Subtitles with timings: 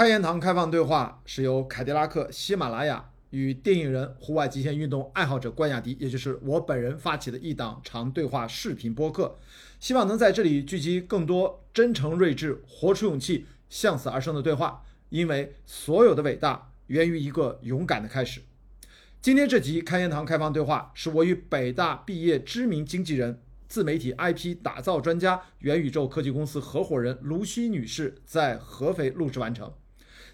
[0.00, 9.36] 开言堂开放对话是由凯迪拉克、喜马拉雅与电影人、户外极限运动爱好者关雅迪，也就是我本人发起的一档长对话视频播客，
[9.78, 18.40] 希望能在这里聚集更多真诚、睿智、活出勇气、向死而生的对话，因为所有的伟大源于一个勇敢的开始。
[19.20, 23.42] 今天这集开言堂开放对话是我与北大毕业知名经纪人。
[23.68, 29.70] 自媒体 IP 打造专家、元宇宙科技公司合伙人卢西女士在合肥录制完成。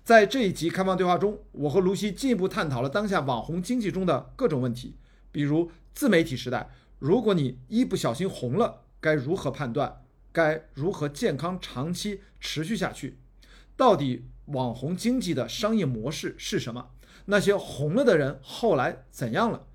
[0.06, 4.94] 在这一集开放对话中，我和卢西进一步探讨了当下网红经济中的各种问题，
[5.32, 6.70] 比如自媒体时代，
[7.00, 10.04] 如果你一不小心红了，该如何判断？
[10.30, 13.18] 该如何健康长期持续下去？
[13.76, 16.90] 到底网红经济的商业模式是什么？
[17.24, 19.66] 那些红了的人后来怎样了？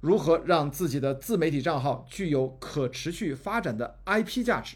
[0.00, 4.74] 如何让自己的自媒体账号具有可持续发展的 IP 价值？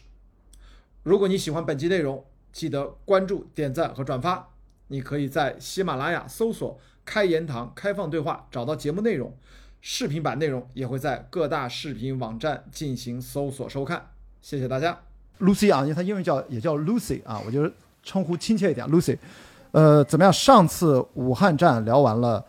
[1.03, 4.47] 如果你喜欢本期内容，记得关注、点赞和转发。
[4.91, 9.33] 你可以在喜马拉雅搜索“开言堂开放对话”找到节目内容，
[9.79, 14.09] 视频版内容也会在各大视频网站进行搜索收看。
[14.41, 14.99] 谢谢大家
[15.39, 17.71] ，Lucy 啊，因为她英文叫也叫 Lucy 啊，我就
[18.03, 19.17] 称呼亲切一点，Lucy。
[19.71, 20.33] 呃，怎么样？
[20.33, 22.45] 上次武汉站聊完了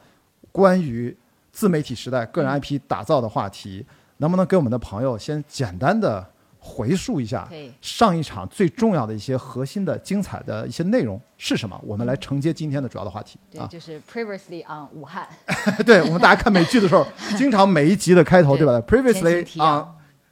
[0.50, 1.16] 关于。
[1.52, 3.84] 自媒体时代个人 IP 打造的话题，
[4.16, 6.26] 能不能给我们的朋友先简单的
[6.64, 7.48] 回溯一下
[7.80, 11.76] 上一场最重要的一些核心的精彩的一些内容是什么？
[11.82, 15.26] 我们来承接今天的主要的话题啊，就是 Previously on 武汉。
[15.84, 17.04] 对我们大家看美剧的时候，
[17.36, 19.86] 经常每一集的开头 对吧？Previously on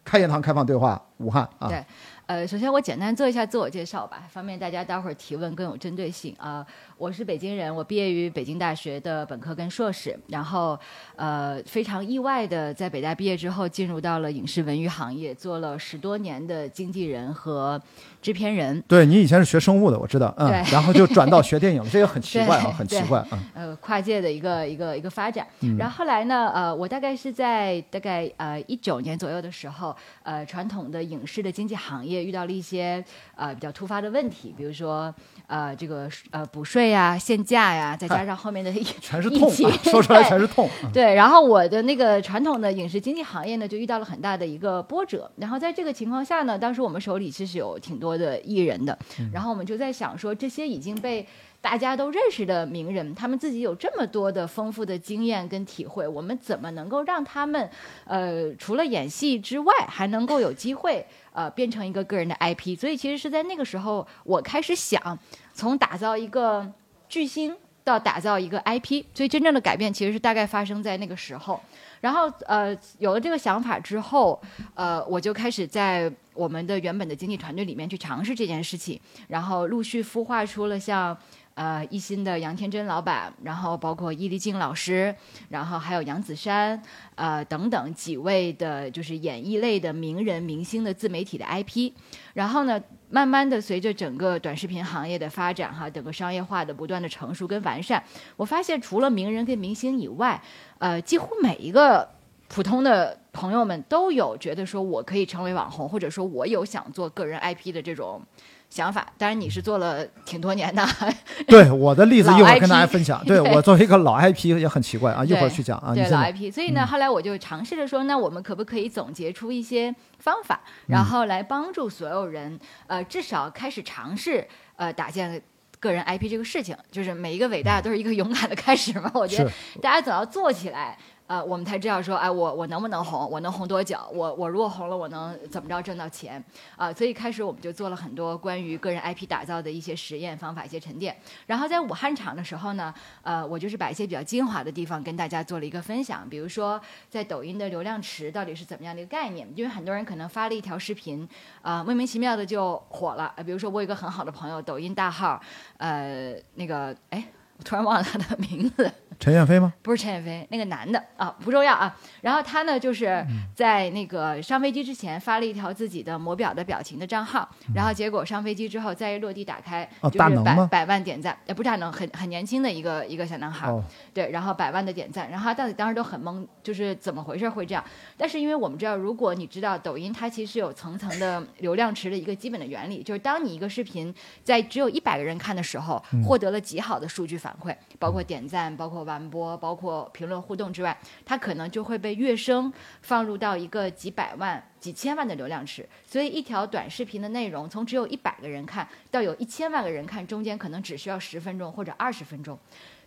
[0.05, 1.67] 开言堂开放对话武汉啊。
[1.69, 1.85] 对，
[2.31, 6.65] 呃，首先我简单做一下自我介绍吧，方便大家待会儿提问更有针对性啊。
[6.97, 10.79] 我是北京人，我毕业于北京大学的本科跟硕士，然后
[11.17, 17.83] 呃非常意外的在北大毕业之后进入到了影视文娱行业，做了十多年的经纪人和
[18.23, 18.81] 制片人。
[18.87, 25.45] 对你以前是学生物的，我知道，嗯，然后就转到学电影，这个很奇怪啊，很奇怪，嗯，呃，跨界的一个一个一个发展。
[25.77, 33.03] 然后后来呢，呃，我大概是在大概呃一九年左右的时候，呃，传统的影视的经纪行业遇到了一些
[33.37, 35.15] 呃比较突发的问题，比如说
[35.47, 36.91] 呃这个呃补税。
[36.91, 39.49] 呀，限价呀，再加上后面的一 全是痛，
[39.85, 40.69] 说出来全是痛。
[40.93, 45.31] 对，然后我的那个传统的影视经纪行业呢，就遇到了很大的一个波折。
[45.37, 48.99] 然后在这个情况下呢，当时我们手里其实有挺多的艺人的，
[49.33, 51.25] 然后我们就在想说，这些已经被
[51.61, 57.71] 大家都认识的名人，他们自己有这么多的丰富的经验跟体会，我们怎么能够让他们，
[58.05, 62.79] 呃，除了演戏之外，还能够有机会，呃，变成一个个人的 IP？
[62.79, 65.19] 所以其实是在那个时候，我开始想，
[65.55, 66.71] 从打造一个。
[67.11, 67.53] 巨星
[67.83, 71.61] 到打造一个 IP，所以真正的改变其实是大概发生在那个时候。
[72.01, 74.41] 然后呃，有了这个想法之后，
[74.75, 81.19] 呃，我就开始在我们的原本的经纪团队里面去尝试这件事情，然后陆续孵化出了像。
[81.61, 85.15] 呃，一心的杨天真老板，然后包括伊丽静老师，
[85.51, 86.81] 然后还有杨子姗，
[87.17, 91.93] 呃等等几位的，就是演艺类的名人明星的自媒体的 IP。
[92.33, 98.03] 然后呢，慢慢的随着整个短视频行业的发展，哈，整个商业化的不断的成熟跟完善，
[98.39, 100.43] 我发现除了名人跟明星以外，
[100.79, 102.09] 呃，几乎每一个
[102.49, 108.23] 普通的朋友们都有觉得说我可以成为网红，或者说我有想做个人 IP 的这种。
[108.71, 110.87] 想法，当然你是做了挺多年的。
[111.49, 113.23] 对我的例子一会儿跟大家分享。
[113.27, 115.93] 对我作为一个老 IP 也很奇怪啊，一会儿去讲啊。
[115.93, 125.43] 对老 IP，所以呢，后来我就尝试着说，那我们可不可以总结出一些方法，然后来帮助所有人，呃，至少开始尝试呃打建
[125.81, 126.77] 个人 IP 这个事情。
[126.93, 129.11] 就是每一个伟大都是一个勇敢的开始嘛。
[129.15, 129.51] 我觉得
[129.83, 130.97] 大家总要做起来。
[131.31, 133.31] 呃，我们才知道说，哎，我我能不能红？
[133.31, 133.97] 我能红多久？
[134.13, 136.45] 我我如果红了，我能怎么着挣到钱？
[136.75, 141.17] 啊，所以开始我们就做了很多关于个人 IP 打造的一些实验方法、一些沉淀。
[141.47, 142.93] 然后在武汉场的时候呢，
[143.23, 146.29] 呃，我就是把一些比较精华的地方跟大家做了一个分享。
[146.29, 149.49] 比如说，在抖音的流量池到底是怎么样的一个概念？
[149.55, 151.29] 因为很多人可能发了一条视频，
[151.63, 153.33] 呃，莫名其妙的就火了。
[153.47, 155.41] 比如说，我有一个很好的朋友，抖音大号，
[155.77, 157.25] 呃，那个，哎。
[157.65, 159.73] 突然忘了他的名字，陈燕飞吗？
[159.83, 161.95] 不是陈燕飞，那个男的啊，不重要啊。
[162.23, 163.25] 然后他呢，就是
[163.55, 173.71] 在那个上飞机之前发了一条自己的魔表的表情的账号，然后结果上飞机之后再一落地打开，就是百百万点赞，也不是大能，很很年轻的一个一个小男孩，
[174.15, 177.85] 对，然后百万的点赞，然后他到底当时都很懵，就是怎么回事会这样？
[178.17, 187.50] 但是因为我们知道，如果你知道抖音它其实有层层的流量池的一个基本的原理，就是当你一个视频在只有一百个人看的时候，获得了极好的数据反。
[187.51, 195.89] 反馈，包括点赞、包括完播、包括评论互动之外，它可能就会被跃升放入到一个几百万、几千万的流量池。
[196.07, 202.57] 所以一条短视频的内容，从只有一百个人看到有一千万个人看，中间可能只需要十分钟或者二十分钟。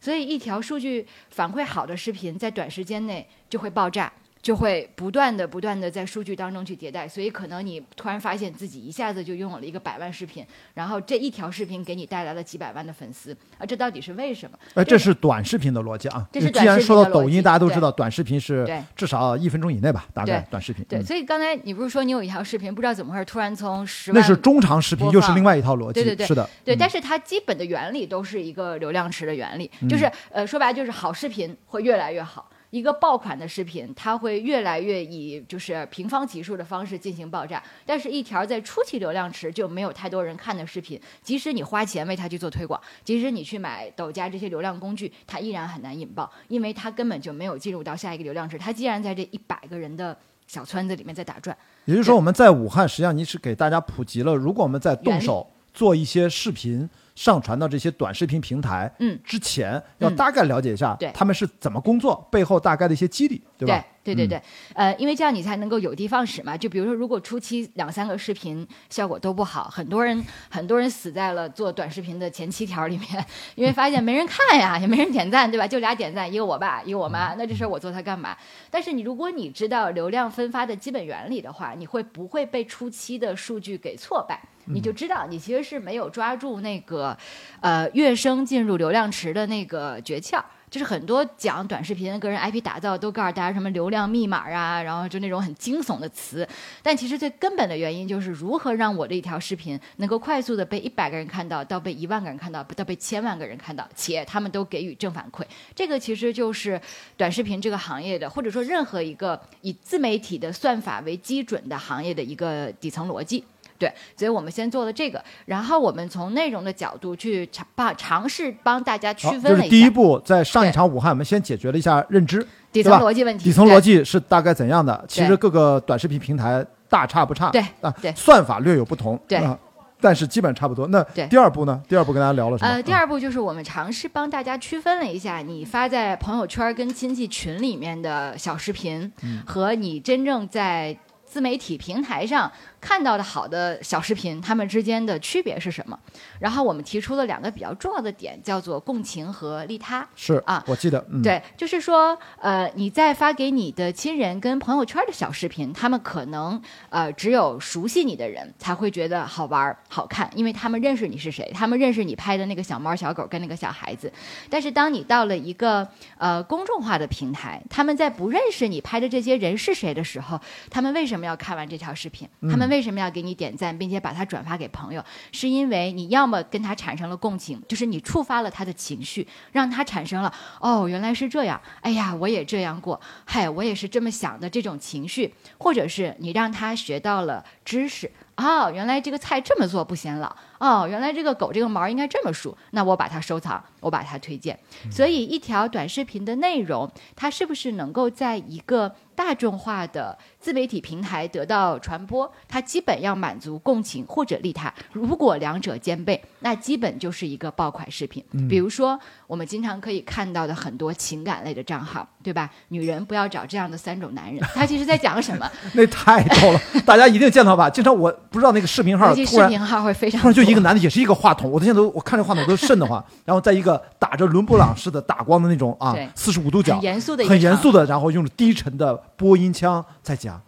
[0.01, 4.11] 所以一条数据反馈好的视频，在短时间内就会爆炸。
[4.43, 14.59] 就会不断的、不断的在数据当中去迭代，所以可能你突然发现自己一下子就拥有了一个百万视频，然后这一条视频给你带来了几百万的粉丝，啊，这到底是为什么？
[14.73, 16.27] 哎，这是短视频的逻辑啊。
[16.29, 20.83] 这是既然说到抖音，大家都知道短视频是对至少一分钟以内吧，大概短视频。
[20.89, 25.93] 对，嗯所以刚才你不是说你有一条视频，不知道怎么回事，突然从十万那是中长视频，又是另外一套逻辑。
[25.93, 32.49] 对对对是的，对，嗯但是它基本的原理都是一个流量池的原理，嗯就是呃说白了就是好视频会越来越好。
[32.73, 50.17] 一个爆款的视频，它会越来越以就是平方级数的方式进行爆炸，但是一条在初期流量池就没有太多人看的视频，即使你花钱为它去做推广，即使你去买抖加这些流量工具，它依然很难引爆，因为它根本就没有进入到下一个流量池，它既然在这一百个人的
[50.47, 51.55] 小圈子里面在打转。
[51.85, 56.89] 也就是说，我们在武汉，实际上你是给大家普及了，如果我们在动手做一些视频。
[57.15, 63.83] 上传到这些短视频平台，嗯，之前要大概了解一下，对他们是怎么工作，背后大概的一些机理，对吧？
[64.03, 64.43] 对对对对，
[64.75, 66.57] 呃，因为这样你才能够有的放矢嘛。
[66.57, 70.21] 就比如说，如果初期两三个视频效果都不好，很多人
[70.51, 73.25] 很多人死在了做短视频的前七条里面，
[73.55, 75.65] 因为发现没人看呀，也没人点赞，对吧？
[75.65, 78.35] 就俩点赞，一个我爸，一个我妈，那这事儿我做它干嘛？
[78.69, 84.41] 但是你如果你知道流量分发的基本原理的话，你会不会被初期的数据给挫败？
[84.65, 87.17] 你就知道你其实是没有抓住那个，
[87.61, 90.41] 呃，跃升进入流量池的那个诀窍。
[90.69, 96.47] 就是很多讲短视频、个人 IP 打造都告诉大家什么流量密码啊，然后就那种很惊悚的词。
[96.81, 105.43] 但其实最根本的原因就是如何让我的一条视频能够快速的被一百个人看到，到被一万个人看到，到被千万个人看到，且他们都给予正反馈。
[105.75, 106.81] 这个其实就是
[107.15, 113.43] 短视频这个行业的，或者说任何一个以自媒体的算法为基准的行业的一个底层逻辑。
[113.83, 119.69] 对，所以我们先做了这个，然后我们从内容的角度去尝帮尝试帮大家区，分了一下。
[119.69, 125.03] 第一步，在上一场武汉，我们先解决了一下认知，底层逻辑问题，底层逻辑是大概怎样的？
[125.07, 129.57] 其实各个短视频平台大差不差，对啊，对算法略有不同，对啊
[129.99, 130.85] 但是基本差不多。
[130.87, 131.81] 那第二步呢？
[131.87, 132.69] 第二步跟大家聊了什么？
[132.69, 142.51] 呃，第嗯二步就是我们尝试帮大家区分了一下，你发在朋友圈跟亲戚群里面的小视频，嗯和你真正在自媒体平台上
[142.83, 145.97] 看到的好的小视频，他们之间的区别是什么？
[146.39, 150.05] 然后我们提出了两个比较重要的点，叫做共情和利他。
[150.17, 164.11] 是啊我记得，嗯，对，就是说，呃，你在发给你的亲人跟朋友圈的小视频，他们可能呃只有熟悉你的人才会觉得好玩儿、好看，因为他们认识你是谁，他们认识你拍的那个小猫、小狗跟那个小孩子。
[164.49, 165.87] 但是当你到了一个
[166.17, 170.37] 呃公众化的平台，他们在不认识你拍的这些人是谁的时候，
[170.69, 172.27] 他们为什么要看完这条视频？
[172.49, 175.05] 他们为什么要给你点赞，并且把它转发给朋友？
[175.31, 188.11] 是因为你要么跟他产生了共情，就是你触发了他的情绪，让他产生了哦，原来是这样，哎呀，我也这样过，嗨，我也是这么想的这种情绪，或者是你让他学到了知识。
[188.37, 190.35] 哦，原来这个菜这么做不显老。
[190.63, 194.57] 哦，原来这个狗这个毛应该这么梳，那我把它收藏，我把它推荐。
[194.89, 202.31] 所以，一条短视频的内容，它是不是能够在一个大众化的自媒体平台得到传播？
[202.47, 204.73] 它基本要满足共情或者利他。
[204.93, 208.23] 如果两者兼备，那基本就是一个爆款视频。
[208.47, 212.49] 比如说，我们经常可以看到的很多情感类的账号，对吧？
[212.69, 215.51] 女人不要找这样的三种男人，他其实在讲什么？
[215.75, 217.69] 那太逗了，大家一定见到吧？
[217.69, 223.03] 经常我不知道那个视频号尤其突然视频号会非常突然就一个男的，也是一个话筒，我现在都我看这话筒都瘆得慌。
[223.25, 230.41] 然后在一个打着伦勃朗式的打光的那种啊，四十五度角，很严肃的很严肃的，然后用着低沉的播音腔在讲。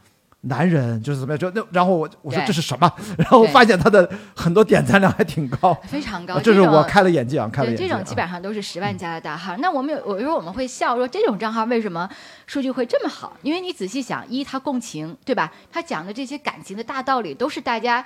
[0.47, 1.39] 男人就是怎么样？
[1.39, 2.91] 就那，然后我我说这是什么？
[3.17, 7.87] 然后对发现他的很多点赞量还挺高， 非常高，啊这是我开了眼界啊，开了，眼界啊。
[7.87, 9.55] 这种基本上都是十万加的大号。
[9.57, 12.07] 那我们有，有时候我们会笑说，这种账号为什么
[12.45, 13.35] 数据会这么好？
[13.41, 15.51] 因为你仔细想，一他共情，对吧？
[15.71, 18.05] 他讲的这些感情的大道理，都是大家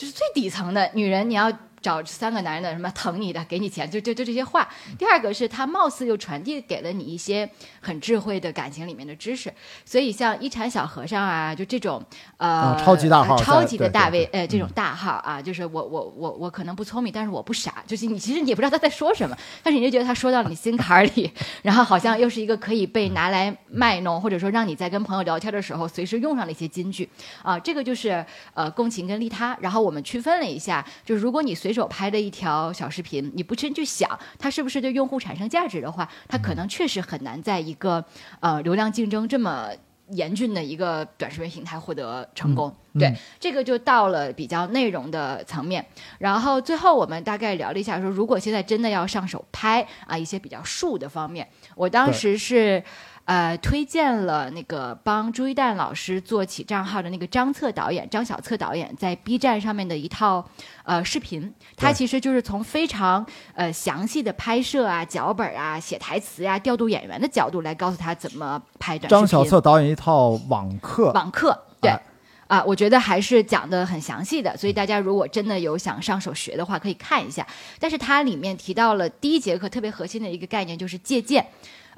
[0.00, 0.90] 就是最底层的。
[0.94, 1.52] 女人，你要。
[1.80, 4.68] 找三个男人的什么疼你的，给你钱，就就就这些话。
[4.98, 7.48] 第二个是他貌似又传递给了你一些
[7.80, 9.52] 很智慧的感情里面的知识，
[9.84, 12.02] 所以像一禅小和尚啊，就这种
[12.36, 21.32] 呃、啊超级大号呃超级的大 V，呃这种大号啊，就是我我我我可能不聪明，但是我不傻，就是你其实你也不知道他在说什么，但是你就觉得他说到了你心坎儿里，
[21.62, 27.08] 然后好像又是一个可以被拿来卖弄，或者说让你在跟朋友聊天的时候随时用上的一些金句
[27.42, 29.56] 啊，这个就是呃共情跟利他。
[29.60, 38.04] 然后我们区分了一下，就是如果你随随手拍的一条小视频，你不真去想它是不是对用户产生价值的话，它可能确实很难在一个
[38.40, 39.68] 呃流量竞争这么
[40.08, 42.74] 严峻的一个短视频平台获得成功。
[42.98, 45.86] 对嗯，这个就到了比较内容的层面。
[46.18, 52.82] 然后最后我们大概聊了一下，说如果现在真的要上手拍啊一些比较术的方面，我当时是。
[53.30, 60.44] 呃，推荐了那个帮朱一蛋老师做起账号的那个张策导演张小策导演在 B 站上面的一套
[60.82, 69.20] 呃视频，他其实就是从非常呃详细的拍摄啊、脚本啊、写台词呀、调度演员的角度来告诉他怎么拍短视频。
[69.20, 71.88] 张小策导演一套网课，网课，对。
[71.92, 72.00] 哎
[72.48, 77.46] 啊，我觉得还是讲的很详细的，所以大家如果真的有想上手学的话，可以看一下。
[77.78, 81.46] 但是它里面提到了第一节课特别核心的一个概念，就是借鉴。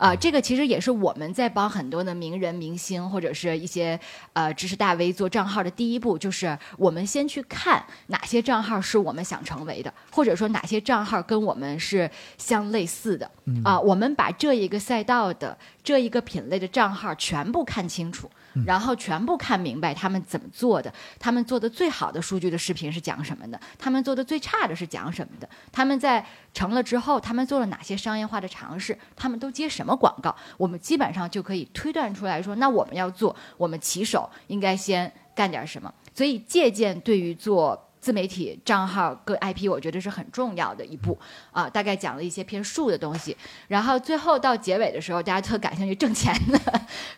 [0.02, 3.98] 啊、这个其实也是我们在帮很多的名人、明星或者是一些
[4.32, 13.30] 呃知识大 V 做账号的第一步，就是我们先去看哪些账号是我们想成为的，或者说哪些账号跟我们是相类似的
[13.62, 18.28] 啊、我们把这一个赛道的这一个品类的账号全部看清楚，
[18.66, 35.92] 然后全部看明白他们怎么做的，他们做的最好的数据的视频是讲什么的，他们做的最差的是讲什么的，他们在成了之后，他们做了哪些商业化的尝试，他们都接什么广告，我们基本上就可以推断出来说，那我们要做，我们起手应该先干点什么。
[36.14, 37.88] 所以借鉴对于做。
[38.02, 41.16] 自媒体账号跟 IP，我觉得是很重要的一步
[41.52, 41.70] 啊。
[41.70, 43.36] 大概讲了一些偏术的东西，
[43.68, 46.58] 然后最后到结尾的时候，大家特感兴趣挣钱的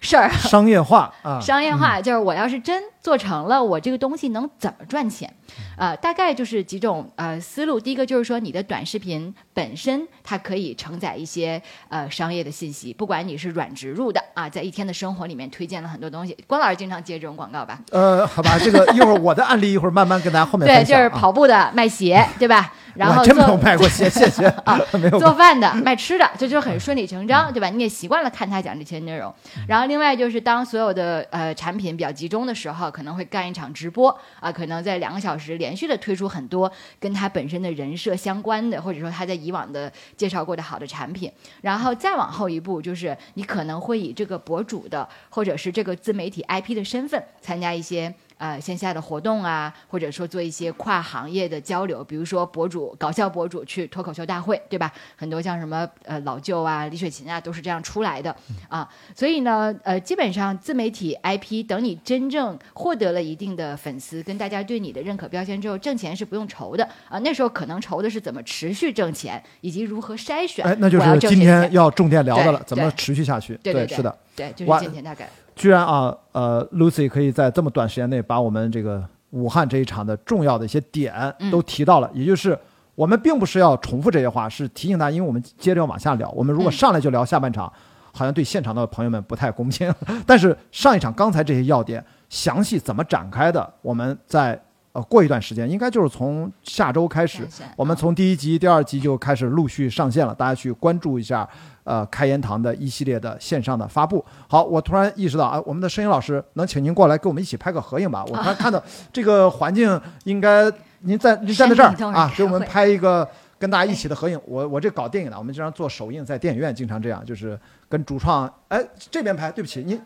[0.00, 5.34] 事儿，商业化啊， 商业化就是我要是真做成了，我这个东西能怎么赚钱？
[5.78, 7.80] 呃，大概就是几种呃思路。
[7.80, 16.36] 第一个就是说，你的短视频本身它可以承载一些呃商业的信息，不管你是软植入的啊，在一天的生活里面推荐了很多东西。
[16.46, 17.80] 关老师经常接这种广告吧？
[17.90, 20.85] 呃，好吧，这个一会儿我的案例一会儿慢慢跟大家后面对。
[20.85, 22.73] 就是跑步的卖鞋， 对吧？
[22.95, 27.69] 然后真没有做卖过鞋， 谢谢啊， 没有做饭的、卖吃的，这就很顺理成章，对吧？
[27.69, 29.35] 你也习惯了看他讲这些内容。
[29.66, 41.28] 然后另外就是，当所有的呃产品比较集中的时候，可能会干一场直播啊，可能在两个小时连续的推出很多跟他本身的人设相关的，或者说他在以往的介绍过的好的产品。
[41.62, 48.14] 然后再往后一步，就是你可能会以这个博主的或者是这个自媒体 IP 的身份参加一些。
[48.44, 54.92] 呃，线下的活动啊，或者说做一些跨行业的交流，比如说博主、搞笑博主去脱口秀大会，对吧？
[55.16, 58.36] 很多像什么呃老舅啊、李雪琴啊，都是这样出来的
[58.68, 58.86] 啊。
[59.14, 67.18] 所以呢，呃，基本上自媒体 IP，等你真正获得了一定的粉丝，跟大家对你的认可标签之后，挣钱是不用愁的啊。
[67.20, 70.62] 那时候可能愁的是怎么持续挣钱，以及如何筛选。
[70.66, 73.58] 哎，那就是今天要重点聊的了，怎么持续下去？
[73.62, 74.14] 对对对是的。
[74.36, 75.30] 对，就是哇今天大概。
[75.54, 82.58] 居然啊，呃，Lucy 可以在这么短时间内把我们这个武汉这一场的重要的一些点嗯都提到了，也就是
[82.94, 86.28] 我们并不是要重复这些话，是提醒大家，因为我们接着要往下聊。
[86.30, 87.73] 我们如果嗯上来就聊下半场，
[88.12, 89.92] 好像对现场的朋友们不太公平。
[90.26, 94.61] 但是上一场刚才这些要点详细怎么展开的，我们在
[94.94, 97.46] 呃过一段时间，应该就是从下周开始，
[97.76, 101.46] 我们从第一集、第二集就开始陆续上线了，大家去关注一下。
[101.84, 104.24] 呃，开言堂的一系列的线上的发布。
[104.48, 108.24] 好，我突然意识到啊，我们的摄影老师能请您过来跟我们一起拍个合影吧？
[108.24, 108.82] 我突然看到
[109.12, 110.64] 这个环境，应该
[111.00, 114.40] 您在您站在这儿啊，给我们拍一个跟大家一起的合影。
[114.46, 120.00] 我我这搞电影的，我们经常做首映，在电影院经常这样，就是跟主创哎这边拍，对不起您，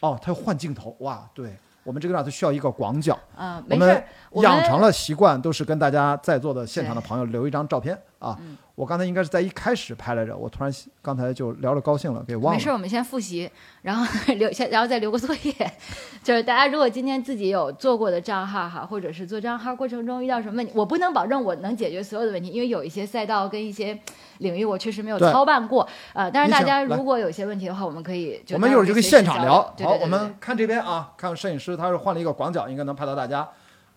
[0.00, 1.56] 哦，他要换镜头哇，对
[1.88, 3.18] 我们这个让它需要一个广角。
[3.34, 8.36] 嗯、我们没事，我们养成了习惯，都是跟大家在座的现场的朋友留一张照片啊。
[8.38, 12.56] 嗯我刚才应该是在一开始拍来着，我突然刚才就聊着高兴了，给忘了。
[12.56, 13.50] 没事，我们先复习，
[13.82, 15.52] 然后留下，然后再留个作业。
[16.22, 23.98] 就是大家如果今天自己有做过的账号哈，或者是做账号过程中遇到什么问题，我不能保证我能解决所有的问题，因为有一些赛道跟一些
[24.38, 25.88] 领域我确实没有操办过。
[26.12, 29.62] 呃，但是大家如果有些问题的话，我们可以就我们一会儿就跟现场聊。
[29.82, 33.48] 好，我们看这边啊，看摄影师他是换了一个广角，应该能拍到大家。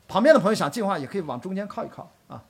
[0.07, 2.43] 旁边的朋友想进的话，也可以往中间靠一靠啊。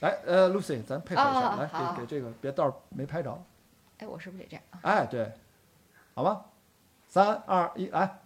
[0.00, 3.36] 来，呃，Lucy，咱配合一下，来给给这个，别到时候没拍着。
[3.98, 4.78] 哎，我是不是得这样啊？
[4.82, 5.32] 哎，对，
[6.14, 6.44] 好吧？
[7.08, 8.18] 三二一，来，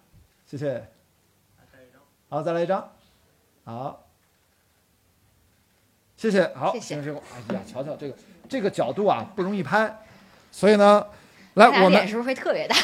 [0.47, 0.87] 谢谢。
[2.29, 2.88] 好，再来一张，
[3.64, 4.01] 好，
[6.23, 8.14] 谢谢，好，谢谢哎呀，瞧瞧这个
[8.49, 9.93] 这个角度啊，不容易拍，
[10.52, 11.05] 所以呢，
[11.55, 12.76] 来我们脸是不是会特别大？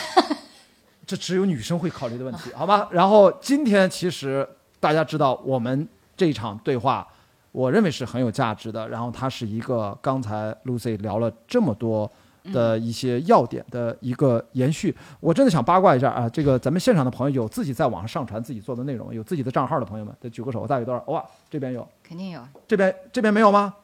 [1.06, 2.88] 这只有女生会考虑的问题，好吗？
[2.90, 4.44] 然后今天其实
[4.80, 7.06] 大家知道，我们这一场对话，
[7.52, 8.88] 我认为是很有价值的。
[8.88, 12.10] 然后它是一个刚才 Lucy 聊了这么多
[12.52, 14.94] 的一些要点的一个延续。
[15.20, 21.02] 我真的想八卦一下啊，这个咱们现场的朋友有自己在网上上传自己做的内容，有自己的账号的朋友们，再举个手，大概多少？
[21.06, 23.74] 哇，这边有，肯定有这边这边没有吗？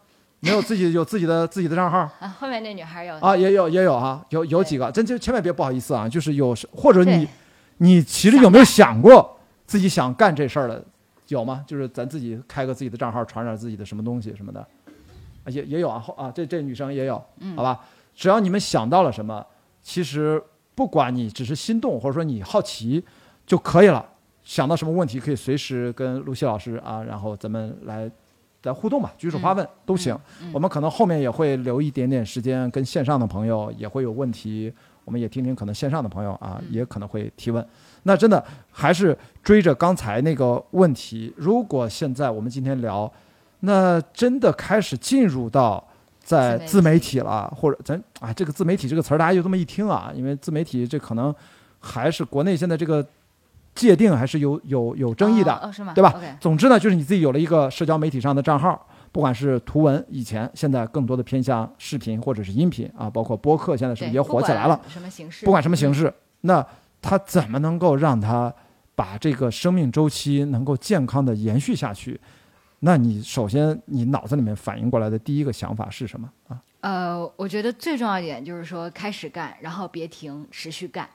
[0.40, 2.36] 没有自己有自己的自己的账号啊。
[2.38, 7.26] 后面那女孩有啊，也有也有啊，有有几个，真就千万别不好意思啊，就是有或者你
[7.78, 10.84] 你其实有没有想过自己想干这事儿的？
[11.28, 11.64] 有吗？
[11.66, 14.60] 就是咱自己开个自己的账号，传点自己的什么东西什么的，
[15.44, 17.14] 啊也也有啊后啊，这这女生也有，
[17.56, 17.80] 好吧？
[18.14, 19.44] 只要你们想到了什么，
[19.82, 20.42] 其实
[20.74, 23.04] 不管你只是心动，或者说你好奇
[23.46, 24.04] 就可以了。
[24.42, 28.10] 想到什么问题，可以随时跟露西老师啊，然后咱们来
[28.64, 30.14] 来互动吧，举手发问、都行。
[30.52, 34.72] 我们可能后面也会留一点点时间，跟线上的朋友也会有问题，
[35.04, 37.66] 我们也听听可能线上的朋友啊，也可能会提问。
[38.02, 43.10] 那真的还是追着刚才那个问题，如果现在我们今天聊，
[43.60, 45.82] 那真的开始进入到
[46.24, 51.32] 在自自媒媒体了，或者咱啊这个自媒体这个词儿大家就这么一听啊，因为自媒体这可能
[51.78, 53.06] 还是国内现在这个
[53.74, 55.92] 界定还是有有有争议的，哦，哦是吗？
[55.94, 64.76] 对吧总之呢，就是你自己有了一个社交媒体上的账号，不管是图文，以前现在更多的偏向视频或者是音频啊，包括播客，现在是不是也火起来了？？
[64.76, 65.44] 不管什么形式？
[65.44, 66.66] 不管什么形嗯，式，那
[67.02, 68.52] 它怎么能够让它
[68.94, 72.18] 把这个生命周期能够健康的延续下去？
[72.86, 76.62] 那你首先你脑子里面反应过来的第一个想法是什么啊？
[76.80, 81.08] 呃，我觉得最重要一点就是说开始干，然后别停，持续干。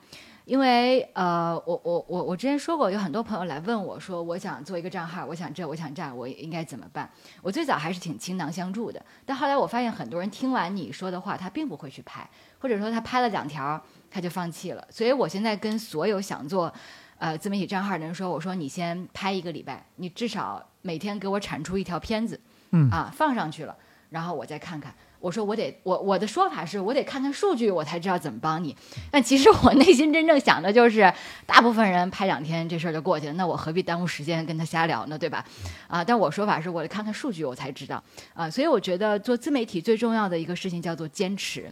[0.45, 7.07] 因为呃，我我我我之前说过，有很多朋友来问我说，我想做一个账号，我想这，我想这，我应该怎么办？
[7.43, 14.83] 我最早还是挺倾囊相助的，但后来我发现很多人听完你说的话，他并不会去拍，或者说他拍了两条他就放弃了。
[14.89, 16.73] 所以我现在跟所有想做
[17.19, 22.39] 呃自媒体账号的人说，我说你先拍一个礼拜，你至少每天给我产出一条片子，
[22.71, 23.75] 嗯啊，放上去了，
[24.09, 24.91] 然后我再看看。
[25.19, 28.73] 我说我得我我的说法是我得看看数据，我才知道怎么帮你。
[29.11, 31.13] 但其实我内心真正想的就是，
[31.45, 35.43] 大部分人拍两天这事儿就过去了，那我何必耽误时间跟他瞎聊呢，对吧？
[35.89, 38.01] 啊，但我说法是我得看看数据，我才知道
[38.33, 38.49] 啊。
[38.49, 41.69] 所以我觉得做自媒体最重要的一个事情叫做坚持。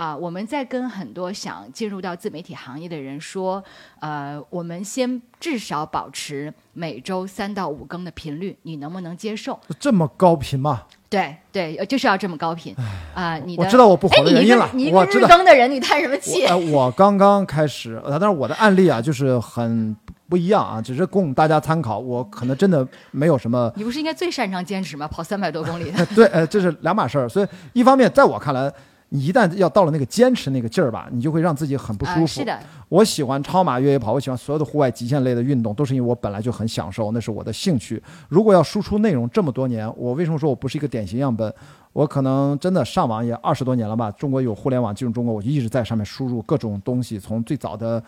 [0.00, 3.62] 啊，我们在跟很多想进入到自媒体行业的人说，
[3.98, 9.60] 呃，我们先至少保持每周三到五更的频率，你能不能接受？
[9.78, 10.84] 这么高频吗？
[11.10, 12.74] 对对，呃就是要这么高频
[13.14, 16.48] 啊、你我知道我不火哎，你一个的原因了你一个日更的人，你叹什么气我？
[16.48, 19.94] 呃，我刚刚开始，呃，但是我的案例啊，就是很
[20.30, 21.98] 不一样啊，只是供大家参考。
[21.98, 25.06] 我可能真的没有什么你不是应该最擅长坚持吗？
[25.06, 25.92] 跑三百多公里。
[26.16, 27.28] 对，呃，这是两码事儿。
[27.28, 28.72] 所以一方面，在我看来，
[29.10, 32.22] 你一旦要到了那个坚持那个劲儿吧，你就会让自己很不舒服。
[32.22, 38.02] 啊，是的，我喜欢超马越野跑，我喜欢所有的户外极限类的运动，都是因为我本来就很享受，那是我的兴趣。
[38.28, 41.52] 如果要输出内容这么多年，我为什么说我不是一个典型样本？
[41.92, 44.10] 我可能真的上网也二十多年了吧。
[44.12, 48.00] 中国有互联网进入中国，我就一直在上面输入各种东西，从最早的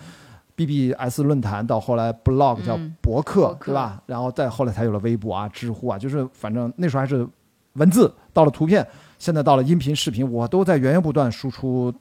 [0.55, 4.01] BBS 论坛到后来 blog 叫嗯博客，博客对吧？
[4.07, 7.27] 然后再后来才有了微博啊、知乎啊，就是反正那时候还是
[7.73, 8.87] 文字，到了图片，
[9.23, 11.95] 现在到了音频、视频，我都在源源不断输出，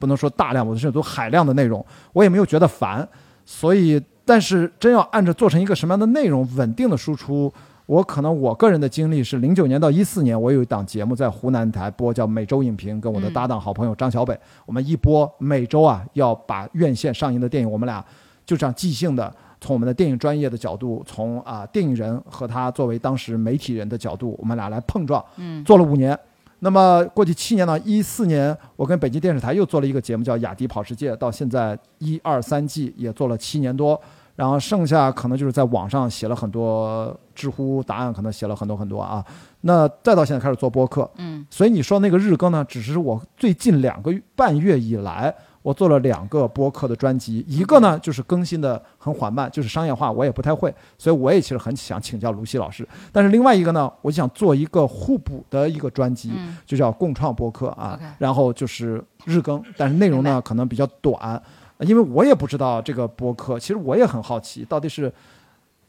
[0.00, 3.08] 不能说大量，我甚至都海量的内容，我也没有觉得烦。
[3.44, 7.52] 所以，但是真要按照做成一个什么样的内容，稳定的输出，
[7.86, 18.04] 我可能我个人的经历是零九年到一四年，我有一档节目在湖南台播，叫每周影评，跟我的搭档好朋友张小北，我们一播每周啊要把院线上映的电影，我们俩
[18.44, 19.32] 就这样即兴的。
[19.60, 26.18] 从我们的电影专业的角度，从啊、电影人和他作为当时媒体人的角度，我们俩来碰撞，嗯，做了五年。
[26.60, 34.00] 那么过去七年呢，一四年我跟北京电视台又做了一个节目叫《雅迪跑世界》，到现在一二三季也做了七年多。
[34.34, 39.24] 然后剩下可能就是在网上写了很多知乎答案，可能写了很多很多啊。
[39.62, 45.34] 那再到现在开始做播客，嗯，所以你说那个日更呢，只是我最近两个半月以来，
[45.66, 52.86] 我做了两个播客的专辑，一个呢就是更新的很缓慢，就是商业化我也不太会，所以我也其实很想请教卢西老师。
[53.10, 61.42] 但是另外一个呢，我想做一个互补的一个专辑，嗯就叫共创播客啊然后就是日更，但是内容呢可能比较短，
[61.80, 65.12] 因为我也不知道这个播客，其实我也很好奇，到底是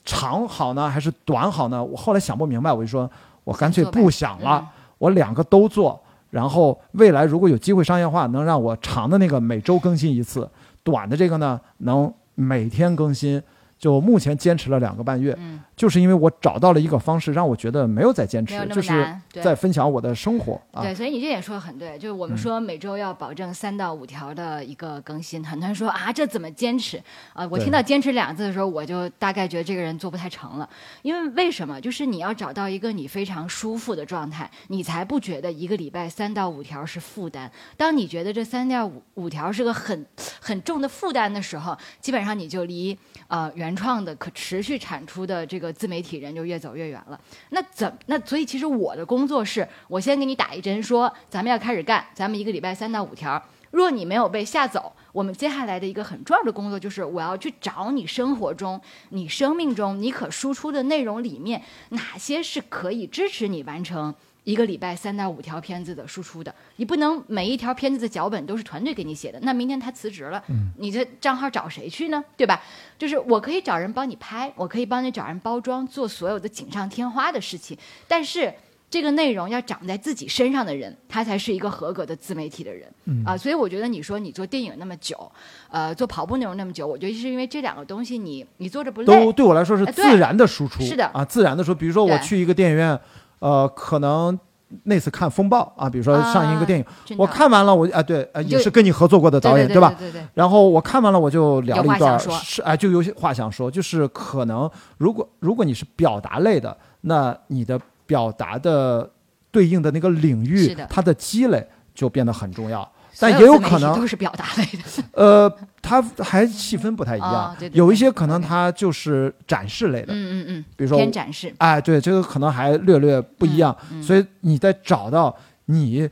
[0.04, 1.84] 长好呢还是短好呢？
[1.84, 3.08] 我后来想不明白，我就说
[3.44, 6.02] 我干脆不想了，嗯我两个都做。
[6.30, 10.50] 然后未来如果有机会商业化，能让我长的那个每周更新一次，
[10.84, 13.42] 短的这个呢能每天更新。
[13.78, 19.16] 就目前坚持了两个半月，嗯，就是因为我找到了一个方式，让我觉得没有再坚持就是。
[19.44, 20.82] 在分享我的生活啊。
[20.82, 25.46] 对，所以你这点说的很对，就是我们说每周要保证三到五条的一个更新。
[25.46, 27.02] 很多人说啊，这怎么坚持
[27.34, 27.48] 啊？
[27.52, 30.68] 我听到“坚持”两个字的时候，我就大概觉得这个人做不太成了。
[31.04, 31.80] 因为为什么？
[31.80, 37.52] 就是你要找到一个你非常舒服的状态，你才不觉得一个礼拜三到五条是负担。
[37.76, 40.04] 当你觉得这三到五五条是个很
[40.42, 47.20] 很重的负担的时候，基本上你就离呃原原创的可持续产出的这个自媒体人就越走越远了。
[47.50, 53.44] 那怎那所以其实我的工作是我先给你打一针，说咱们要开始干，咱们一个礼拜三到五条。
[53.72, 64.16] 若你没有被吓走，我们接下来的一个很重要的工作就是我要去找你生活中、你生命中你可输出的内容里面哪些是可以支持你完成。
[64.48, 69.38] 一个礼拜三到五条片子的输出的，你不能每一条片子的脚本都是团队给你写的。
[69.42, 70.42] 那明天他辞职了，
[70.78, 72.24] 你这账号找谁去呢？
[72.38, 72.64] 对吧？
[72.98, 78.54] 就是我可以找人帮你拍，我可以帮你找人包装，做所有的锦上添花的事情，但是。
[78.90, 82.90] 这个内容要长在自己身上的人，他才是一个合格的自媒体的人、
[83.26, 83.36] 啊。
[83.36, 85.30] 所以我觉得你说你做电影那么久，
[85.70, 89.34] 呃，做跑步内容那么久，我觉得是因为这两个东西你你做着不累都。
[89.34, 92.98] 对我来说是自然的输出，是的啊，自然的说，比如说我去一个电影院，
[93.40, 94.38] 呃，可能
[94.84, 99.96] 那次看《风暴》啊，比如说上映一个电影，我看完了，我啊对，呃也是跟你合作过的导演对对吧？
[99.98, 109.10] 对对对然后我看完了，我就聊了一段是哎，就有些话想说，就是可能如果如果你是表达类的，那你的表达的
[109.52, 112.90] 对应的那个领域的，它的积累就变得很重要。
[113.18, 115.04] 所但也有可能都是表达类的。
[115.14, 115.52] 呃，
[115.82, 121.52] 它还细分不太一样，哦对对对有一些可能它就是展示类的，嗯嗯嗯，比如说偏展示。
[121.58, 126.08] 哎，对，这个可能还略略不一样，嗯嗯所以你在找到你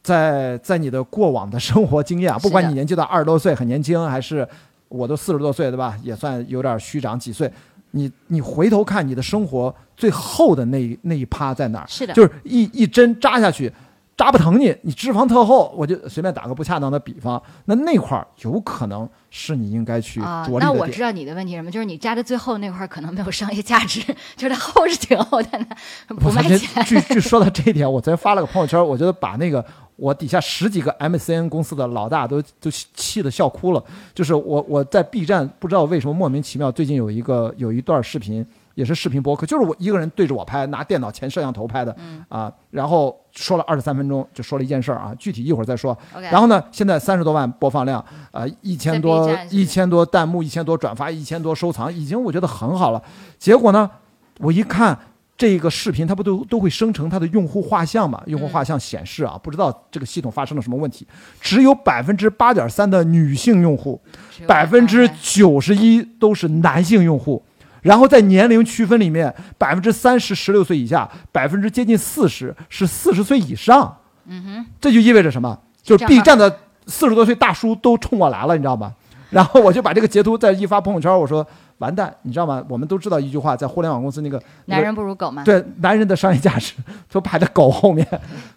[0.00, 4.46] 在在你的过往的生活经验啊，不管你年纪到二十多岁很年轻，还是
[4.88, 5.98] 我都四十多岁，对吧？
[6.04, 7.50] 也算有点虚长几岁。
[7.90, 11.86] 你你回头看你的生活最后的那一那一趴在哪儿？
[11.88, 13.72] 是的就是一一针扎下去，
[14.18, 20.66] 扎不疼你，你脂肪特厚，我就随便打个不恰当的比方，那那块儿有可能是你应该去啊、着力的点。
[20.66, 24.02] 那我知道你的问题什么，就是你扎的最后那块儿可能没有商业价值，
[24.34, 25.64] 就是它厚是挺厚，但
[26.08, 26.84] 它不卖钱。
[26.84, 33.84] 据据说到这一点，我昨天发了个朋友圈，我觉得把那个我底下十几个 MCN 公司的老大都都气得笑哭了。
[34.12, 38.44] 就是我我在 B 站不知道为什么莫名其妙，最近有一个有一段视频，
[38.78, 45.98] 也是视频博客，就是我一个人对着我拍，拿电脑前摄像头拍的，嗯啊，然后说了二十三分钟，就说了一件事儿啊，具体一会儿再说。
[46.30, 53.02] 然后呢，现在三十多万播放量，呃，一千多一千多弹幕，一千多转发，一千多收藏，已经我觉得很好了。
[53.36, 53.90] 结果呢，
[54.38, 54.96] 我一看
[55.36, 58.22] 这个视频，它不都都会生成它的用户画像嘛？
[58.26, 61.04] 用户画像显示啊，不知道这个系统发生了什么问题，
[61.40, 64.00] 只有百分之八点三的女性用户，
[64.46, 67.42] 百分之九十一都是男性用户。
[67.82, 73.96] 然后在年龄区分里面，百分之三十十六岁以下，百分之接近四十是四十岁以上。
[74.26, 75.58] 嗯哼，这就意味着什么？
[75.82, 78.94] 就是 B 站的四十多岁大叔都冲我来了，你知道吗？
[79.30, 81.46] 然后我就把这个截图再一发朋友圈，我说
[81.78, 82.64] 完蛋，你知道吗？
[82.68, 85.44] 我们都知道一句话，在互联网公司那个男人不如狗嘛。
[85.44, 86.72] 对男人的商业价值
[87.10, 88.06] 都排在狗后面，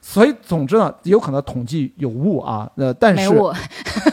[0.02, 3.30] 所以总之呢，有可能统计有误啊，呃，但是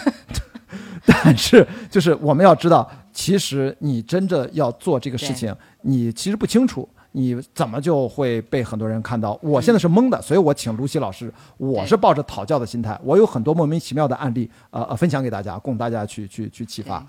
[1.06, 5.52] 但是就是我们要知道，其实你真的要做这个事情，
[5.82, 6.88] 你其实不清楚。
[7.12, 9.36] 你怎么就会被很多人看到？
[9.42, 17.04] 我现在是懵的，所以我请卢西老师，我是抱着讨教的心态，我有很多莫名其妙的案例，呃呃，分享给大家，供大家去去去启发。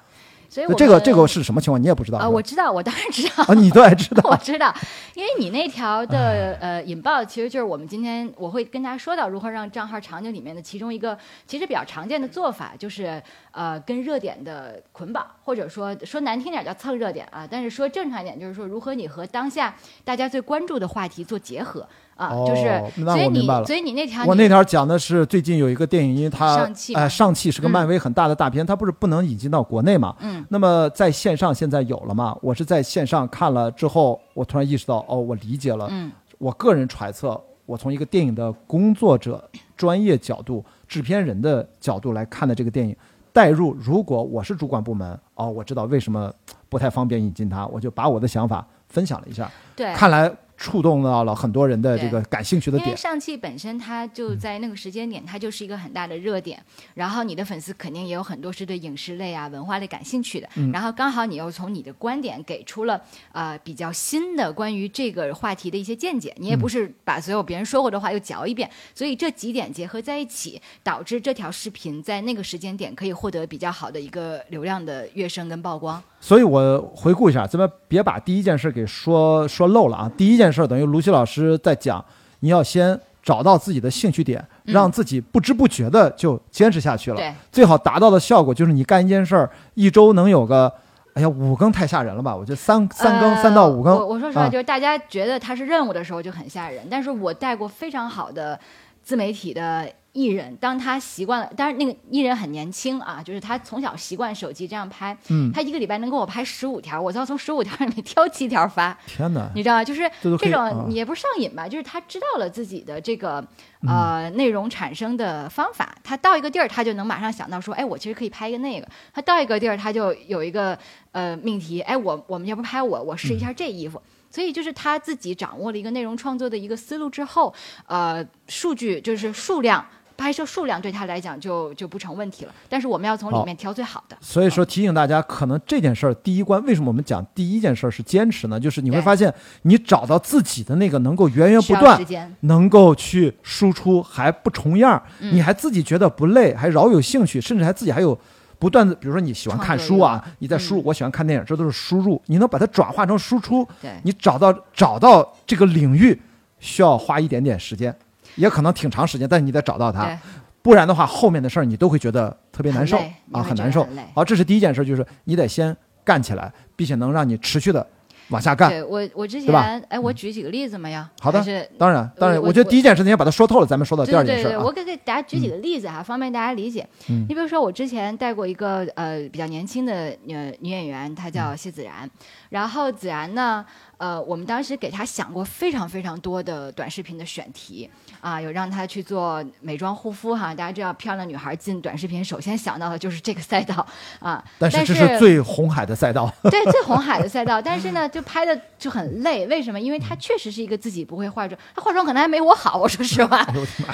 [0.49, 1.79] 所以我这个这个是什么情况？
[1.81, 3.43] 你也不知道啊、是吧我知道，我当然知道。
[3.43, 4.73] 啊，你都还知道 我知道，
[5.13, 21.87] 因为你那条的呃引爆，其实就是我们今天我会跟大家说到如何让账号场景里面的其中一个其实比较常见的做法，就是呃跟热点的捆绑，或者说说难听点叫蹭热点啊，但是说正常一点就是说如何你和当下大家最关注的话题做结合
[22.19, 30.13] 啊，哦就是那所以你我明白了所以你那条我那条讲的是最近有一个电影，因为它上汽嘛哎上汽是个嗯漫威很大的大片，它不是不能引进到国内嘛？
[30.19, 32.37] 嗯，那么在线上现在有了嘛？
[32.41, 35.87] 我是在线上看了之后，我突然意识到，哦，我理解了。
[35.89, 39.43] 嗯我个人揣测，我从一个电影的工作者、
[39.75, 42.95] 专业角度、制片人的角度来看的这个电影，
[43.33, 46.31] 带入，如果我是主管部门，哦，我知道为什么
[46.69, 49.51] 不太方便引进它，我就把我的想法分享了一下。
[49.75, 52.97] 对，看来触动到了很多人的这个感兴趣的点因为点。
[52.97, 56.61] 上汽本身它就嗯在那个时间点，它就是一个很大的热点，
[56.93, 62.99] 然后你的粉丝肯定也有很多是对影视类啊、文化类感兴趣的，嗯然后刚好你又从你的观点给出了
[63.31, 76.03] 呃比较新的关于这个话题的一些见解，你也不嗯是把所有别人说过的话又嚼一遍，所以这几点结合在一起，导致这条视频在那个时间点可以获得比较好的一个流量的跃升跟曝光。
[76.21, 80.11] 所以我回顾一下，咱们别把第一件事给说说漏了啊。
[80.17, 82.03] 第一件事等于卢西老师在讲，
[82.39, 87.17] 你要先找到自己的兴趣点，嗯让自己不知不觉的就坚持下去了。
[87.17, 90.71] 对，最好达到的效果就是你干一件事儿，一周能有个，
[91.13, 92.35] 哎呀，五更太吓人了吧？
[92.35, 93.95] 我觉得三三更、呃三到五更。
[93.95, 98.57] 我我说实话，啊就是大家觉得它是任务的时候就很吓人，但是我带过非常好的
[99.03, 109.83] 自媒体的艺人，当他习惯了，当然那个艺人很年轻啊，就是他从小习惯手机这样拍，嗯，他一个礼拜能给我拍十五条，我就要从十五条里面挑七条发，天哪，你知道吗？
[109.83, 113.39] 就是这种也不是上瘾吧，就是他知道了自己的这个
[113.83, 118.87] 嗯呃内容产生的方法，他到一个地儿他就能马上想到说，哎，我其实可以拍一个那个。
[119.13, 120.77] 他到一个地儿他就有一个
[121.11, 124.01] 呃命题，哎，我我们要不拍我，我试一下这衣服。
[124.31, 127.51] 所以就是他自己掌握了一个内容创作的一个思路之后，
[127.87, 129.83] 呃，数据就是数量。
[130.19, 134.17] 拍摄数量对他来讲就就不成问题了，但是我们要从里面挑最好的。
[134.19, 138.59] 所以说提醒大家，可能这件事儿第一关，为什么我们讲第一件事儿是坚持呢？
[138.59, 141.97] 就是你会发现，你找到自己的那个能够源源不断，
[142.41, 148.19] 能够去输出还不重样你还自己觉得不累，还饶有兴趣，甚至还自己还有
[148.57, 150.83] 不断的，比如说你喜欢看书啊，你在输入，嗯。
[150.85, 156.19] 我喜欢看电影，这都是输入，你能把它转化成输出，对，你找到找到这个领域
[156.59, 157.95] 需要花一点点时间，
[158.39, 160.17] 也可能挺长时间，但是你得找到它，
[160.61, 162.97] 不然的话后面的事儿你都会觉得特别难受
[163.31, 163.87] 啊，很难受。
[164.15, 167.85] 好，这是第一件事，就是你得先干起来，并且能让你持续的
[168.29, 168.69] 往下干。
[168.69, 169.53] 对我我之前
[169.89, 171.09] 哎，我举几个例子嘛呀？
[171.19, 174.57] 好的是当然，当然，我我觉得第一件事情要把它说透了，咱们说到第二件对对对。
[174.57, 176.87] 我给给大家举几个例子哈，方便大家理解。
[177.09, 182.09] 嗯你比如说，我之前带过一个呃比较年轻的女女演员，她嗯叫谢子然。
[182.49, 183.65] 然后子然呢，
[183.99, 187.87] 呃，我们当时给她想过非常非常多的短视频的选题
[188.21, 190.55] 啊，有让她去做美妆护肤哈。
[190.55, 193.85] 大家知道，漂亮女孩进短视频，首先想到的就是这个赛道
[194.19, 194.41] 啊。
[194.57, 199.45] 但是这是是最红海的赛道，对，最红海的赛道，但是呢， 就拍的就很累。
[199.47, 199.77] 为什么？
[199.77, 202.77] 因为她确实是一个自己不会化妆，她化妆可能还没我好。
[202.77, 203.45] 我说实话！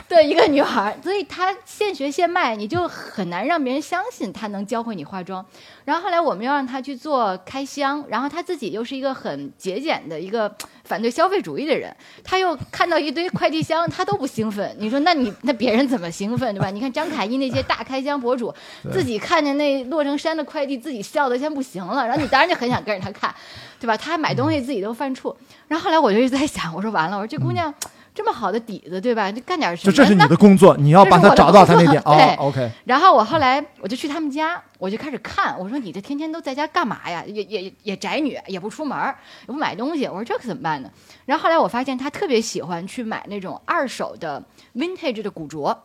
[0.08, 5.44] 对一个女孩，所以她现学现卖，你就很难让别人相信她能教会你化妆。
[5.86, 14.76] 然后后来我们又让他去做开箱，然后他自己又是一个很节俭的一个反对消费主义的人，他又看到一堆快递箱，他都不兴奋。
[14.80, 16.70] 你说那你那别人怎么兴奋对吧？
[16.74, 18.54] 你看张凯一那些大开箱博主，
[18.92, 23.34] 自己看见那摞成山的快递，自己笑的先不行了，然后你当然就很想跟着他看，
[23.80, 23.96] 对吧？
[23.96, 25.36] 他还买东西自己都犯怵。
[25.68, 27.72] 然后后来我就一直在想，我说完了，我说这姑娘。
[28.16, 29.30] 这么好的底子，对吧？
[29.30, 29.92] 就干点什么？
[29.92, 32.02] 就这是你的工作，你要帮他找到他那点。
[32.40, 37.22] OK，然后我后来我就去他们家，我就开始看，我说你这天天都在家干嘛呀？
[37.28, 40.06] 也也也宅女，也不出门儿，也不买东西。
[40.06, 40.90] 我说这可怎么办呢？
[41.26, 44.42] 然后后来我发现他特别喜欢去买那种二手的
[44.76, 45.84] vintage 的古着。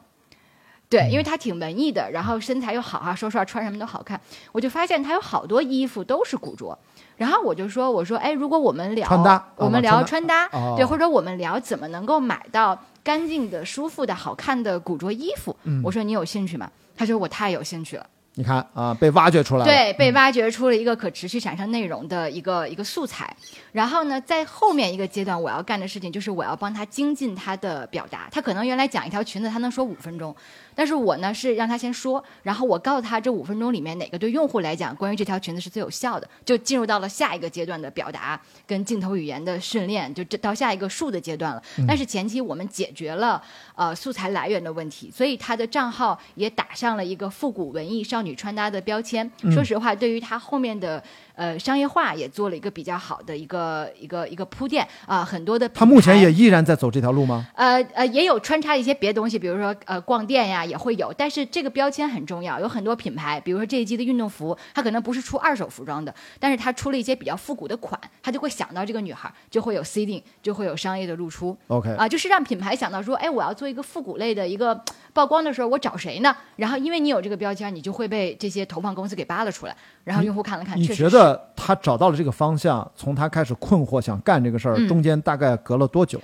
[0.89, 4.21] 对，因为他挺文艺的，然后身材又好哈、说实话穿什么都好看。
[4.51, 6.77] 我就发现他有好多衣服都是古着，
[7.21, 16.71] 然后我就说，我说，哎，如果我们聊穿搭我们聊哦穿穿搭，哦对，或者我们聊怎么能够买到干净的、舒服的、好看的古着衣服，嗯我说你有兴趣吗？
[16.97, 18.07] 他说我太有兴趣了。
[18.37, 19.65] 你看啊，被挖掘出来了。
[19.67, 23.37] 对，被挖掘出了一个可持续产生内容的一个一个素材。
[23.73, 28.29] 然后呢，在后面一个阶段，我要干的事情就是我要帮他精进他的表达。
[28.31, 30.35] 他可能原来讲一条裙子，他能说五分钟，
[30.81, 41.63] 但是我呢是让他先说，然后我告诉他这五分钟里面哪个对用户来讲，关于这条裙子是最有效的，就进入到了下一个阶段的表达跟镜头语言的训练，就这到下一个数的阶段了。
[41.87, 43.43] 但是前期我们解决了
[43.75, 49.31] 呃素材来源的问题，所以他的账号也打上了一个复古文艺少女穿搭的标签。
[49.53, 51.05] 说实话，对于他后面的
[51.41, 57.47] 呃商业化也做了一个比较好的一个一个一个铺垫啊、很多的他目前也依然在走这条路吗？
[57.55, 71.57] 呃呃，也有穿插一些别的东西，比如说呃逛店呀也会有，但是这个标签很重要，有很多品牌，比如说这一季的运动服，它可能不是出二手服装的，但是它出了一些比较复古的款，它就会想到这个女孩，就会有 seeding，就会有商业的露出。
[71.69, 74.79] OK，啊，就是让品牌想到说，哎，我要做一个复古类的一个
[75.13, 76.35] 曝光的时候，我找谁呢？
[76.57, 86.21] 然后因为你有这个标签，你就会被这些投放公司给扒了出来，然后用户看了看，你觉得他找到了这个方向，从他开始困惑想干这个事儿，嗯中间大概隔了多久？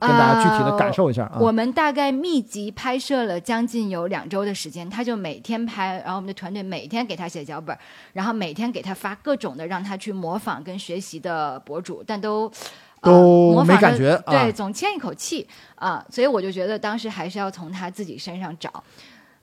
[0.00, 1.38] 跟大家具体的感受一下啊。
[1.40, 7.76] 我们大概密集拍摄了将近有两周的时间，他就每天拍，然后我们的团队每天给他写脚本，
[8.12, 12.48] 然后每天给他发各种的让他去模仿跟学习的博主，但都。
[13.02, 18.82] 呃都没感觉啊对，总欠一口气啊、所以我就觉得当时还是要从他自己身上找。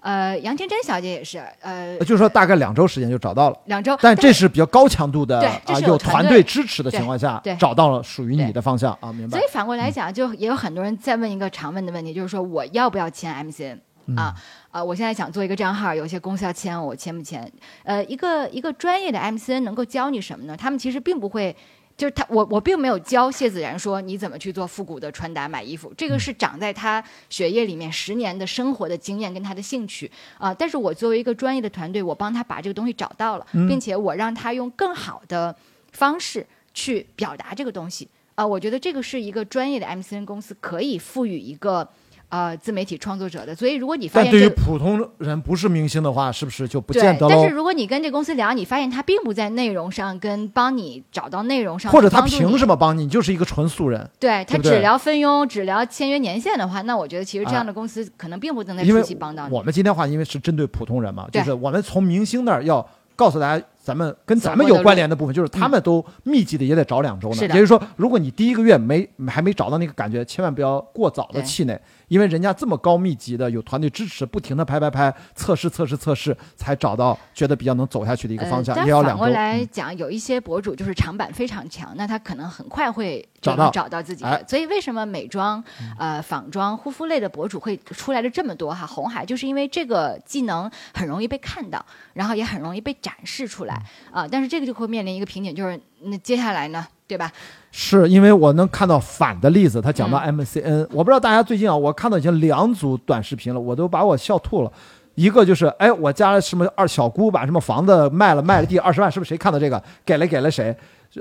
[0.01, 3.57] 呃，杨天真小姐也是，呃，就是说大概两周时间就找到了。
[3.65, 9.51] 两周，但这是比较高强度的对这啊，是有有团团队队支持的情况下找到了属于你的方向啊，明白所以？
[9.51, 14.35] 反过来讲，就也有很多人在问一个常问的问题，就是说我要不要签 MCN 嗯啊？
[14.69, 17.51] 啊，我现在想做一个账号，有些公司要签，我签不签？
[17.83, 20.55] 呃，一个一个专业的 MCN 能够教你什么呢？
[20.55, 21.55] 他们其实并不会。
[21.97, 35.55] 就是他，我我并没有教谢子然说你怎么去做复古的穿搭买衣服，这个是长在他血液里面十年的生活的经验跟他的兴趣啊、但是我作为一个专业的团队，我帮他把这个东西找到了，并且我让他用更好的
[35.93, 38.07] 方式去表达这个东西。
[38.35, 41.87] 啊、我觉得这个是一个专业的 MCN 公司可以赋予一个
[42.35, 43.55] 呃自媒体创作者的。
[43.55, 47.55] 所以如果你发但对于普通人不是明星的话，是不是就不见，得喽但是？
[47.55, 53.03] 如果你跟这公司聊，你发现他并不在内容上跟帮你找到内容上，或者他凭什么帮你？
[53.05, 59.53] 你就是一个纯素人，对他只聊分佣，只聊签约年限的话，那我觉得其实这样的公司可能并不能在初因为期帮到你。
[59.55, 62.83] 我们今天话，因为是针对普通人嘛，就是我们从明星那儿要
[63.15, 67.41] 告诉大家，咱们跟咱们有关联的部分，就是他们都密集的也得找两周呢。
[67.41, 79.29] 也就是说，如果你第一个月没还没找到那个感觉，千万不要过早的气馁，因为人家这么高密集的，有团队支持，不停的拍拍拍，测试测试测试，才找到觉得比较能走下去的一个方向，呃、也要反过。
[79.29, 85.63] 来嗯讲，有一些博主就是长板非常强，那他可能很快会找到找到自己所以为什么美妆、
[85.97, 88.85] 呃仿妆、护肤类的博主会出来的这么多哈？
[88.85, 97.31] 红海就是因为这个技能很容易被看到，然后也很容易被展示出来啊、但是这个就会面临一个瓶颈，就是那接下来呢，对吧？
[97.77, 104.71] 是因为我能看到反的例子，他讲到嗯 MCN，、我不知道大家最近啊，我看到已经两组短视频了，我都把我笑吐了。
[105.15, 109.83] 一个就是，哎，我家什么二小姑把什么房子卖了，卖了地二十万，是不是谁看到这个？
[110.05, 110.73] 给了给了谁？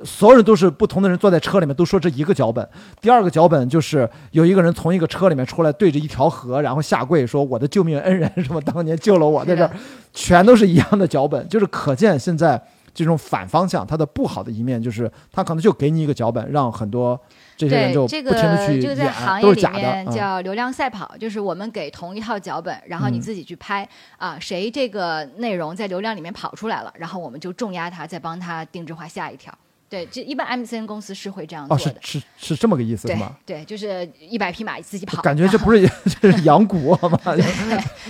[0.04, 2.64] 所有人都是不同的人坐在车里面，都说这一个脚本。
[3.00, 9.70] 第二个脚本就是有一个人从一个车里面出来，对着一条河，然后下跪说：“我的救命恩人，什么当年救了我，在这儿
[10.12, 12.62] 全都是一样的脚本，就是可见现在
[12.94, 17.20] 这种反方向，它的不好的一面就是它可能就给你一个脚本，让很多
[17.56, 19.78] 这些人就对，不这个停的去这个在演，行业里都是假的。
[19.78, 29.52] 面嗯叫流量赛跑，就是我们给同一套脚本，然后你嗯自己去拍、啊，谁这个内容在流量里面跑出来了，然后我们就重压他，再帮他定制化下一条。
[29.88, 31.94] 对，这一般 MCN 公司是会这样做哦，的。
[32.00, 33.36] 是是是这么个意思吗？
[33.46, 35.88] 对，就是一百匹马自己跑，感觉这不是
[36.20, 37.18] 这是养蛊吗？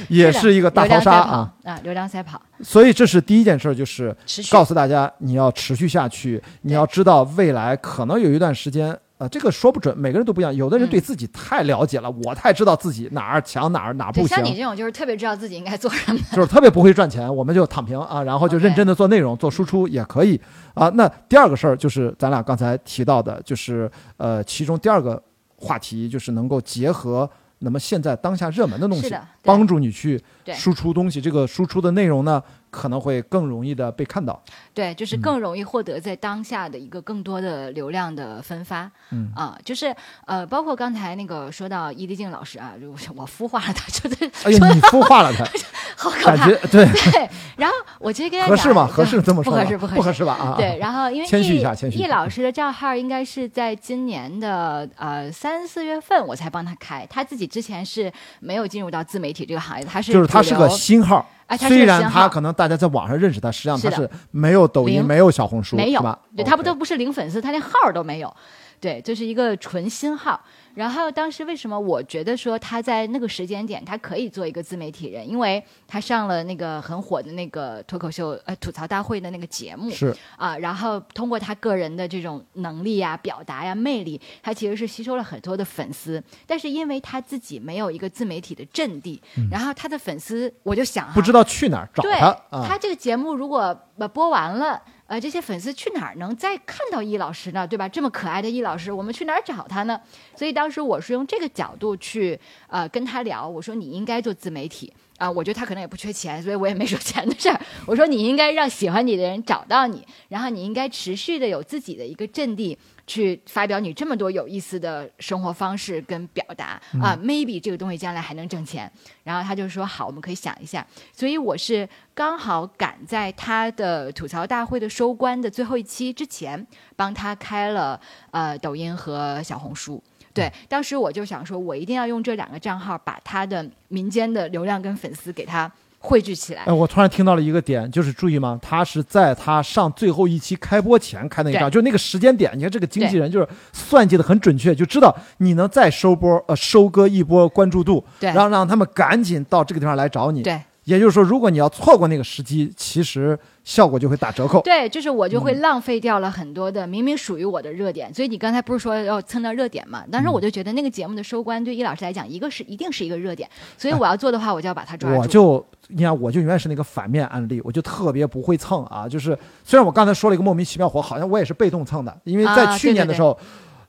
[0.09, 1.55] 也是一个大逃杀啊！
[1.65, 4.17] 啊，流量赛跑，所以这是第一件事，就是
[4.51, 8.99] 告诉大家你要持续下去，你要知道未来可能有一段时间。
[9.25, 10.55] 呃，这个说不准，每个人都不一样。
[10.55, 16.21] 有的人嗯对自己太了解了，我太知道自己哪儿强哪儿哪儿，不行像，你这种就是特别知道自己应该做什么。
[16.33, 20.39] 就是特别不会赚钱，我们就躺平啊，然后就认真的做内容、做输出也可以
[20.75, 20.91] 啊。
[20.91, 25.23] 那第二个事儿就是咱俩刚才提到的，就是呃，其中第二个
[25.57, 27.29] 话题就是能够结合
[27.61, 31.19] 那么现在当下热门的东西帮助你去输出东西。
[31.19, 32.43] 这个输出的内容呢，
[32.75, 34.43] 可能会更容易的被看到。
[34.75, 38.91] 对，嗯就是更容易获得在当下的一个更多的流量的分发。
[39.11, 39.95] 嗯啊，就是
[40.27, 45.45] 呃，包括刚才那个说到伊丽静老师啊，就 我孵化了他，就是哎呀，你孵化了他，
[45.97, 46.37] 好可怕。
[46.37, 48.87] 感觉对对，然后我其实跟他讲合适吗？
[48.87, 50.35] 合适这么说吗不合适，不合不合适吧？
[50.35, 61.25] 啊，对，然后因为谦虚一易下谦虚易老师的账号应该是在今年的呃三四月份我才帮他开，他自己之前是没有进入到自媒体这个行业的，他是就是他是个新号。
[61.47, 66.19] 哎他虽然他可能大家在网上认识他，实际上他是没有抖音、没有小红书，没有是吧？
[66.37, 68.35] 对他不都不是零粉丝，他连号儿都没有。
[68.85, 70.39] 对，这是一个纯新号。
[70.75, 86.23] 然后当时为什么我觉得说他在那个时间点他可以做一个自媒体人，因为他上了那个很火的那个脱口秀呃吐槽大会的那个节目是啊，然后通过他个人的这种能力呀、表达呀、魅力，他其实是吸收了很多的粉丝。
[86.47, 89.19] 但是因为他自己没有一个自媒体的阵地，
[89.51, 92.67] 然后他的粉丝我就想哈不知道去哪儿找对他啊。
[92.69, 97.67] 他这个节目如果呃播完了，呃，这些粉丝去哪儿能再看到易老师呢？
[97.67, 97.89] 对吧？
[97.89, 100.01] 这么可爱的易老师，我们去哪儿找他呢？
[100.35, 102.39] 所以当时我是用这个角度去
[102.69, 104.93] 呃跟他聊，我说你应该做自媒体。
[105.17, 107.59] 啊、我觉得他可能也不缺钱，所以我也没说钱的事儿。
[107.87, 118.91] 我说你应该让喜欢你的人找到你，然后你应该持续的有自己的一个阵地，去发表你这么多有意思的生活方式跟表达啊、m a y b e 这个东西将来还能挣钱。
[119.23, 120.87] 然后他就说好，我们可以想一下。
[121.13, 130.03] 所以我是刚好赶在他的吐槽大会的收官的最后一期之前，帮他开了呃抖音和小红书。
[130.33, 135.71] 对，当时我就想说，我一定要用这两个账号把他的民间的流量跟粉丝给他
[136.05, 136.73] 汇聚起来哎，。
[136.73, 138.59] 我突然听到了一个点，就是注意吗？
[138.61, 142.53] 他是在他上最后一期开播前开那一张，就那个时间点。
[142.55, 150.43] 你看这个经纪人就是算计的很准确，就知道你能再收波呃收割一波关注度，对然后让他们赶紧到这个地方来找你。
[150.43, 154.61] 对也就是说，如果你要错过那个时机，其实效果就会打折扣。
[154.63, 158.13] 对，就是我就嗯会浪费掉了很多的明明属于我的热点。
[158.13, 160.05] 所以你刚才不是说要蹭到热点嘛？
[160.13, 165.19] 当时嗯我就觉得那个节目的收官对易老师来讲，一个是一定是一个热点，所以我要做的话，我就要把它抓住。
[165.19, 169.09] 我就你看，我就永远是那个反面案例，我就特别不会蹭啊。
[169.09, 173.39] 就是虽然我刚才说了一个莫名其妙火，好像我也是被动蹭的，因为在啊去年的时候，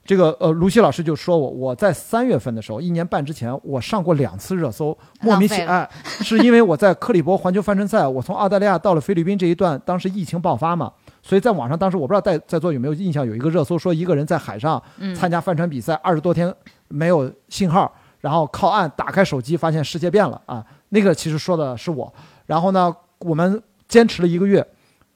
[0.06, 5.90] 这个呃卢西老师就说我，我在三月份的时候，一年半之前，我上过两次热搜，莫名其浪费了哎，
[6.22, 10.92] 是因为我在克里伯环球帆船赛，我从澳大利亚到了菲律宾这一段，当时疫情爆发嘛。
[11.22, 16.54] 所以在网上，当时我不知道在在座有没有印象，有一个热搜说一个人在海上嗯参加帆船比赛，二十多天
[16.86, 20.64] 没有信号，然后靠岸打开手机，发现世界变了啊！
[20.90, 22.12] 那个其实说的是我。
[22.46, 24.64] 然后呢，我们坚持了一个月，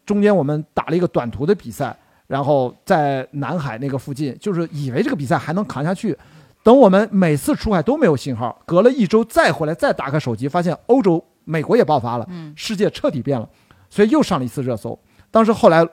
[0.05, 1.97] 中间我们打了一个短途的比赛，
[2.31, 6.17] 然后在南海那个附近，就是以为这个比赛还能扛下去。
[6.63, 13.49] 等我们每次出海都没有信号，隔了一周再回来再打开手机，发现欧洲、美国也爆发了，嗯世界彻底变了，
[13.89, 14.97] 所以又上了一次热搜。
[15.33, 15.85] 当时后来，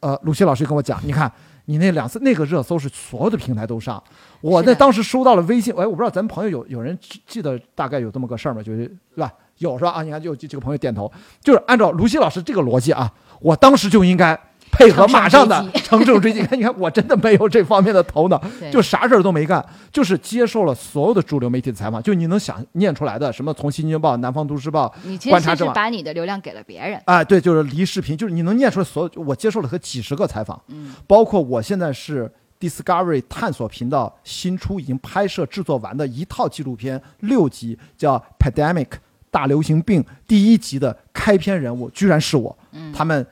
[0.00, 1.30] 呃，鲁西老师跟我讲，你看
[1.66, 4.02] 你那两次那个热搜是所有的平台都上，
[4.40, 8.60] 我那当时收到了微信，哎，我不知道咱们朋友有有人记记得大概有这么个事儿吗？
[8.60, 9.32] 就是对吧？
[9.58, 9.92] 有是吧？
[9.92, 11.08] 啊，你看有几个朋友点头，
[11.40, 14.36] 就是按照卢西老师这个逻辑啊，我当时就应该
[14.74, 16.40] 配合马上的乘胜追击。
[16.52, 27.00] 你看，我真的没有这方面的头脑，就啥事儿都没干，就是接受了所有的主流媒体的采访，就你能想念出来的，什么从《新京报》《南方都市报》你其观察者网实是把你的流量给了别人。
[27.06, 38.88] 啊，对，就是离视频，就是你能念出来所有，我接受了和几十个采访，嗯，包括我现在是 Discovery 探索频道新出已经拍摄制作完的一套纪录片六集，叫 Pandemic
[39.30, 43.26] 大流行病第一集的开篇人物居然是我，嗯他们。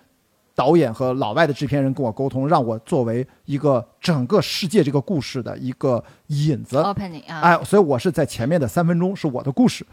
[0.55, 9.87] 导演和老外的制片人跟我沟通，让我作为一个整个世界这个故事的一个引子，opening 啊，哎，所以我是在前面的三分钟是我的故事，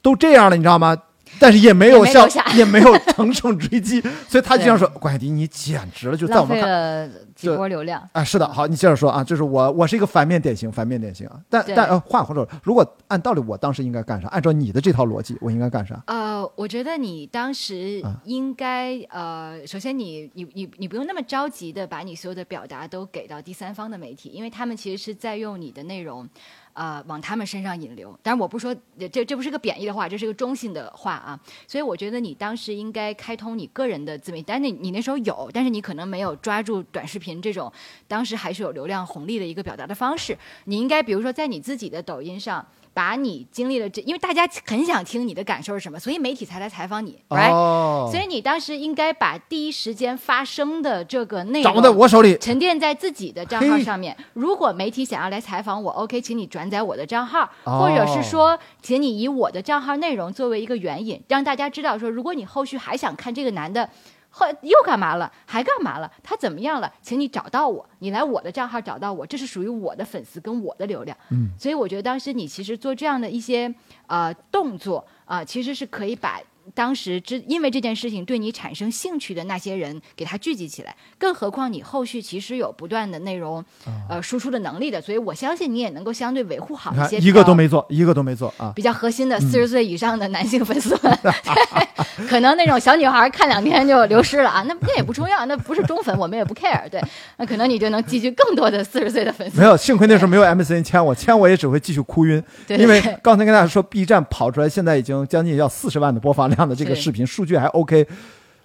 [0.00, 0.96] 都这样了，你知道吗？
[1.38, 8.08] 但是也没有像也没有乘胜追击， 所以他经常说：“关海迪，你简直了！”就在我们看了几波流量。
[8.12, 11.40] 啊，是的，好，你接着说啊，就是我我是一个反面典型，反面典型啊。
[11.48, 14.28] 但但呃，话或者如果按道理，我当时应该干啥？
[14.28, 16.02] 按照你的这套逻辑，我应该干啥？
[16.06, 26.28] 呃，我觉得你当时啊应该、呃，首先你你你你不用那么着急的把你所有的表达都给到第三方的媒体，因为他们其实是在用你的内容。
[26.74, 28.74] 呃，往他们身上引流，但是我不说
[29.10, 37.72] 这这不是个贬义的话，这是个中性的话啊，所以我觉得你当时应该开通你个人的自媒体，但你你那时候有，但是你可能没有抓住短视频这种
[38.08, 42.66] 当时还是有流量红利的一个表达的方式，你应该比如说在你自己的抖音上。
[42.94, 52.36] 把你经历了这，因为大家很想听你的感受是什么，所以媒体才来采访你，right？、哦，所以你当时应该把第一时间发生的这个内掌握在容我手里。
[52.38, 54.16] 沉淀在自己的账号上面。
[54.34, 63.88] 如果媒体想要来采访我，OK，请你转载我的账号，哦或者是说，请你以我的账号内容作为一个援引，让大家知道说，如果你后续还想看这个男的。
[64.32, 65.30] 后又干嘛了？
[65.46, 66.10] 还干嘛了？
[66.22, 66.92] 他怎么样了？
[67.00, 71.16] 请你找到我，你来我的账号找到我，这是属于我的粉丝跟我的流量。
[71.30, 73.72] 嗯，所以我觉得当时你其实做这样的一些
[74.08, 76.38] 呃动作啊、其实是可以把
[76.74, 80.94] 当时之因为这件事情对你产生兴趣的那些人给他聚集起来。
[81.18, 83.64] 更何况你后续其实有不断的内容
[84.08, 88.72] 呃输出的能力的，所以我相信你也能够相对维护好一些，一个都没做，一个都没做啊。
[88.74, 96.88] 比较核心的四十岁以上的男性粉丝们，对可能那种小女孩看两天就流失了啊，那那也不重要，那不是忠粉，我们也不 care。
[96.88, 97.00] 对，
[97.36, 99.58] 那可能你就能积聚更多的四十岁的粉丝。
[99.58, 102.42] 没有，幸亏那时候没有 MCN 签我，签我也只会继续哭晕。
[102.66, 108.06] 对因为刚才跟大家说，B 站跑出来现在已经将近要四十万的播放量的这个视频，数据还 OK。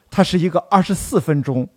[0.10, 1.68] 它是一个二十四分钟，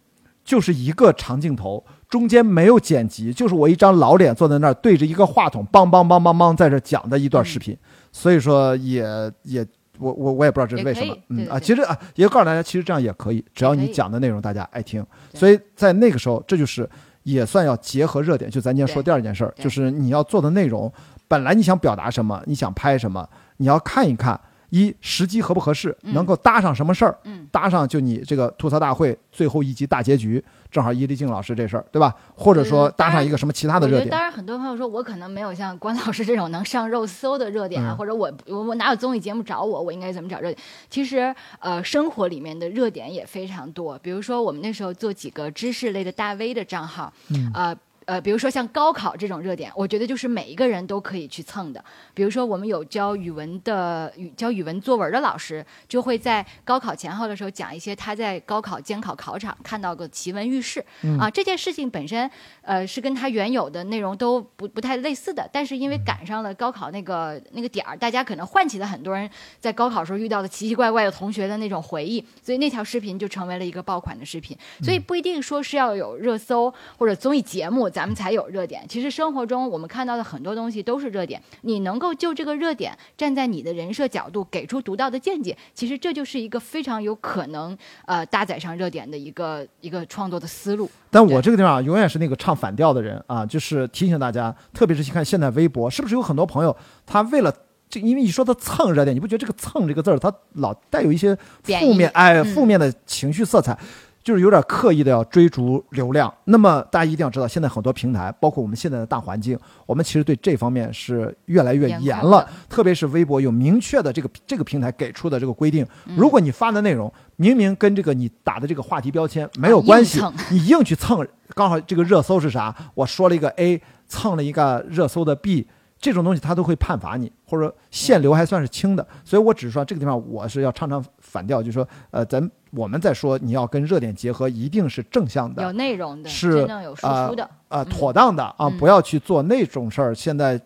[0.44, 7.76] 就是一个长镜头，中间没有剪辑，就是我一张老脸坐在那儿对着一个话筒，梆梆梆梆梆在这讲的一段视频。
[8.12, 9.04] 所以说也
[9.42, 9.66] 也。
[9.98, 15.04] 我我我也不知道这是为什么嗯啊，其实啊，也告诉大家，其实这样也可以，只要你讲的内容大家爱听。
[15.30, 16.88] 对所以在那个时候，这就是
[17.24, 18.50] 也算要结合热点。
[18.50, 20.90] 就咱今天说第二件事儿，就是你要做的内容，
[21.28, 24.40] 本来你想表达什么，你想拍什么，你要看一看，
[24.70, 32.14] 一时机合不合适，嗯能够搭上什么事儿，嗯搭上就你这个吐槽大会最后一集大结局，正好伊丽静老师这事儿，对吧？
[32.34, 40.58] 或者说搭上一个什么其他的热点当，然，很多朋友说我可能没有像关老师这种能上热搜的热点啊，嗯或者我我我哪有综艺节目找我，我应该怎么找热点？
[40.88, 43.98] 其实，呃，生活里面的热点也非常多。
[43.98, 47.76] 比如说，我们那时候做几个知识类的大 V 的账号，嗯呃。
[48.11, 51.84] 呃，比如说像高考这种热点，我觉得就是每一个人都可以去蹭的。
[52.12, 60.84] 比如说我们有教语文的语教语文作文的老师，就会在高考前后的时候讲一些他在高考监考考场看到的奇闻异事、
[61.20, 61.30] 啊。
[61.30, 62.28] 这件事情本身
[62.62, 69.30] 呃是跟他原有的内容都不不太类似的，但是因为赶上了高考那个那个点儿，大家可能唤起了很多人
[69.61, 74.58] 在高考时候遇到的奇奇怪怪的同学的那种回忆，所以那条视频就成为了一个爆款的视频。
[74.82, 78.84] 所以不一定说是要有热搜或者综艺节目，咱们才有热点。
[78.88, 87.76] 其实生活中我们看到的很多东西都是热点，你能够就这个热点站在你的人设角度给出独到的见解，其实这就是一个非常有可能
[88.07, 90.90] 呃搭载上热点的一个一个创作的思路。
[91.11, 97.53] 但我这个地方啊，永远是那个唱反调的人啊，就是提醒大家，特别是去看现在微博，是不是有很多朋友他为了
[97.88, 103.76] 这，因为你说他蹭热点，你不觉得这个“蹭”这个字儿，它老带有一些负面哎嗯负面的情绪色彩？
[104.22, 106.32] 就是有点刻意的要追逐流量。
[106.44, 112.48] 那么大家一定要知道，现在很多平台，包括我们现在的大环境，我们其实对这方面是越来越严严了。
[112.68, 122.74] 特别是微博有明确的这个这个平台给出的这个规定，嗯如果你发的内容明明跟这个你打的这个话题标签没有关系，你硬去蹭，刚好这个热搜是啥？
[122.94, 125.66] 我说了一个 A，蹭了一个热搜的 B。
[126.02, 137.48] 这种东西他都会判罚你，或者说限流还算是轻的，所以我只是说这个地方我是要唱唱反调，就是说，呃，咱我们在说你要跟热点结合，一定是正向的有的，内容的，是真正有输出的。
[137.68, 140.14] 呃，嗯妥当的啊，嗯不要去做那种事儿。
[140.14, 140.60] 现在，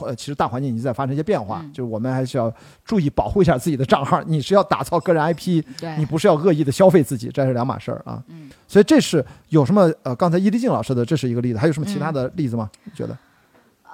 [0.00, 2.52] 呃，其实大环境已经在发生一些变化，嗯就是我们还是要
[2.84, 4.22] 注意保护一下自己的账号。
[4.24, 5.62] 你是要打造个人 IP，
[5.98, 8.22] 你不是要恶意的消费自己，这是两码事儿啊。
[8.28, 12.70] 嗯，所以这是有什么呃，刚才伊丽静老师的这是一个例子，还有什么其他嗯的例子吗？
[12.84, 13.16] 你觉得？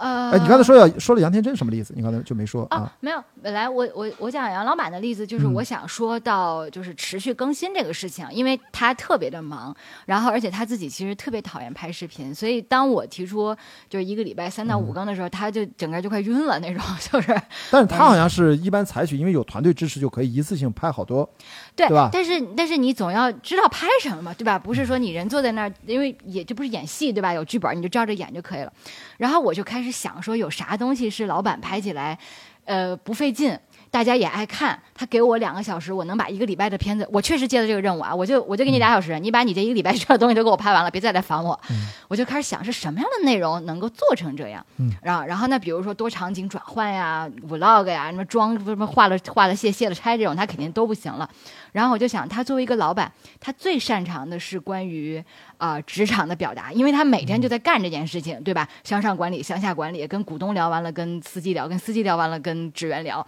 [0.02, 1.94] 呃，哎，你刚才说要说了杨天真什么例子？
[1.96, 3.22] 你刚才就没说啊啊。，没有。
[3.40, 9.72] 本来我我我讲杨老板的例子，就是嗯我想说到就是持续更新这个事情，因为他特别的忙，
[10.06, 13.56] 然后而且他自己其实特别讨厌拍视频，所以当我提出
[13.88, 16.82] 就是一个礼拜三到嗯五更的时候，他就整个就快晕了那种，
[17.12, 17.28] 就是
[17.70, 21.28] 但是他好像是一般采取，因为有团队支持，就可以一次性拍好多。
[21.76, 24.58] 对对吧但是但是你总要知道拍什么嘛，对吧？
[24.58, 27.32] 不是说你人坐在那儿，因为也这不是演戏，对吧？
[27.32, 28.72] 有剧本你就照着演就可以了。
[29.18, 32.18] 然后我就开始想说，有啥东西是老板拍起来，
[32.64, 33.58] 呃，不费劲。
[33.90, 41.60] 大家也爱看，他给我两个小时，我能把一个礼拜的片子，我确实接了这个任务啊，我就我就给你俩小时，你把你这一个礼拜需要的东西都给我拍完了，别再来烦我。
[42.08, 51.28] 我就开始想是什么样的内容能够做成这样，嗯然后然后那，比如说多场景转换呀、vlog 呀、什么装什么画了画了卸卸了拆这种，他肯定都不行了。
[51.72, 55.22] 然后我就想，他作为一个老板，他最擅长的是关于
[55.62, 58.68] 啊、呃职场的表达，因为他每天就在干这件事情，对吧？
[58.82, 63.24] 向上管理、向下管理，跟股东聊完了，跟司机聊，跟司机聊完了，跟职员聊。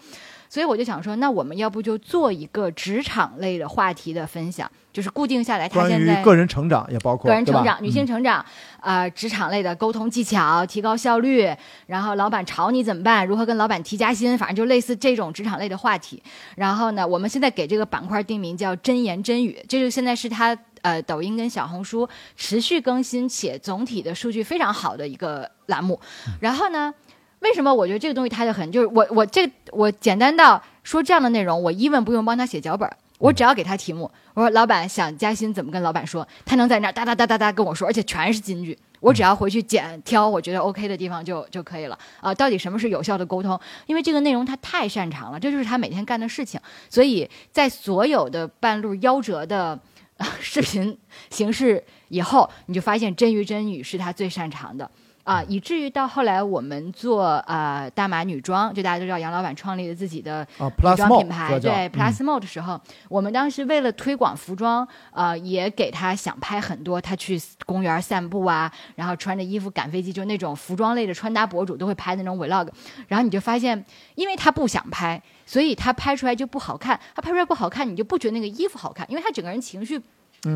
[0.49, 8.45] 所以我就想说，那我们要不就做一个职场类的话题的分享，就是固定下来，他关现在于个人成长也包括个人成长、女性成长，
[8.81, 11.49] 啊，职场类的沟通技巧、提高效率，
[11.87, 13.25] 然后老板炒你怎么办？
[13.25, 14.37] 如何跟老板提加薪？
[14.37, 16.23] 反正就类似这种职场类的话题。
[16.57, 22.07] 然后呢，我们现在给这个板块定名叫“真言真语”，这就现在是它呃抖音跟小红书
[22.37, 25.99] 持续更新且总体的数据非常好的一个栏目。
[26.41, 26.93] 然后呢，
[27.41, 32.95] 为什么我觉得这个东西它就很就是我我这我简单到说这样的内容，我一问不用帮他写脚本儿。
[33.19, 42.35] 我只要给他题目，我说老板想加薪怎么跟老板说，他能在那儿哒哒哒哒哒跟我说，而且全是金句，我只要回去剪挑我觉得 OK 的地方就就可以了啊。
[42.35, 43.59] 到底什么是有效的沟通？
[43.87, 46.61] 因为这个内容他太擅长了，这就是他每天干的事情，
[46.91, 49.79] 所以在所有的半路夭折的。
[50.19, 50.97] 呃 视频
[51.31, 54.91] 形式以后，你就发现真鱼真女是他最擅长的。
[55.25, 72.69] 啊，以至于到后来我们做呃大码女装，就大家都知道杨老板创立了自己的啊服装品牌，对 Plus Mode 的时候，我们当时为了推广服装，呃，也给他想拍很多他去公园散步啊，然后穿着衣服赶飞机，就那种服装类的穿搭博主都会拍那种 vlog，
[73.09, 73.83] 然后你就发现，
[74.17, 80.01] 因为他不想拍，所以他拍出来就不好看，他拍出来不好看，你就不觉得那个衣服好看，因为他整个人情绪，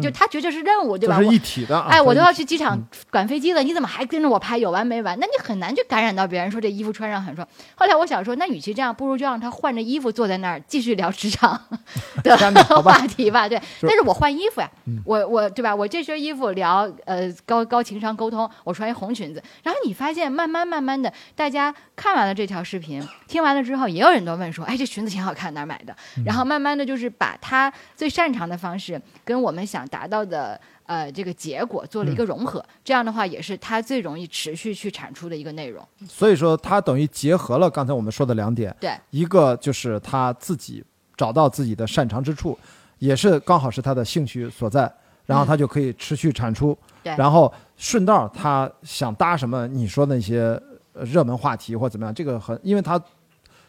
[0.02, 1.16] 就他觉得这是任务，对吧？
[1.18, 1.88] 是一体的啊。
[1.90, 2.78] 哎，我都要去机场
[3.10, 4.58] 赶飞机了，你怎么还跟着我拍？
[4.58, 5.18] 有完没完？
[5.20, 7.46] 那你很难去感染到别人，说这衣服穿上很帅。
[7.74, 11.60] 后来我想说，那与其这样，不如就让他换着衣服坐在那儿继续聊职场
[12.22, 12.36] 的
[12.82, 13.48] 话题吧。
[13.48, 14.70] 对，但是我换衣服呀，
[15.04, 15.74] 我我对吧？
[15.74, 19.42] 我这身衣服聊呃高高情商沟通，我穿一红裙子。
[19.62, 25.94] 然后你发现慢慢慢慢的，大家看完了这条视频，听完了之后，也有人都问说，哎，这裙子挺好看，哪儿买的？
[26.24, 30.60] 然后慢慢的就是把他最擅长的方式跟我们想达到的。
[30.88, 35.86] 呃，这个结果做了一个融合，这样的话也是他最容易持续去产出的一个内容。
[36.08, 40.82] 所以说它等于结合了刚才我们说的两点，对，一个就是他自己
[41.14, 42.58] 找到自己的擅长之处，
[43.00, 44.90] 也是刚好是他的兴趣所在。
[45.26, 50.58] 然后他就可以持续产出，对然后顺道他想搭什么你说那些
[50.94, 52.98] 呃热门话题或怎么样，这个很，因为他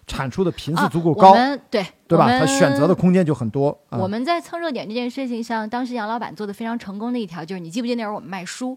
[0.09, 2.27] 产出的频次啊足够高，我们对对吧？
[2.39, 3.69] 他选择的空间就很多。
[3.89, 8.75] 啊我们在蹭热点这件事情上，当时杨老板做的非常成功的一条，就是你记不记得那会儿我们卖书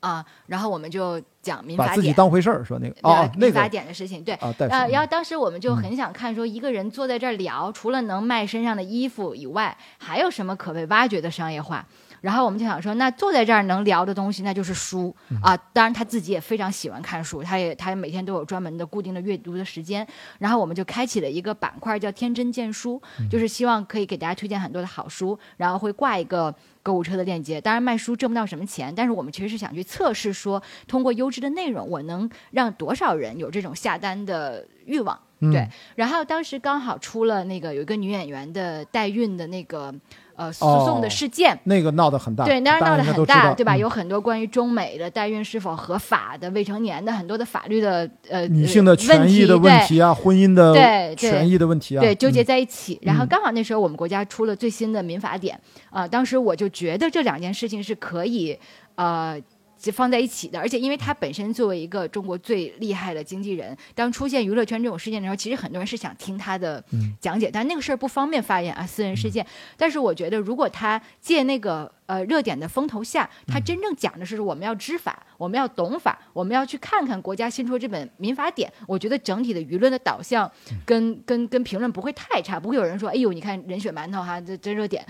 [0.00, 4.34] 啊，然后我们就讲民把自己法典，当回事儿，说那个对哦，那民法典的事情，对。
[4.36, 11.84] 啊，呃，然后当时我们就很想看，说一个人坐在这儿聊，除了能卖身上的衣服以外，还有什么可被挖掘的商业化？
[12.20, 15.56] 然后我们就想说，那坐在这儿能聊的东西，那就是书啊。
[15.72, 20.06] 当然他自己也非常喜欢看书，他也他每天都有专门的固定的阅读的时间。
[20.38, 23.00] 然后我们就开启了一个板块，叫“天真见书”，
[23.30, 27.60] 就是希望可以给大家推荐很多的好书，然后会挂一个购物车的链接。
[27.60, 35.18] 当然卖书挣不到什么钱，但是我们其实是想去测试说，通过优质的内容，我能让多少人有这种下单的欲望。
[35.42, 35.66] 嗯对，
[35.96, 39.94] 然后当时刚好出了那个有一个女演员的代孕的那个
[40.40, 41.58] 呃诉讼的事件。
[41.64, 43.74] 那个闹得很大，对，当然闹得很大，对吧？
[43.74, 52.98] 嗯有很多关于中美的代孕是否合法的、未成年的很多的法律的呃女性的呃权益的问问题啊，婚姻的权益的问题啊，对，纠结嗯在一起。
[53.02, 55.58] 然后嗯刚好那时候我们国家出了最新的民法典，
[55.90, 58.58] 啊、当时我就觉得这两件事情是可以，
[58.94, 59.38] 呃。
[59.80, 69.44] 就放在一起的，而且因为他本身作为一个中国最厉害的经纪人，当出现娱乐圈这种事件的时候，其实很多人是想听他的嗯讲解，但那个事儿不方便发言啊，私人事件。
[69.78, 78.70] 但是我觉得，如果他借那个呃热点的风头下，他嗯真正讲的是我们要知法，我们要懂法，我们要去看看国家新出这本民法典。
[78.86, 85.04] 我觉得整体的舆论的导向嗯跟跟跟评论不会太差，不会有人说，哎呦，你看人血馒头哈，这这热点。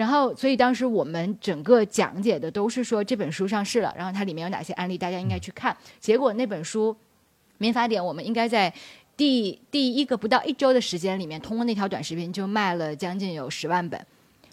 [0.00, 5.76] 然后，所以当时我们整个讲解的都是说这本书上市了，然后它里面有哪些案例，大家应该去看。
[6.00, 6.90] 结果那本书
[7.58, 8.72] 《民法典》，我们应该在
[9.14, 14.00] 第第一个不到一周的时间里面，通过那条短视频就卖了将近有十万本。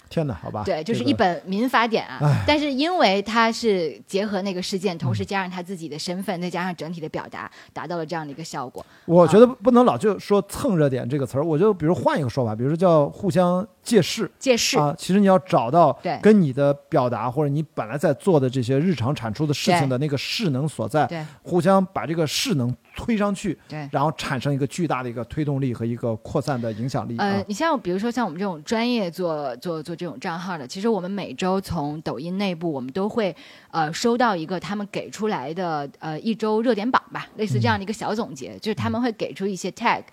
[0.09, 2.43] 天哪，好吧，对，就是一本民法典啊唉。
[2.47, 8.85] 但是因为它是结合那个事件，同时嗯加上他自己的身份，再加上整体的表达，达到了这样的一个效果。
[9.05, 14.93] 我觉得不能老就说蹭热点这个词儿，我就比如换一个说法，比如说叫互相借势借势，啊。
[14.97, 23.87] 其实你要找到跟你的表达或者你本来在做的这些日常产出的事情的那个势能所在，对互相把这个势能推上去，对。
[23.93, 27.43] 然后产生一个巨大的一个推动力和一个扩散的影响力呃啊，。
[27.47, 33.33] 你像比如说像我们这种专业做做做这种账号的，其实我们每周从抖音内部，我们都会
[33.71, 40.03] 呃收到一个他们给出来的呃一周热点榜吧，类似这样的一个小总结，就是他们会给出一些 tag。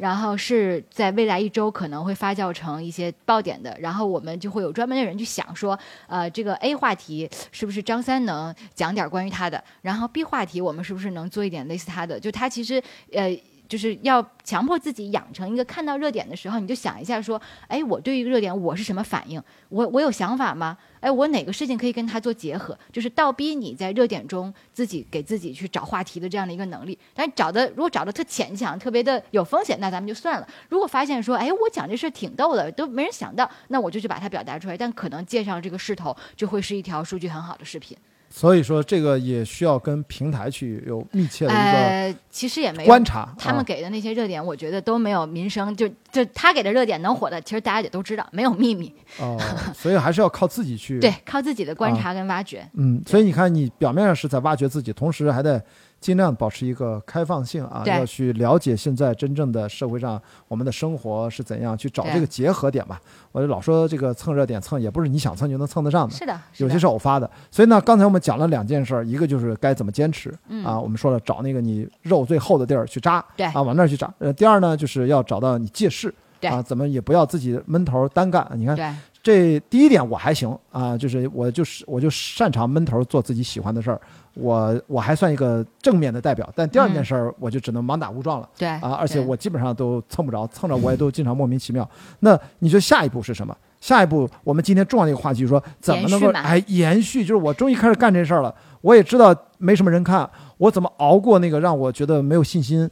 [0.00, 12.18] 然后是在未来一周可能会发酵成一些爆点的，然后我们就会有专门的人去想说，呃，这个 A 话题是不是张三能讲点关于他的，然后 B 话题我们是不是能做一点类似他的？
[12.18, 12.82] 就他其实
[13.12, 13.38] 呃。
[13.70, 19.40] 就是要强迫自己养成一个看到热点的时候，你就想一下说，哎，我对于热点我是什么反应？
[19.68, 20.76] 我我有想法吗？
[21.00, 22.78] 哎，我哪个事情可以跟他做结合？
[22.92, 26.98] 就是倒逼你在热点中自己给自己去找话题的这样的一个能力。
[27.14, 30.46] 但找的如果找的特牵强，特别的有风险，那咱们就算了。
[30.68, 34.76] 如果发现说，哎，我讲这事挺逗的，都没人想到，那我就去把它表达出来。
[34.76, 37.96] 但可能借上这个势头，就会是一条数据很好的视频。
[38.32, 43.34] 所以说这个也需要跟平台去有密切的一呃，其实也没有个观察。
[43.36, 48.94] 他们啊给的那些热点，我觉得都没有民生，就就他给的热点能火的，其实大家也都知道，没有秘密。
[49.18, 49.36] 哦，
[49.74, 52.64] 所以还是要靠自己去 对，靠自己的观啊察跟挖掘。
[52.74, 55.60] 嗯，所以你看，你表面上是在挖掘自己，同时还得
[56.00, 63.00] 尽量保持一个开放性啊，要去了解现在真正的社会上我们的生活是怎样，去找这个结合点吧。
[63.32, 66.14] 我就老说这个蹭热点蹭，也不是你想蹭就能蹭得上的。
[66.14, 74.12] 是的，有些是偶发的，所以呢，刚才我们讲了两件事儿，一个就是该怎么坚持、嗯啊，我们说了找那个你肉最厚的地儿去扎，对啊，往那儿去扎。
[74.18, 78.50] 呃，第二呢，就是要找到你借势，对啊，怎么也不要自己闷头单干。
[78.54, 84.00] 你看，对这第一点我还行啊，就是我就是我就擅长闷头做自己喜欢的事儿，
[84.32, 86.50] 我我还算一个正面的代表。
[86.56, 91.86] 但第二件事儿我就只能盲打误撞了、对啊，而且我基本上都蹭不着，蹭着我也都经常莫名其妙。
[92.20, 93.54] 那你说下一步是什么？
[93.78, 102.88] 下一步我们今天重要的一个话题就是说怎么能够哎延续，就是我终于开始干这事儿了，我也知道没什么人看，我怎么熬过那个让我觉得没有信心，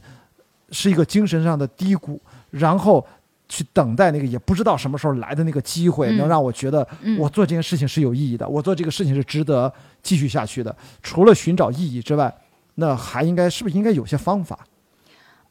[0.69, 2.21] 是一个精神上的低谷，
[2.51, 3.03] 然后。
[3.49, 9.73] 去等待那个也不知道什么时候来的那个机会，嗯能让我觉得嗯我做这件事情是有意义的，我做这个事情是值得
[10.03, 10.73] 继续下去的。
[11.01, 12.31] 除了寻找意义之外，
[12.75, 14.59] 那还应该是不是应该有些方法？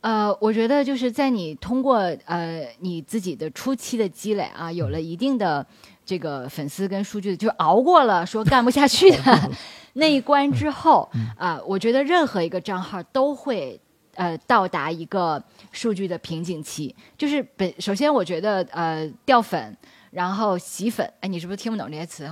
[0.00, 1.96] 呃，我觉得就是在你通过
[2.26, 5.66] 呃你自己的初期的积累啊，有了一定的
[6.06, 9.50] 这个粉丝跟数据，就熬过了说干不下去的
[9.94, 13.80] 那一关之后啊、我觉得任何一个账号都会。
[14.18, 15.40] 呃，到达一个
[15.70, 19.76] 数据的瓶颈期，就是本首先，我觉得呃掉粉，
[20.10, 22.28] 然后洗粉，哎，你是不是听不懂这些词？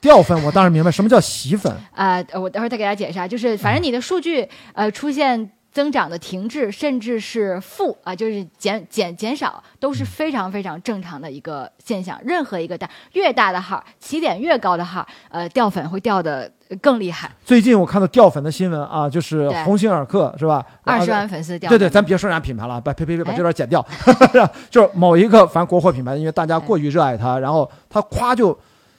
[0.00, 1.70] 掉粉我当然明白，什么叫洗粉？
[1.94, 12.18] 呃，我待会儿再给大家解释啊，就是反正你的数据呃出现增长的停滞，甚至是负啊，就是减减减少，都是非常非常正常的一个现象。
[12.24, 16.50] 任何一个大越大的号，起点越高的号，呃，掉粉会掉的
[16.82, 17.30] 更厉害。
[17.44, 20.66] 最近我看到掉粉的新闻啊，就是鸿星尔克是吧？
[20.82, 23.86] 二十啊万粉丝掉对对，咱别说人家品牌了，把呸呸呸，把哎这段剪掉。
[24.68, 28.58] 就是某一个反正国货品牌，因为大家过于热爱它，然后它夸就。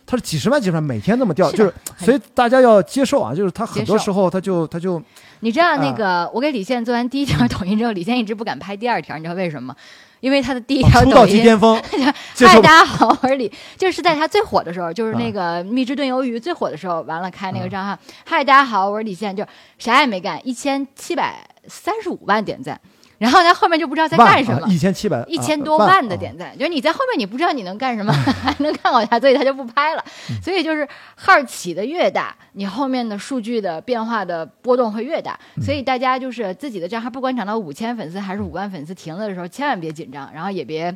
[0.09, 4.99] 它是几十万、几十万，每天那么掉，是就是，所以大家要接受啊，就是它很多时候它就它就
[5.41, 9.75] 你知道那啊个，我给李现做完第一条抖音之后，李现一直不敢拍第二条，你知道为什么吗？
[10.19, 11.79] 因为他的第一条出道即抖音，巅峰，
[12.39, 15.19] 嗨，大家好，我是李，就是在他最火的时候，就是啊。
[15.19, 17.63] 那个蜜汁炖鱿鱼最火的时候，完了开那啊。
[17.63, 17.95] 个账号，
[18.25, 19.45] 嗨，大家好，我是李现，就
[19.77, 22.81] 啥也没干，一千七百三十五万点赞，
[23.19, 28.11] 然后他后面就不知道在干什么啊，一千七百一千多万万的啊点赞，就是你在后面你不知道你能干什么，
[28.41, 30.03] 还能看好他，所以他就不拍了。
[30.41, 35.37] 所以就是号起的越大，你后面的数据的变化的波动会越大。
[35.61, 40.95] 所以大家就是自己的账号，不管涨到五千粉丝还是五万粉丝停了的时候，千万别紧张，然后也别。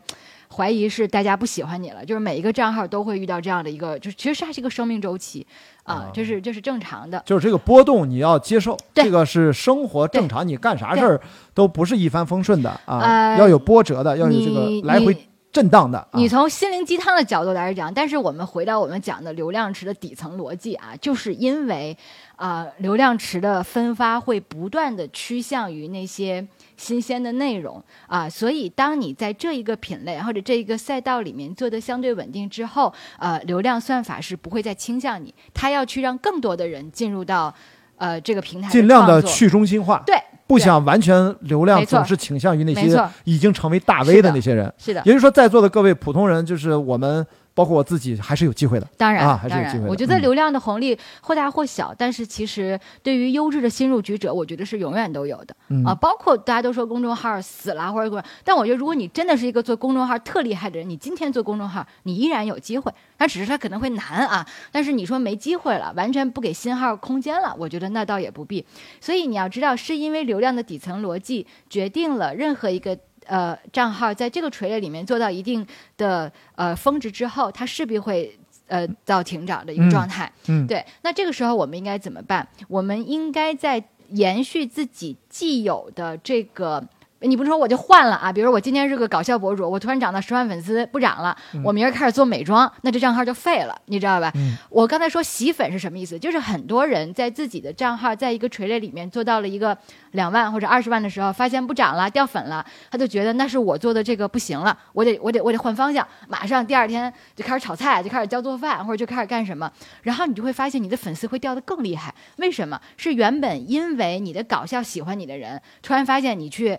[0.56, 5.46] 怀疑是大家不喜欢你了，就是每一个账号都会遇到这样的一个，就是其实它是一个生命周期
[5.84, 7.22] 啊，这是这是正常的。
[7.26, 9.06] 就是这个波动你要接受，对。
[9.06, 11.20] 这个是生活正常，你干啥事儿
[11.54, 16.00] 都不是一帆风顺的啊，呃要有波折的，要有这个来回你震荡的。
[16.00, 21.96] 啊你从心灵鸡汤的角度来讲，但是我们回到我们讲的流量池的底层逻辑啊，就是因为
[22.36, 26.46] 啊、流量池的分发会不断的趋向于那些
[26.76, 37.54] 新鲜的内容啊、所以当你在这一个品类或者这一个赛道里面做的相对稳定之后，呃，流量算法是不会再倾向你，它要去让更多的人进入到
[37.98, 39.22] 呃这个平台，尽量的。
[39.22, 40.16] 去中心化，对，
[40.54, 44.32] 不想完全流量总是倾向于那些已经成为大 V 的的。
[44.36, 44.72] 那些人。
[44.78, 48.88] 是的，也就是说，在座的各位普通人，就是我们，包括我自己，还是有机会的。
[48.98, 55.94] 当然，啊还是当有机会的，然我觉得嗯流量的红利或大或小，但是其实对于优质的新入局者，我觉得是永远都有的、嗯啊。
[55.94, 62.92] 包括大家都说公众号死了或者但我觉得如果你真的是一个做公众号特厉害的人，你今天做公众号，你依然有机会。
[63.20, 68.66] 那只是它可能会难啊，但是你说没机会了，完全不给新号空间了，我觉得那倒也不必。
[69.00, 72.98] 所以你要知道，是因为流量的底层逻辑决定了任何一个。
[73.26, 75.66] 呃，账号在这个垂类里面做到一定
[75.98, 80.32] 的呃峰值之后，它势必会呃到停涨的一个嗯状态。
[80.48, 80.86] 嗯对。
[81.02, 82.48] 那这个时候我们应该怎么办？
[82.68, 86.84] 我们应该在延续自己既有的这个。
[87.24, 88.32] 你不是说我就换了啊？
[88.32, 94.32] 比如我今天是个搞笑博主，我突然涨到十万粉丝不涨了，我明儿开始做美妆，那这账号就废了，你知道吧？
[94.36, 96.18] 嗯我刚才说洗粉是什么意思？
[96.20, 99.78] 就是很多人在自己的账号在一个垂类里面做到了一个
[100.12, 109.72] 两万或者二十万的时候，发现不涨了，掉粉了，他就觉得那是我做的这个不行了，我得我得我得换方向，马上第二天就开始炒菜，就开始教做饭，或者就开始干什么，
[110.02, 112.14] 然后你就会发现你的粉丝会掉得更厉害。
[112.38, 112.80] 为什么？
[112.98, 116.78] 是原本因为你的搞笑喜欢你的人，突然发现你去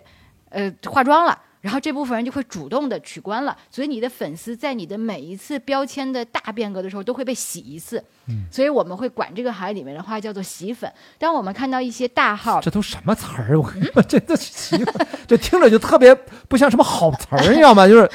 [0.55, 1.37] 呃化妆了。
[1.61, 7.97] 然后这部分人就会主动的取关了，所以你的粉丝在你的每一次标签的大变革的时候都会被洗一次，
[8.27, 10.87] 嗯所以我们会管这个行业里面的话叫做洗粉。
[11.17, 13.59] 当我们看到一些大号，这都什么词儿？
[13.59, 16.13] 我跟你说，这这习惯，这听着就特别
[16.47, 17.87] 不像什么好词儿，你知道吗？
[17.87, 18.07] 就是，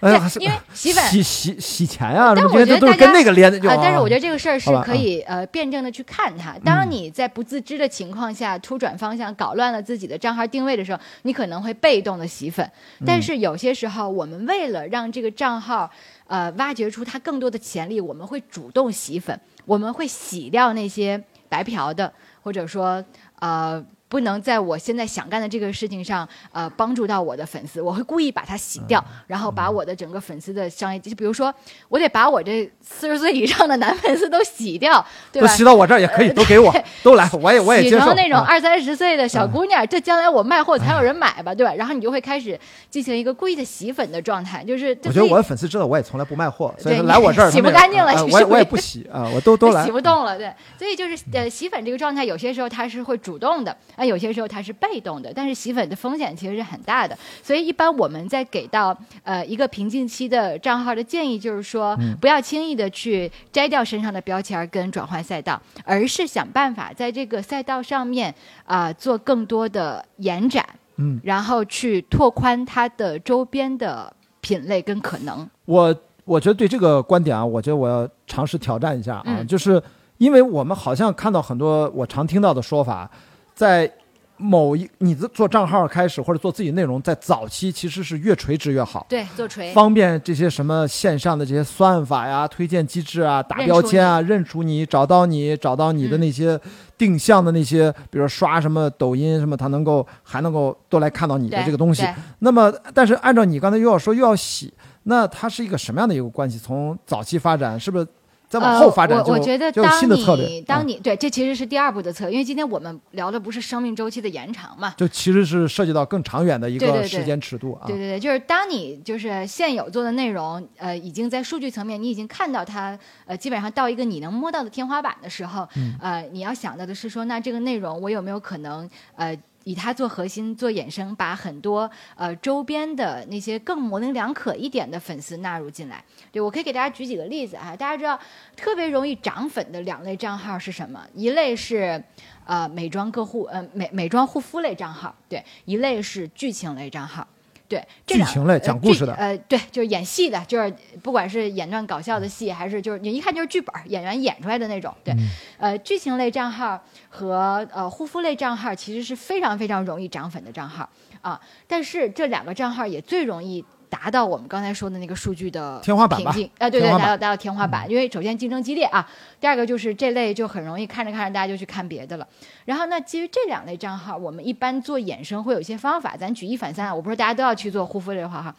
[0.00, 6.56] 哎呀，因为洗粉洗洗洗钱呀，什么但我觉得都是跟那个连的，就啊，但是我觉得得这个事儿是可以呃辩证的去看它。
[6.64, 12.64] 当你在不自知的情况下突转方向，搞乱了自己的账号定位的时候，你可能会被动的洗粉。
[13.00, 15.90] 嗯但是有些时候，我们为了让这个账号
[16.28, 23.04] 呃挖掘出它更多的潜力，我们会主动洗粉，我们会洗掉那些白嫖的，或者说
[23.40, 23.84] 呃。
[24.08, 31.54] 不能在我现在想干的这个事情上，呃，帮助到我的粉丝，我会故意把它洗掉，嗯然后把我的整个粉丝的商业，就比如说，
[31.88, 35.54] 我得把我这四十岁以上的男粉丝都洗掉，对都吧？
[35.54, 38.04] 洗到我这儿也可以，都给我， 都来，我也我也洗接受。
[38.04, 41.74] 啊成那种二三十岁的小姑娘，这将来我卖货才有人买吧，对吧？
[41.74, 49.90] 然后你就会开始进行一个故意的洗粉的状态，就是我觉得我的粉丝知道我也从来不卖货，所以来我这儿 洗不干净了我也我也我也不洗啊，我都都来 洗。
[49.92, 68.32] 不动了，对，所以就是呃，洗粉这个状态，有些时候它是会主动的，啊，有些时候它是被动的，但是洗粉的风险其实是很大的，所以一般我们在给到呃一个瓶颈期的账号的建议，就是说嗯不要轻易的去摘掉身上的标签儿跟转换赛道，而是想办法在这个赛道上面
[68.64, 70.64] 啊、做更多的延展，
[70.96, 75.94] 嗯，然后去拓宽它的周边的品类跟可能，我
[76.24, 79.82] 我觉得对这个观点啊，我觉得我要尝试挑战一下啊，嗯就是
[80.18, 83.10] 因为我们好像看到很多我常听到的说法，
[83.58, 83.92] 在
[84.36, 89.04] 某一你的做账号开始或者做自己内容，在早期其实是越垂直越好。
[89.08, 96.56] 对，做锤，方便这些什么线上的这些算法呀、推荐机制啊、打标签啊、认出你、找到你、找到你的那些
[96.96, 102.06] 定向的那些，比如刷什么抖音什么，它能够还能够都来看到你的这个东西。
[102.38, 106.60] 那么，但是按照你刚才又要说又要洗，那它是一个什么样的一个关系？
[106.60, 108.06] 从早期发展是不是
[108.48, 110.60] 再往后发展我我觉得当新的策略你？
[110.62, 114.94] 当啊你、对，这其实是第二步的策略，因为今天我们聊的不是生命周期的延长嘛。
[114.96, 117.86] 就其实是涉及到更长远的一个时间尺度啊。
[117.86, 129.36] 对对对，就是当你就是现有做的内容，呃，已经在数据层面你已经看到它，呃，基本上到一个你能摸到的天花板的时候，嗯呃，你要想到的是说，那这个内容我有没有可能，呃。
[129.68, 136.02] 以它做核心做衍生，把很多呃周边的那些更模棱两可一点的粉丝纳入进来。
[136.32, 138.18] 对我可以给大家举几个例子啊，大家知道
[138.56, 141.06] 特别容易涨粉的两类账号是什么？
[141.12, 142.02] 一类是
[142.46, 147.28] 呃美妆个护呃美美妆护肤类账号，对，一类是剧情类账号。
[147.68, 154.94] 对，剧情类呃讲故事的呃，对，就是演戏的，就是不管是演段搞笑的戏，还是就是你一看就是剧本儿演员演出来的那种。
[155.04, 160.88] 对，嗯呃，剧情类账号和呃护肤类账号其实是非常非常容易涨粉的账号
[161.20, 163.64] 啊，但是这两个账号也最容易。
[163.90, 166.32] 达到我们刚才说的那个数据的天花板啊，
[166.70, 169.08] 对对，达到达到天花板，因为首先竞争激烈啊，
[169.40, 172.26] 第二个就是这类就很容易看着看着大家就去看别的了。
[172.64, 178.54] 然后那，基于这两类账号，我们一般做衍生会有一些方法，咱举一反三啊，我不是大家都要去做护肤类的话哈，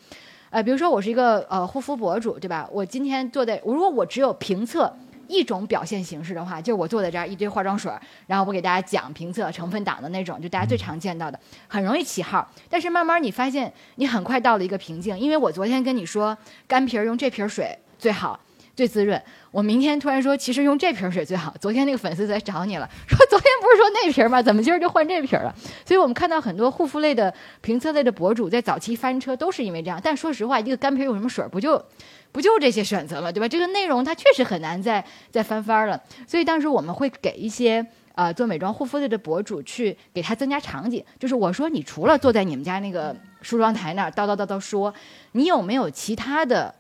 [0.50, 2.68] 呃，比如说我是一个呃护肤博主，对吧？
[2.72, 4.92] 我今天做的，如果我只有评测
[5.30, 7.90] 一种表现形式的话，就是我坐在这儿一堆化妆水，
[8.28, 12.46] 然后我给大家讲评测成分党的那种，就大家最常见到的，很容易起号。
[12.68, 18.40] 但是慢慢你发现，你很快到了一个瓶颈，因为我昨天跟你说干皮儿用这瓶水最好。
[18.76, 19.22] 最滋润。
[19.52, 21.54] 我明天突然说，其实用这瓶水最好。
[21.60, 24.42] 昨天那个粉丝在找你了，说昨天不是说那瓶吗？
[24.42, 25.54] 怎么今儿就换这瓶了？
[25.86, 30.00] 所以我们看到很多护肤类的、评测类的博主在早期翻车，都是因为这样。
[30.02, 31.84] 但说实话，一个干皮用什么水，不就
[32.32, 33.32] 不就这些选择嘛？
[33.32, 33.48] 对吧？
[33.48, 36.02] 这个内容它确实很难再再翻番了。
[36.28, 37.86] 所以当时我们会给一些。
[38.16, 44.94] 呃，做美妆护肤类的博主去给他增加场景，就是我说你除了坐在你们家那个梳妆台那儿叨叨叨叨说，
[45.32, 46.76] 你有没有其他的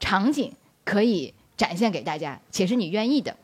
[0.00, 0.52] 场景
[0.84, 3.36] 可以展现给大家，且是你愿意的。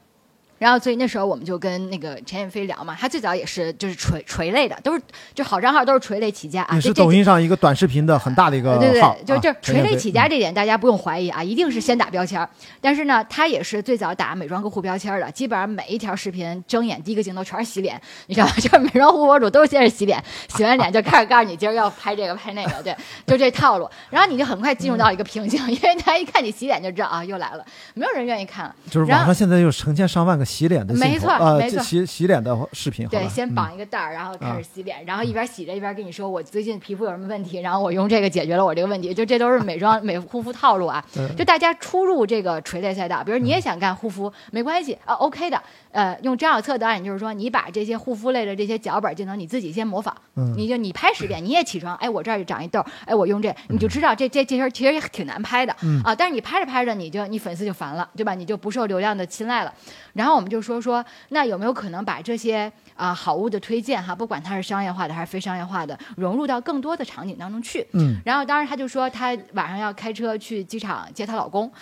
[0.59, 5.03] 然后，所以那时候我们就跟那个陈彦飞聊嘛，他最早也是就是垂垂类的，都是
[5.35, 6.75] 就好账号都是垂类起家啊。
[6.75, 12.49] 也是抖音上一个短视频的很大的一个对对，对，就啊就锤类起家这点，大家不用怀疑啊，一定是先打标签儿。
[12.81, 18.53] 但是呢，他也是最早打美妆客户标签的，基本上每一条视频睁眼第一个镜头全是洗脸，你知道吗？
[18.59, 22.97] 就是美妆护肤博主都是先是洗脸，洗完脸就开始告诉你今儿要拍这个拍那个，对，
[23.27, 23.89] 就这套路。
[24.09, 28.75] 然后你就很快进入到一个瓶颈，因为大家一看你洗脸就知道啊，又来了，没有人愿意看了。
[28.91, 31.83] 就是网上现在有成千上万个洗脸的没错呃，没错。
[31.83, 33.55] 洗洗脸的视频，对，先嗯。
[33.55, 41.05] 绑一个袋儿，然后开始洗脸，然后一边洗着一边跟你说我最近皮肤有什么问题，然后我用这个解决了我这个问题，就这都是美妆 美护肤套路啊。
[41.37, 45.61] 就大家初入这个垂类赛道，比如你也想干护肤，没关系啊，OK 的。
[45.97, 55.75] 呃，用张小策导演就是说，你把这些护肤类的这些脚本就能你自己先模仿，嗯你就你拍十遍，你也起床，哎，我这儿就长一痘，哎，我用这，你就知道这这这事儿其实也挺难拍的、
[56.05, 56.15] 啊。
[56.15, 58.35] 但是你拍着拍着，你就你粉丝就烦了，对吧？
[58.35, 59.73] 你就不受流量的青睐了。
[60.13, 67.87] 然后我们就说说，那有没有可能把这些啊、好物的推荐哈，不管它是商业化的还是非商业化的，融入到更多的场景当中去。
[67.95, 71.73] 嗯，然后当时他就说，他晚上要开车去机场接她老公。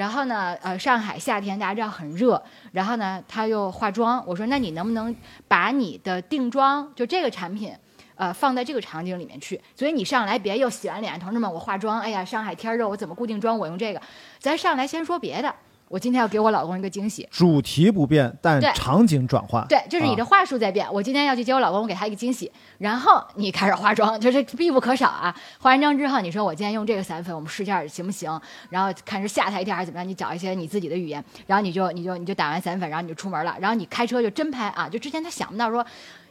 [0.00, 2.42] 然后呢，呃，上海夏天大家知道很热，
[2.72, 4.24] 然后呢，他又化妆。
[4.26, 5.14] 我说，那你能不能
[5.46, 7.70] 把你的定妆就这个产品，
[8.14, 9.60] 呃，放在这个场景里面去？
[9.76, 13.58] 所以你上来别又洗完脸，同志们，我化妆，哎呀，上海天热，我怎么固定妆？
[13.58, 14.00] 我用这个，
[14.38, 15.54] 咱上来先说别的。
[15.90, 20.86] 我今天要给我老公一个惊喜，主题不变，但对场景转换，对，就是你的啊话术在变。
[20.92, 25.34] 我今天要去接我老公，我给他一个惊喜，然后你开始化妆，就是必不可少啊。
[25.58, 28.40] 化完妆之后，你说我今天用这个散粉，我们试一下行不行？
[28.68, 30.08] 然后看是吓他一跳还是怎么样？
[30.08, 34.88] 你找一些你自己的语言，然后你就你就你就打完散粉，然后你就出门了，然后你开车就真拍啊。
[34.88, 35.84] 就之前他想不到说。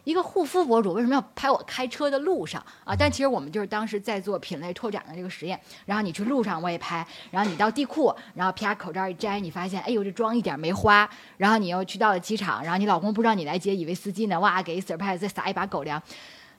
[0.04, 2.96] 一个护肤博主为什么要拍我开车的路上啊？
[2.98, 5.60] 但其实我们就是当时在做品类拓展的这个实验。
[5.86, 11.10] 然后你去路上我也拍，然后你到地库，然后啪口罩一摘，你发现哎呦这妆一点没花。
[11.38, 16.02] 然后你又去到了机场，然后你老公不知道你来接，以为司机呢，哇给 surprise 再撒一把狗粮。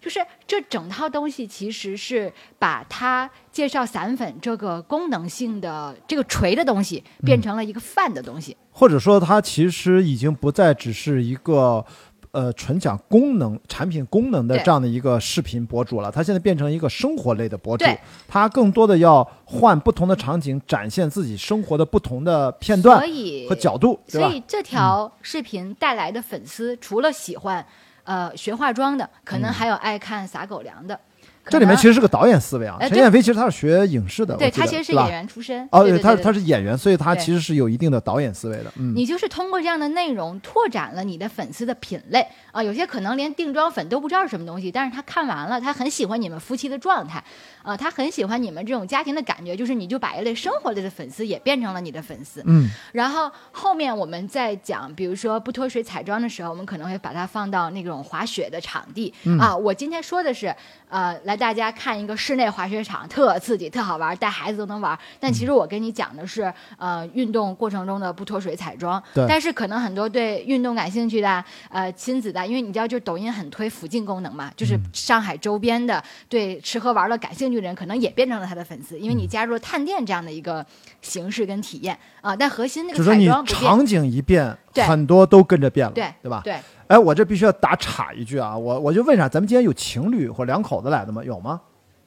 [0.01, 8.57] 就是这整套东西其实是把它介绍散粉这个功能性的这个锤的东西变成了一个饭的东西。
[8.71, 11.85] 或者说它其实已经不再只是一个。
[12.33, 17.85] 呃，纯讲功能、产品功能的这样的一个视频博主了，他现在变成一个生活类的博主，
[18.29, 23.03] 他更多的要换不同的场景，展现自己生活的不同的片段
[23.49, 23.99] 和角度？
[24.07, 27.67] 所以这条视频带来的粉丝，除了喜欢。
[28.03, 30.97] 呃学化妆的，可嗯能还有爱看撒狗粮的。
[30.97, 31.01] 可
[31.47, 32.77] 这里面其实是个导演思维啊。
[32.81, 35.67] 陈燕飞其实他是学影视的，对他其实是演员出身。
[35.73, 38.73] 哦，对对他对他是演员，所以他其实是有一定的导演思维的。
[38.77, 47.23] 嗯，你就是通过这样的内容拓展了你的粉丝的品类啊，有些可能连定妆粉都不知道是什么东西，但是他看完了，他很喜欢你们夫妻的状态，
[47.63, 52.43] 啊，他很喜欢你们这种家庭的感觉，就是你就把一类生活类的粉丝也变成了你的粉丝。
[52.47, 59.57] 嗯，然后后面我们在讲，比如说不脱水彩妆的时候，我们可能会把它放到那种滑雪的场地、啊。
[59.57, 60.55] 我今天说的是，
[60.89, 64.99] 呃，来大家看一个室内滑雪场，特刺激、特好玩，带孩子都能玩。
[65.19, 69.03] 但其实我跟你讲的是，呃，运动过程中的不脱水彩妆。
[69.15, 80.65] 对但是可能很多对运动感兴趣的，呃，亲子的，因为你知道，就是抖音很推附近功能嘛，就是上海周边的对吃喝玩乐感兴趣的人，可能也变成了他的粉丝，因为你加入了探店这样的一个
[81.03, 82.35] 形式跟体验啊。
[82.37, 83.47] 但核心那个彩就说你妆。
[83.47, 86.41] 场景一变，很多都跟着变了，对对吧？
[86.45, 91.23] 对，哎，我这必须要打岔一句啊，我我就问一下，咱们今天有情侣或两口子来的吗？
[91.25, 91.61] 有吗？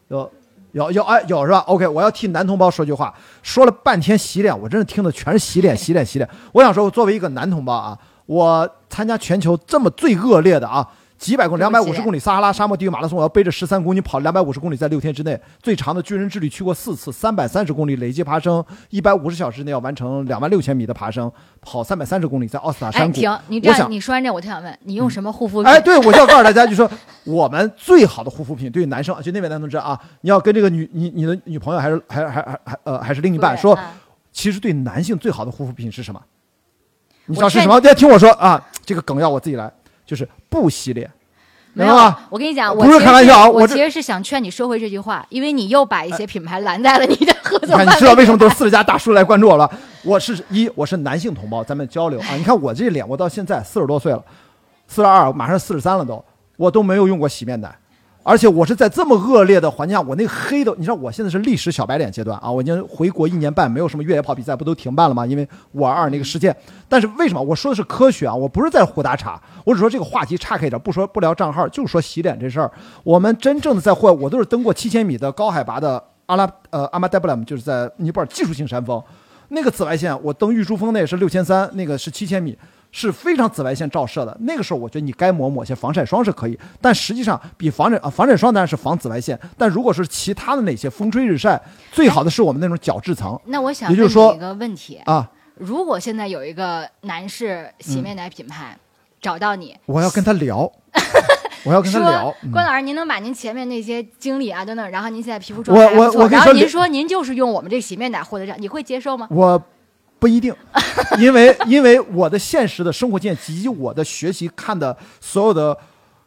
[0.09, 0.31] 有。
[0.73, 3.13] 有有哎有是吧？OK，我要替男同胞说句话，
[3.43, 6.27] 说了半天洗脸，我真是听的全是洗脸 洗脸洗脸。
[6.51, 10.89] 我想说，作为一个男同胞啊，我参加全球这么最恶劣的啊，
[11.23, 23.13] 几百公里、两百五十公里撒哈拉沙漠地狱马拉松，我要背着十三公斤跑两百五十公里，在六天之内，最长的军人之旅去过四次，三百三十公里累计爬升，一百五十小时内要完成两万六千米的爬升，跑三百三十公里，在奥斯塔哎，山谷。
[23.13, 23.39] 停！
[23.47, 25.71] 你这样，我想你说完这，我就想问，你用什么护肤品？
[25.71, 26.91] 哎，对，我就要告诉大家，就说
[27.23, 33.79] 我们最好的护肤品，对于男生，就那位男同志啊，你要跟这个女你你的女朋友还是还还还还呃还是另一半说，
[34.33, 36.21] 其实对男性最好的护肤品是什么？
[37.27, 37.79] 你知我劝道是什么？
[37.79, 39.71] 大家听我说啊，这个梗要我自己来，
[40.13, 41.09] 就是不洗脸，
[41.73, 47.83] 没有啊？，我跟你讲，我不是开玩笑啊我其实是想劝你收回这句话，因为你又把一些品牌拦在了你的合作。
[47.83, 49.67] 你知道为什么都是四十加大叔来关注我了？
[50.03, 52.35] 我是 一，我是男性同胞，咱们交流啊。
[52.37, 54.23] 你看我这脸，我到现在四十多岁了，
[54.87, 56.23] 四十二，马上四十三了都，
[56.57, 57.75] 我都没有用过洗面奶，
[58.23, 65.25] 而且我是在这么恶劣的环境下，我那个黑的，你知道我现在是历史小白脸阶段啊，我已经回国一年半，没有什么越野跑比赛，不都停办了吗？
[65.25, 66.55] 因为五二二那个事件。
[66.87, 68.33] 但是为什么我说的是科学啊？
[68.33, 72.71] 我不是在胡打岔，我只说这个话题岔开一点，不说不聊账号，就说洗脸这事儿。
[73.03, 79.03] 我们真正的在户外，我都是登过七千米的高海拔的阿拉呃阿玛代布兰，就是在尼泊尔技术性山峰，
[79.49, 82.57] 那个紫外线，我登玉珠峰那也是六千三，那个是七千米，
[82.93, 84.37] 是非常紫外线照射的。
[84.41, 95.29] 那个时候，我觉得你该抹抹些防晒霜是可以，但实际上比防晒啊防晒霜当然是防紫外线，但如果是其他的那些风吹日晒，最好的是我们那种角质层那我想问你一个问题：啊。
[95.55, 98.75] 如果现在有一个男士洗面奶品牌、
[99.21, 100.69] 找到你，我要跟他聊，
[101.63, 102.33] 我要跟他聊。
[102.41, 109.27] 嗯关老师，您能把您前面那些经历啊等等，然后您现在皮肤状态我我跟你说然后您说您就是用我们这洗面奶获得这样，你会接受吗？
[109.29, 109.63] 我
[110.23, 110.55] 不一定，
[111.19, 115.77] 因为因为我的现实的生活经验以及我的学习看的所有的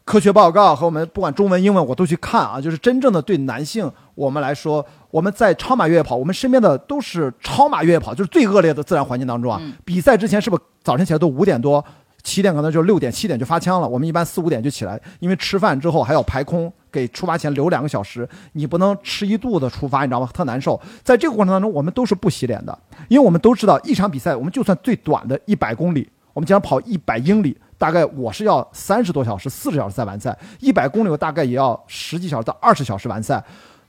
[0.05, 9.59] 科学报告和我们不管中文英文我都去看啊，就是真正的对男性我们来说，我们在超马越野跑，我们身边的都是超马越野跑，就是最恶劣的自然环境当中啊。
[9.62, 11.82] 嗯比赛之前是不是早晨起来都五点多？
[12.27, 20.29] 起点可能就六点七点就发枪了，我们一般四五点就起来，因为吃饭之后还要排空，给出发前留两个小时，你不能吃一肚子出发，你知道吗？
[20.35, 20.79] 特难受。
[21.05, 33.41] 在这个过程当中，我们都是不洗脸的，因为我们都知道一场比赛，我们就算最短的一百公里，我们经常跑一百英里，大概我是要三十多小时、四十小时才完赛，一百公里我大概也要十几小时到二十小时完赛。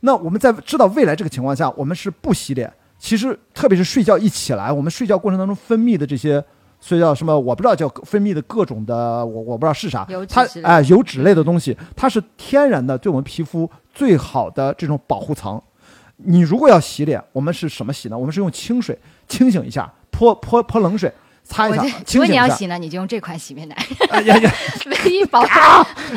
[0.01, 2.71] 那我们在知道未来这个情况下，我们是不洗脸。
[2.99, 6.45] 其实特别是睡觉一起来，我们睡觉过程当中分泌的这些。
[6.79, 7.37] 所以叫什么？
[7.37, 15.61] 我不知道叫分泌的各种的，我我不知道是啥它之类的哎、油脂类的东西，它是天然的，对我们皮肤最好的这种保护层。
[16.17, 18.17] 你如果要洗脸，我们是什么洗呢？
[18.17, 18.97] 我们是用清水
[19.27, 21.11] 清醒一下，泼泼泼冷水
[21.47, 22.27] 擦一下我就，如果。
[22.27, 23.75] 你要洗呢，你就用这款洗面奶，
[24.85, 25.53] 唯一保证。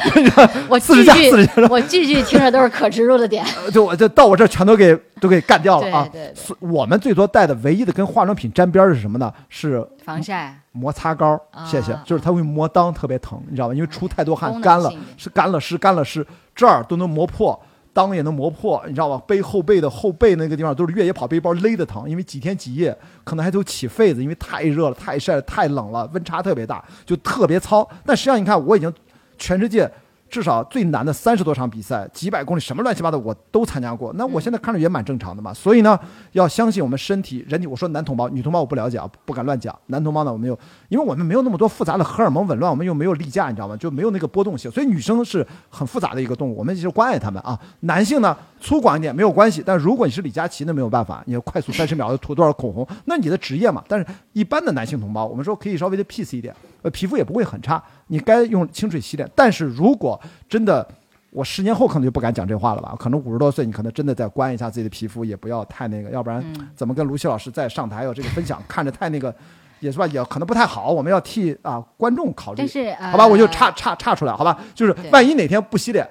[0.69, 3.45] 我句句我句句听着都是可植入的点。
[3.73, 6.09] 就我就到我这全都给都给干掉了啊！
[6.13, 9.33] 对对对我们最多带的唯一的跟化妆品沾边儿是什么呢？
[9.49, 13.75] 是防晒，摩擦膏，谢谢啊，就是它会磨裆特别疼，你知道吧？
[13.75, 17.59] 因为出太多汗，干了是干了湿，干了湿，这儿都能磨破，
[17.93, 19.23] 裆也能磨破，你知道吧？
[19.27, 27.89] 背后背的后背那个地方都是越野跑背包勒的疼，因为几天几夜可能还都起痱子，因为太热了、太晒了、太冷了，温差特别大，就特别糙。
[28.05, 28.93] 但实际上你看，我已经
[29.39, 29.91] 全世界
[30.31, 34.13] 至少最难的三十多场比赛，几百公里什么乱七八糟我都参加过。
[34.15, 35.53] 那我现在看着也蛮正常的嘛。
[35.53, 35.99] 所以呢，
[36.33, 37.67] 要相信我们身体、人体。
[37.67, 39.77] 我说男同胞、女同胞我不了解啊，不敢乱讲。
[39.87, 40.59] 男同胞呢，我们有，
[40.89, 43.77] 因为我们没有那么多复杂的荷尔蒙紊乱，我们又没有例假，你知道吗？
[43.77, 44.71] 就没有那个波动性。
[44.71, 47.59] 所以女生是很复杂的一个动物，我们就关爱她们啊。
[47.81, 53.83] 男性呢，粗犷一点没有关系，但如果你是李佳琦，那没有办法，你要快速三十秒涂多少口红， 那你的职业嘛。
[53.89, 59.29] 但是一般的男性同胞，我们说可以稍微的 peace 一点，呃，皮肤也不会很差，你该用清水洗脸。
[59.35, 60.87] 但是如果真的，
[61.31, 62.95] 我十年后可能就不敢讲这话了吧？
[62.99, 66.45] 可能五十多岁，你可能真的再关一下自己的皮肤，也不要太那个，要不然
[66.75, 69.35] 怎么跟卢西老师再上台有这个分享，看着太那个，
[69.79, 70.07] 也是吧？
[70.09, 70.91] 也可能不太好。
[70.91, 72.59] 我们要替啊观众考虑。
[72.59, 74.59] 但是，好吧，我就差差差出来，好吧？
[74.75, 76.07] 就是万一哪天不洗脸。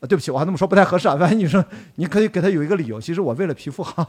[0.00, 1.14] 对不起，我还那么说不太合适啊。
[1.14, 1.64] 万一女生，
[1.94, 3.00] 你可以给她有一个理由。
[3.00, 4.06] 其实我为了皮肤好。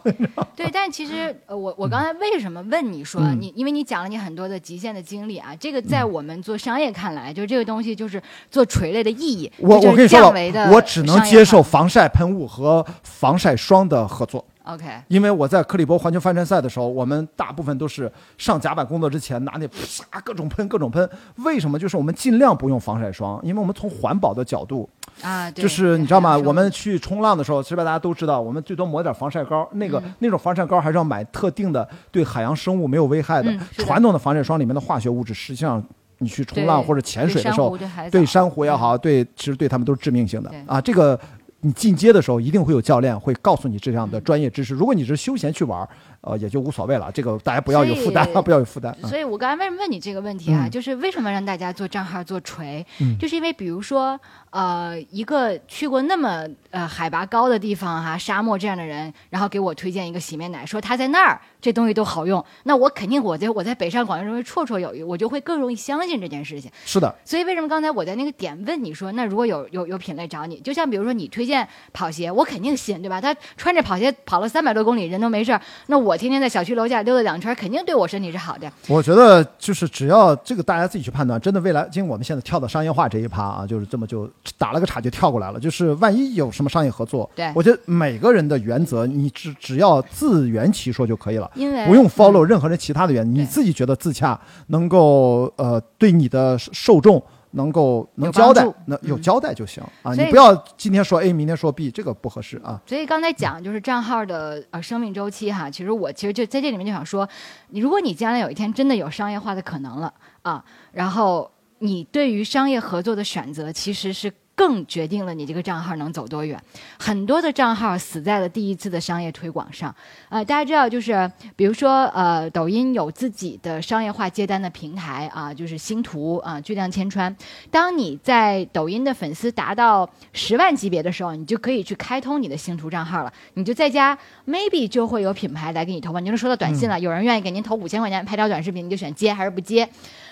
[0.55, 5.55] 对，但其实呃，我我刚才为什么问你说你，因为你讲了你很多的极限的经历啊。
[5.57, 8.21] 这个在我们做商业看来，就是这个东西就是
[8.51, 9.51] 做垂类的意义。
[9.57, 14.43] 我我跟你说了，我只能接受防晒喷雾和防晒霜的合作。
[14.65, 19.67] OK，因为我在克里伯环球帆船赛的时候，我们大部分都是上甲板工作之前拿那
[20.09, 21.07] 啪各种喷各种喷。
[21.37, 21.77] 为什么？
[21.77, 24.89] 就是我们尽量不用防晒霜，因为我们从环保的角度
[25.21, 26.37] 啊，就是你知道吗？
[26.37, 27.75] 我们去冲浪的时候，其实？
[27.75, 29.67] 大家都知道，我们最多抹点防晒膏。
[29.73, 33.53] 那个那种防晒膏还是要买特定的，对海洋生物没有危害的。
[33.77, 35.83] 传统的防晒霜里面的化学物质，实际上
[36.17, 37.77] 你去冲浪或者潜水的时候，
[38.09, 40.81] 对珊瑚也好，对其实对他们都是致命性的啊。
[40.81, 41.19] 这个。
[41.65, 44.75] 你进阶的时候，一定会有教练会告诉你这样的专业知识。
[44.75, 45.87] 如果你是休闲去玩，
[46.21, 47.11] 呃，也就无所谓了。
[47.11, 48.95] 这个大家不要有负担， 不要有负担。
[49.03, 50.69] 所以我刚才为什么问你这个问题啊？
[50.69, 52.85] 就是为什么让大家做账号做锤？
[53.19, 54.19] 就是因为比如说。
[54.55, 66.71] 呃，一个去过那么呃海拔高的地方哈，沙漠这样的人，然后给我推荐一个洗面奶，说他在那儿这东西都好用，那我肯定我在我在北上广认为绰绰有余，我就会更容易相信这件事情。
[66.85, 67.13] 是的。
[67.25, 73.19] 所以为什么刚才我在那个点问你说，那如果有有有品类找你，就像比如说你推荐跑鞋，我肯定信，对吧？
[73.19, 78.71] 他穿着跑鞋跑了三百多公里，人都没事儿，那我天天在小区楼下溜达两圈，肯定对我身体是好的。
[78.87, 85.25] 我觉得就是只要这个大家自己去判断，真的未来，因为我们现在跳到商业化这一趴啊，就是这么就打了个岔就跳。
[85.25, 97.21] 过来了，就是万一有什么商业合作，对我觉得每个人的原则，你只只要自圆其说就可以了，因为不用 follow 任何人其他的原则，你自己觉得自洽，能够呃对你的受众
[97.51, 102.79] 能够能交代，能有交代就行啊，你不要今天说 A，明天说 B，这个不合适啊。
[102.85, 107.27] 所以刚才讲就是账号的呃生命周期哈，其实我其实就在这里面就想说，
[107.69, 111.51] 你如果你将来有一天真的有商业化的可能了啊，然后
[111.85, 114.31] 你对于商业合作的选择其实是。
[114.55, 116.59] 更决定了你这个账号能走多远。
[116.97, 119.93] 很多的账号死在了第一次的商业推广上。
[120.29, 127.35] 呃，大家知道，就是比如说，呃，抖音有自己的商业化接单的平台啊，就是星图啊，巨量千川。
[127.69, 133.33] 当你在抖音的粉丝达到十万级别的时候，你就可以去开通你的星图账号了。
[133.55, 136.99] 你就在家，maybe 就会有品牌来给你投放，你就能收到短信了。
[136.99, 139.89] 有人愿意给您投五千块钱拍条短视频，你就选接还是不接。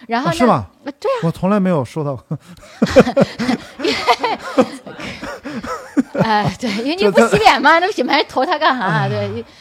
[0.07, 0.67] 然后是吗？
[0.83, 2.37] 对啊，我从来没有收到过。
[6.23, 9.07] 哎，对，因为你不洗脸嘛，那品牌投他干啥？
[9.09, 9.43] 对。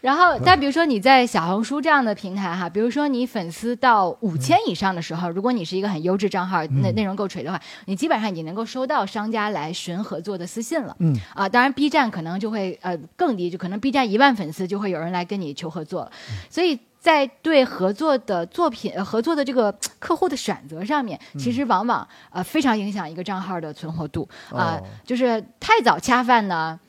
[0.00, 10.94] 然后，再比如说你在小红书这样的平台哈，比如说你粉丝到五千以上的时候，如果你是一个很优质账号，内内容够锤的话，你基本上已经能够收到商家来寻合作的私信了。
[10.98, 11.18] 嗯。
[11.34, 16.12] 啊，当然 B 站可能就会呃更低，就可能 B 站一万粉丝就会有人来跟你求合作，
[16.50, 16.78] 所以。
[17.04, 26.80] 在对合作的作品、合作的这个客户的选择上面，其实往往呃非常影响一个账号的存活度啊，就是太早恰饭呢。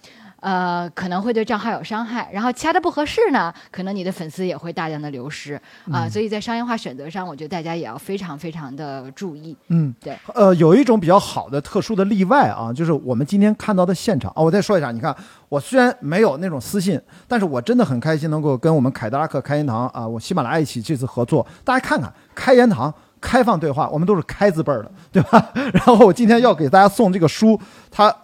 [0.46, 5.60] 呃，可能会对账号有伤害，然后掐的不合适呢，可能你的粉丝也会大量的流失
[5.91, 6.08] 啊。
[6.08, 9.58] 所以在商业化选择上，我觉得大家也要非常非常的注意。
[9.70, 10.16] 嗯，对。
[10.36, 14.43] 呃，有一种比较好的、特殊的例外啊，就是我们今天看到的现场啊。
[14.43, 15.16] 我再说一下，你看，
[15.50, 21.43] 我虽然没有那种私信，但是我真的很开心能够跟我们凯迪拉克开言堂啊，我喜马拉雅一起这次合作。
[21.64, 25.43] 大家看看，开言堂开放对话，我们都是开字辈儿的，对吧？
[25.74, 28.16] 然后我今天要给大家送这个书，它。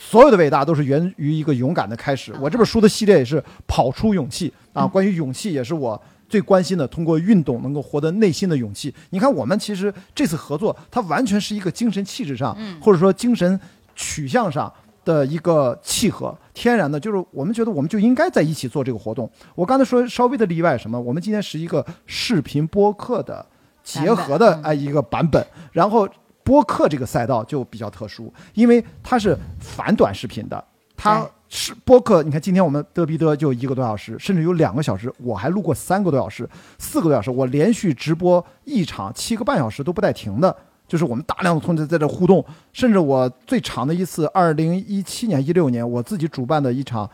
[0.00, 2.32] 所有的伟大都是源于一个勇敢的开始。
[2.40, 6.86] 我这本书的系列也是跑出勇气啊，关于勇气也是我最关心的。
[6.86, 8.94] 通过运动能够获得内心的勇气。
[9.10, 13.58] 你看，我们其实这次合作，它完全是一个精神气质上，或者说精神
[13.96, 14.72] 取向上
[15.04, 19.28] 的一个契合，天然的，就是我们觉得我们就应该在一起做这个活动。
[19.56, 21.00] 我刚才说稍微的例外什么？
[21.00, 23.44] 我们今天是一个视频播客的
[23.82, 26.08] 结合的哎一个版本，然后。
[26.48, 30.64] 播客这个赛道就比较特殊，因为它是反短视频的，
[30.96, 32.22] 它是播客。
[32.22, 42.42] 你看，今天我们嘚逼嘚就一个多小时，甚至有两个小时，我还录过三个多小时、四个多小时，我连续直播一场七个半小时都不带停的就是我们大量的同学在这互动，
[42.72, 47.06] 甚至我最长的一次，二零一七年、一六年我自己主办的一场，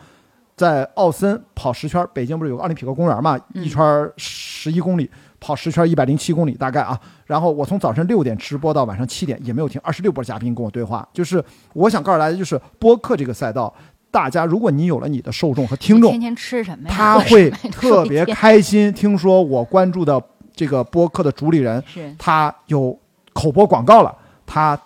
[0.55, 5.11] 在奥森跑十圈，北京不是有个奥林匹克公园嘛，嗯一圈十一公里，
[5.45, 6.99] 跑十圈一百零七公里大概啊。
[7.27, 11.07] 然后我从早晨六点直播到晚上七点，也没有停，二十六波嘉宾跟我对话。
[11.13, 13.73] 就是我想告诉大家，就是播客这个赛道，
[14.11, 16.95] 大家如果你有了你的受众和听众天，天吃什么呀？
[16.95, 18.91] 他会特别开心。
[18.95, 20.23] 听说我关注的
[20.55, 21.83] 这个播客的主理人，
[22.19, 22.99] 他有
[23.35, 24.17] 口播广告了，
[24.47, 24.79] 他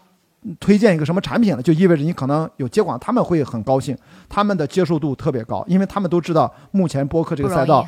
[0.58, 3.96] 推荐一个什么产品了，就意味着你可能有接广，他们会很高兴，
[4.28, 7.86] 他们的接受度特别高，因为他们都知道目前播客这个赛道。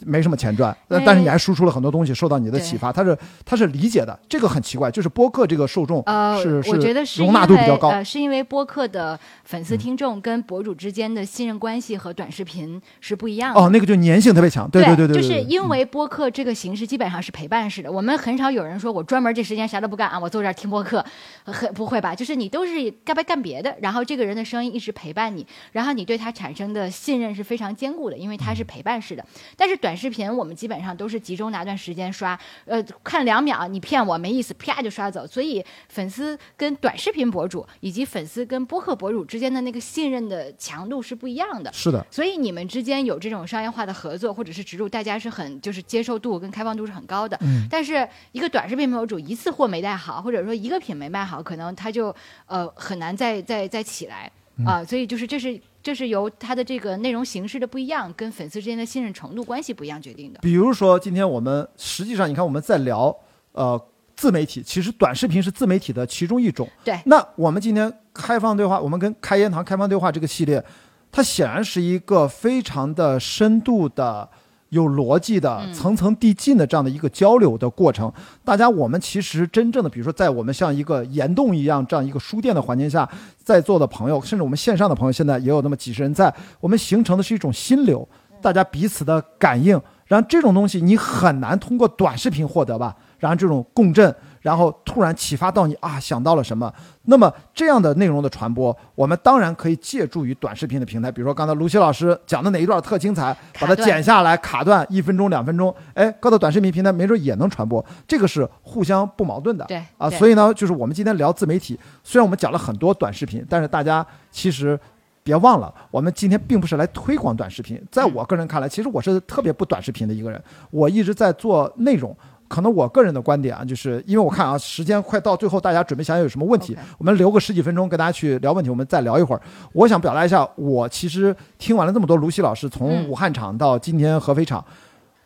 [0.00, 13.60] 没什么钱赚，但但是你还输出了很多东西，受到你的启发，他是他是理解的，这个很奇怪，就是播客这个受众呃，是我觉得是容纳度比较高，是因为播客的粉丝听众跟博主之间的信任关系和短视频是不一样的。
[13.60, 21.04] 哦，那个就粘性特别强，对对对对，就是因为播客这个形式基本上是陪伴式的，我们很少有人说我专门这时间啥都不干啊，我坐这儿听播客，
[21.44, 22.14] 很不会吧？
[22.14, 29.24] 就是你都是干不干别的，然后这个人的声音一直陪伴你，然后你对他产生的信任是非常坚固的，因为他是陪伴式的。
[29.56, 35.26] 但是短视频我们基本上都是集中拿段时间刷，呃，看两秒你骗我没意思，啪就刷走。
[35.26, 41.70] 所以粉丝跟短视频博主以及粉丝跟播客博主之间的那个信任的强度是不一样的。
[41.70, 47.36] 是的，所以你们之间有这种商业化的合作，或者是植入，大家是很就是接受度跟开放度是很高的。
[47.42, 52.14] 嗯但是一个短视频博主一次货没带好，或者说一个品没卖好，可能他就
[52.46, 60.40] 呃很难再再再起来嗯啊、所以就是这是这是由它的这个内容形式的不一样，跟粉丝之间的信任程度关系不一样决定的。
[60.40, 63.14] 比如说，今天我们实际上，你看我们在聊
[63.52, 63.78] 呃
[64.16, 66.66] 自媒体，其实短视频是自媒体的其中一种。
[66.82, 70.64] 对那我们今天开放对话，我们跟开言堂开放对话这个系列，
[71.12, 74.26] 它显然是一个非常的深度的。
[74.74, 75.72] 有逻辑的、嗯。
[75.72, 78.12] 层层递进的这样的一个交流的过程，
[78.44, 83.08] 大家我们其实真正的，比如说在我们像一个岩洞一样这样一个书店的环境下，
[83.42, 88.06] 在座的朋友，甚至我们线上的朋友，现在也有那么几十人在，我们形成的是一种心流，
[88.42, 92.94] 大家彼此的感应，然后这种东西你很难通过短视频获得吧？
[93.18, 94.14] 然后这种共振，
[94.44, 96.70] 然后突然启发到你啊，想到了什么？
[97.04, 109.64] 那么这样的内容的传播，我们当然可以借助于短视频的平台，比如说刚才卢西老师讲的哪一段特精彩，把它剪下来，卡断一分钟、两分钟，哎，搁到短视频平台，没准也能传播，这个是互相不矛盾的。
[109.64, 114.78] 对啊，所以呢，就是我们今天聊自媒体，虽然我们讲了很多短视频，但是大家其实。
[115.26, 117.82] 别忘了，我们今天并不是来推广短视频。
[117.90, 120.38] 在我个人看来，其实我是特别不短视频的一个人。
[120.70, 122.14] 我一直在做内容，
[122.48, 129.40] 可能我个人的观点啊，就是因为我看啊，时间快到最后，大家准备想想有什么问题我们留个十几分钟跟大家去聊问题，我们再聊一会儿。
[129.72, 134.64] 我想表达一下，我其实听完了这么多卢西老师从嗯武汉场到今天合肥场，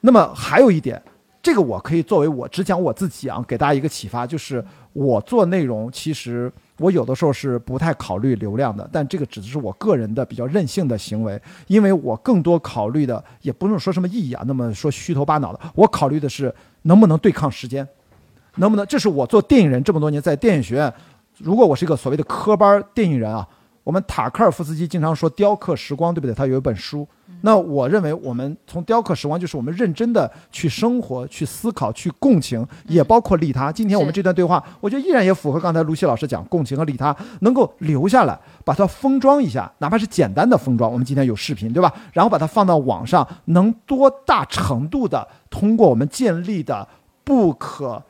[0.00, 1.02] 那么还有一点，
[1.42, 17.86] 这个我可以作为我只讲我自己啊，给大家一个启发，就是我做内容，其实我有的时候是不太考虑流量的，但这个只是我个人的比较任性的行为，因为我更多考虑的也不用说什么意义啊，那么说虚头巴脑的，我考虑的是能不能对抗时间，
[18.56, 20.92] 能不能，这是我做电影人这么多年在电影学院，
[21.38, 23.46] 如果我是一个所谓的科班电影人啊，
[23.88, 26.34] 我们塔克尔夫斯基经常说雕刻时光，对不对？
[26.34, 27.08] 他有一本书。
[27.40, 33.72] 那我认为，我们从雕刻时光，就是我们认真的去生活、去思考、去共情，也包括利他。
[33.72, 40.92] 今天我们这段对话，我觉得依然也符合刚才卢西老师讲共情和利他，能够留下来，把它封装一下，哪怕是简单的封装。
[40.92, 41.90] 我们今天有视频，对吧？
[42.12, 46.86] 然后把它放到网上，能多大程度的通过我们建立的
[47.24, 48.02] 不可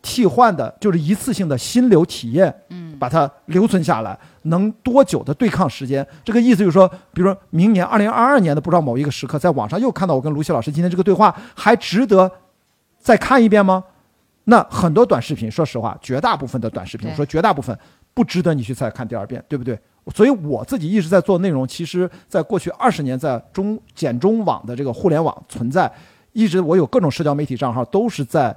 [0.00, 6.06] 替换的，就是一次性的心流体验，嗯，把它留存下来，能多久的对抗时间？
[6.22, 12.30] 这个意思就是说，比如说明年二零二二年的不知道某一个时刻，在网上又看到我跟卢西老师今天这个对话，还值得
[12.98, 13.82] 再看一遍吗？
[14.44, 17.76] 那很多短视频，说实话，绝大部分的短视频，我说绝大部分
[18.12, 19.78] 不值得你去再看第二遍，对不对？
[20.14, 25.90] 所以我自己一直在做内容，其实在过去二十年，在中简中网的这个互联网存在，
[26.32, 28.54] 一直我有各种社交媒体账号，都是在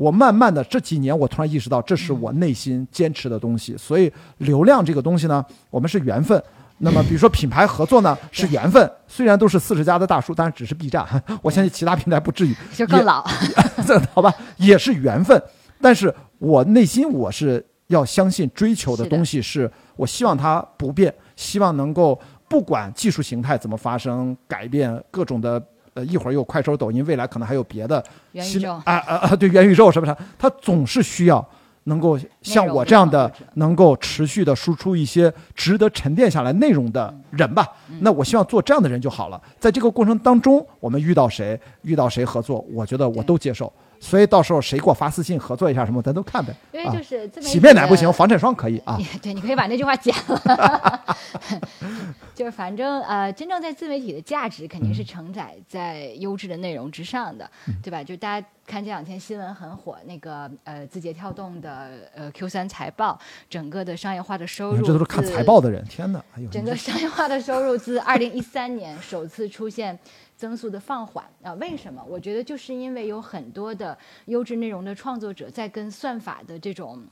[0.00, 3.76] 我慢慢的这几年，我突然意识到这是我内心坚持的东西。
[3.76, 6.42] 所以流量这个东西呢，我们是缘分。
[6.78, 8.90] 那么比如说品牌合作呢，是缘分。
[9.06, 11.06] 虽然都是四十家的大叔，但是只是 B 站，
[11.42, 12.56] 我相信其他平台不至于。
[12.72, 13.22] 就更老。
[13.86, 15.38] 这好吧，也是缘分。
[15.82, 22.18] 但是我内心我是要相信追求的东西是，我希望它不变，希望能够
[22.48, 25.62] 不管技术形态怎么发生改变，各种的
[26.00, 28.02] 呃一会儿有快手、抖音，未来可能还有别的
[28.32, 31.46] 新元宇宙啊啊啊，对元宇宙什么啥，它总是需要。
[31.84, 37.66] 能够像我这样的能够持续的输出一些值得沉淀下来内容的人吧。
[38.00, 39.40] 那我希望做这样的人就好了。
[39.58, 43.72] 在这个过程当中，我们遇到谁，遇到谁合作，我觉得我都接受。
[44.00, 46.52] 所以到时候谁给我发私信合作一下什么，咱都看呗。
[46.72, 48.98] 因为就是自媒体洗面奶不行，防晒霜可以啊。
[49.22, 51.16] 对，你可以把那句话剪了。
[52.34, 57.48] 就是反正呃，真正在自媒体的价值肯定是承载在优质的内容之上的，
[57.82, 58.02] 对吧？
[58.02, 63.18] 就大家看这两天新闻很火，那个呃字节跳动的呃 Q 三财报，
[63.50, 66.24] 整个的商业化的收入，这都是看财报的人，天哪！
[66.34, 69.98] 哎呦，整个商业化的收入自二零一三年首次出现
[70.40, 71.52] 增速的放缓啊？
[71.54, 72.02] 为什么？
[72.08, 77.04] 我觉得就是因为有很多的优质内容的创作者在跟算法的这种。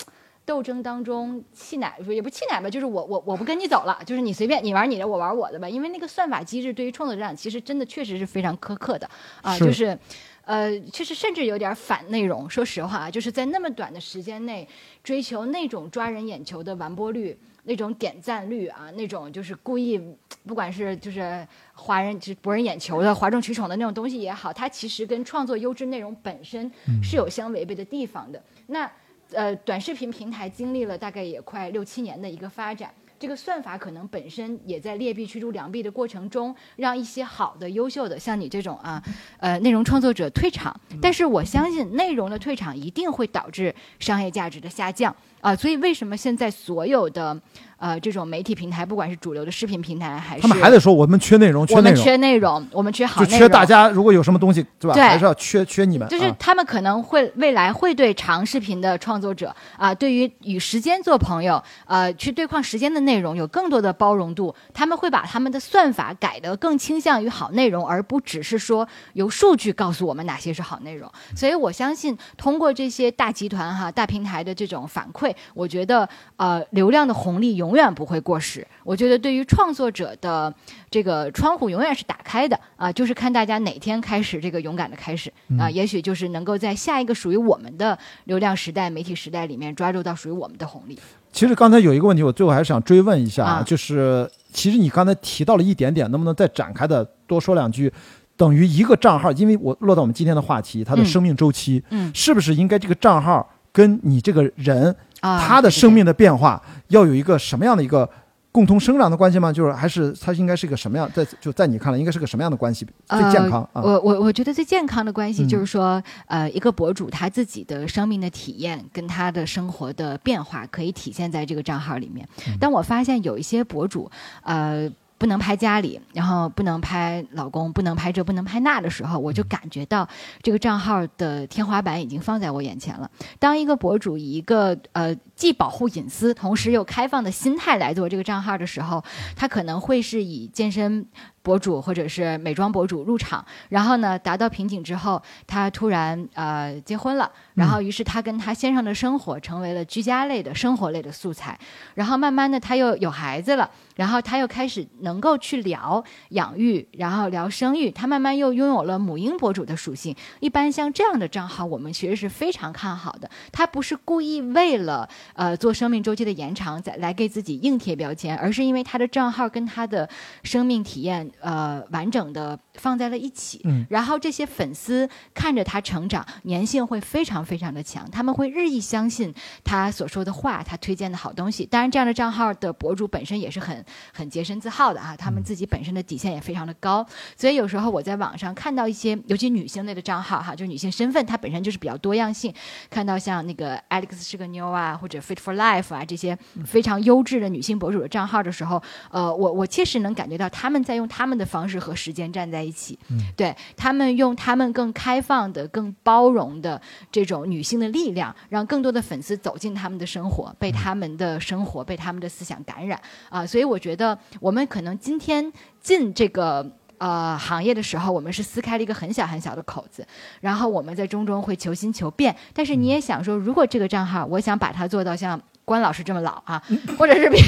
[0.49, 5.69] 斗争当中气奶，也不气奶吧，就是我我我不跟你走了，就是你随便你玩你的，我玩我的吧。
[5.69, 9.07] 因为那个算法机制对于创作者来讲，其实真的确实是非常苛刻的
[9.43, 9.99] 啊，是就是。
[10.47, 12.49] 呃，其实甚至有点反内容。
[12.49, 14.67] 说实话，就是在那么短的时间内
[15.05, 17.39] 追求那种抓人眼球的完播率、
[17.69, 20.01] 那种点赞率啊，那种就是故意，
[20.47, 26.71] 不管是就是华人就是博人眼球的、哗众取宠的那种东西也好，它其实跟创作优质内容本身
[27.03, 28.43] 是有相违背的地方的。
[28.69, 28.91] 那
[29.33, 32.91] 呃，短视频平台经历了大概也快六七年的一个发展。
[33.19, 39.03] 这个算法可能本身也在劣币驱逐良币的过程中，让一些好的、优秀的，像你这种啊，
[39.39, 40.75] 呃，内容创作者退场。
[41.03, 45.15] 但是我相信，内容的退场一定会导致商业价值的下降。
[45.41, 47.41] 啊、所以为什么现在所有的
[47.79, 53.89] 呃这种媒体平台，不管是主流的视频平台，还是他们还得说我们缺内容，缺我们内容，缺内容，我们缺好就内容，缺大家。
[53.89, 54.95] 如果有什么东西，对吧？
[54.95, 56.07] 对还是要缺缺你们。
[56.09, 64.55] 就是啊他们可能会未来会对长视频的创作者啊、对于与时间做朋友，呃，去对抗时间的内容有更多的包容度。
[64.75, 71.11] 他们会把他们的算法改得更倾向于好内容，而不只是说由数据告诉我们哪些是好内容。
[71.37, 78.67] 所以我相信，通过这些大集团哈、大平台的这种反馈，我觉得呃，流量的红利永远不会过时。
[78.85, 80.53] 我觉得对于创作者的
[80.91, 90.99] 这个窗户永远是打开的啊、就是看大家哪天开始这个勇敢的开始啊、也许就是能够在下一个属于我们的流量时代、媒体时代里面抓住到属于我们的红利。
[91.33, 97.93] 其实刚才有一个问题，我最后还是想追问一下，啊就是其实你刚才提到了一点点，能不能再展开的多说两句？
[98.37, 108.09] 等于一个账号，因为我落到我们今天的话题，它的嗯生命周期，嗯是不是应该这个账号跟你这个人啊，他的生命的变化要有一个什么样的一个
[108.51, 109.53] 共同生长的关系吗？
[109.53, 122.27] 就是还是他应该是一个什么样，在就在你看来应该是个什么样的关系最健康我我我觉得最健康的关系嗯就是说，呃，一个博主他自己的生命的体验跟他的生活的变化可以体现在这个账号里面。
[122.47, 124.11] 嗯但我发现有一些博主，
[124.43, 124.91] 呃。
[125.19, 130.09] 不能拍家里，然后不能拍老公，不能拍这，不能拍那的时候，我就感觉到
[130.41, 133.11] 这个账号的天花板已经放在我眼前了。
[133.39, 139.03] 当一个博主以一个呃既保护隐私，同时又开放的心态来做这个账号的时候，
[139.35, 141.05] 他可能会是以健身
[141.49, 151.59] 博主或者是美妆博主入场，然后呢达到瓶颈之后，他突然呃结婚了，然后于是他跟他先生的生活成为了居家类的生活类的素材，
[151.95, 160.15] 然后慢慢的他又有孩子了，然后他又开始能够去聊养育，然后聊生育，他慢慢又拥有了母婴博主的属性。
[160.41, 170.07] 一般像这样的账号，我们其实是非常看好的，他不是故意为了呃做生命周期的延长，再来给自己硬贴标签，而是因为他的账号跟他的
[170.43, 173.87] 生命体验呃完整的放在了一起，嗯。
[173.91, 179.33] 然后这些粉丝看着他成长，粘性会非常非常的强，他们会日益相信
[179.65, 181.65] 他所说的话，他推荐的好东西。
[181.65, 187.07] 当然，这样的账号的博主本身也是很很洁身自好的啊，他们自己本身的底线也非常的高，
[187.37, 192.53] 所以有时候我在网上看到一些，尤其女性类的账号哈，就是女性身份它本身就是比较多样性，
[192.91, 202.99] 看到像那个 Alex 是个妞啊，或者 Fit for Life 啊这些非常优质的女性博主的账号的时候，呃，我我确实能感觉到他们在用他们的方式和时间站在一起，
[203.37, 206.81] 对他们用他们更开放的、更包容的
[207.11, 216.71] 这种女性的力量，让更多的粉丝走进他们的生活，被他们的生活、被他们的思想感染啊、所以我觉得我们可能今天进这个。
[217.01, 220.05] 呃，行业的时候，我们是撕开了一个很小很小的口子，
[220.41, 222.35] 然后我们在中中会求新求变。
[222.53, 226.63] 但是你也想说，如果这个账号，我想把它做到像关老师这么老啊，
[226.99, 227.39] 或者是比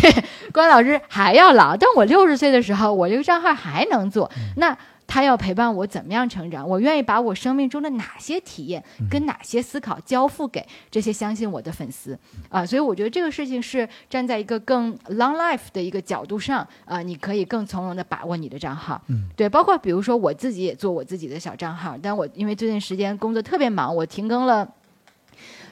[0.53, 4.77] 关老师还要老，但我六十岁的时候，我这个账号还能做，那
[5.07, 6.69] 他要陪伴我怎么样成长？
[6.69, 12.17] 我愿意把我生命中的哪些体验跟哪些思考交付给这些相信我的粉丝
[12.49, 19.01] 啊、所以我觉得这个事情是站在一个更 long life 的一个角度上啊、你可以更从容的把握你的账号。
[19.09, 24.69] 嗯，对，包括比如说我自己也做我自己的小账号，但我因为最近时间工作特别忙，我停更了。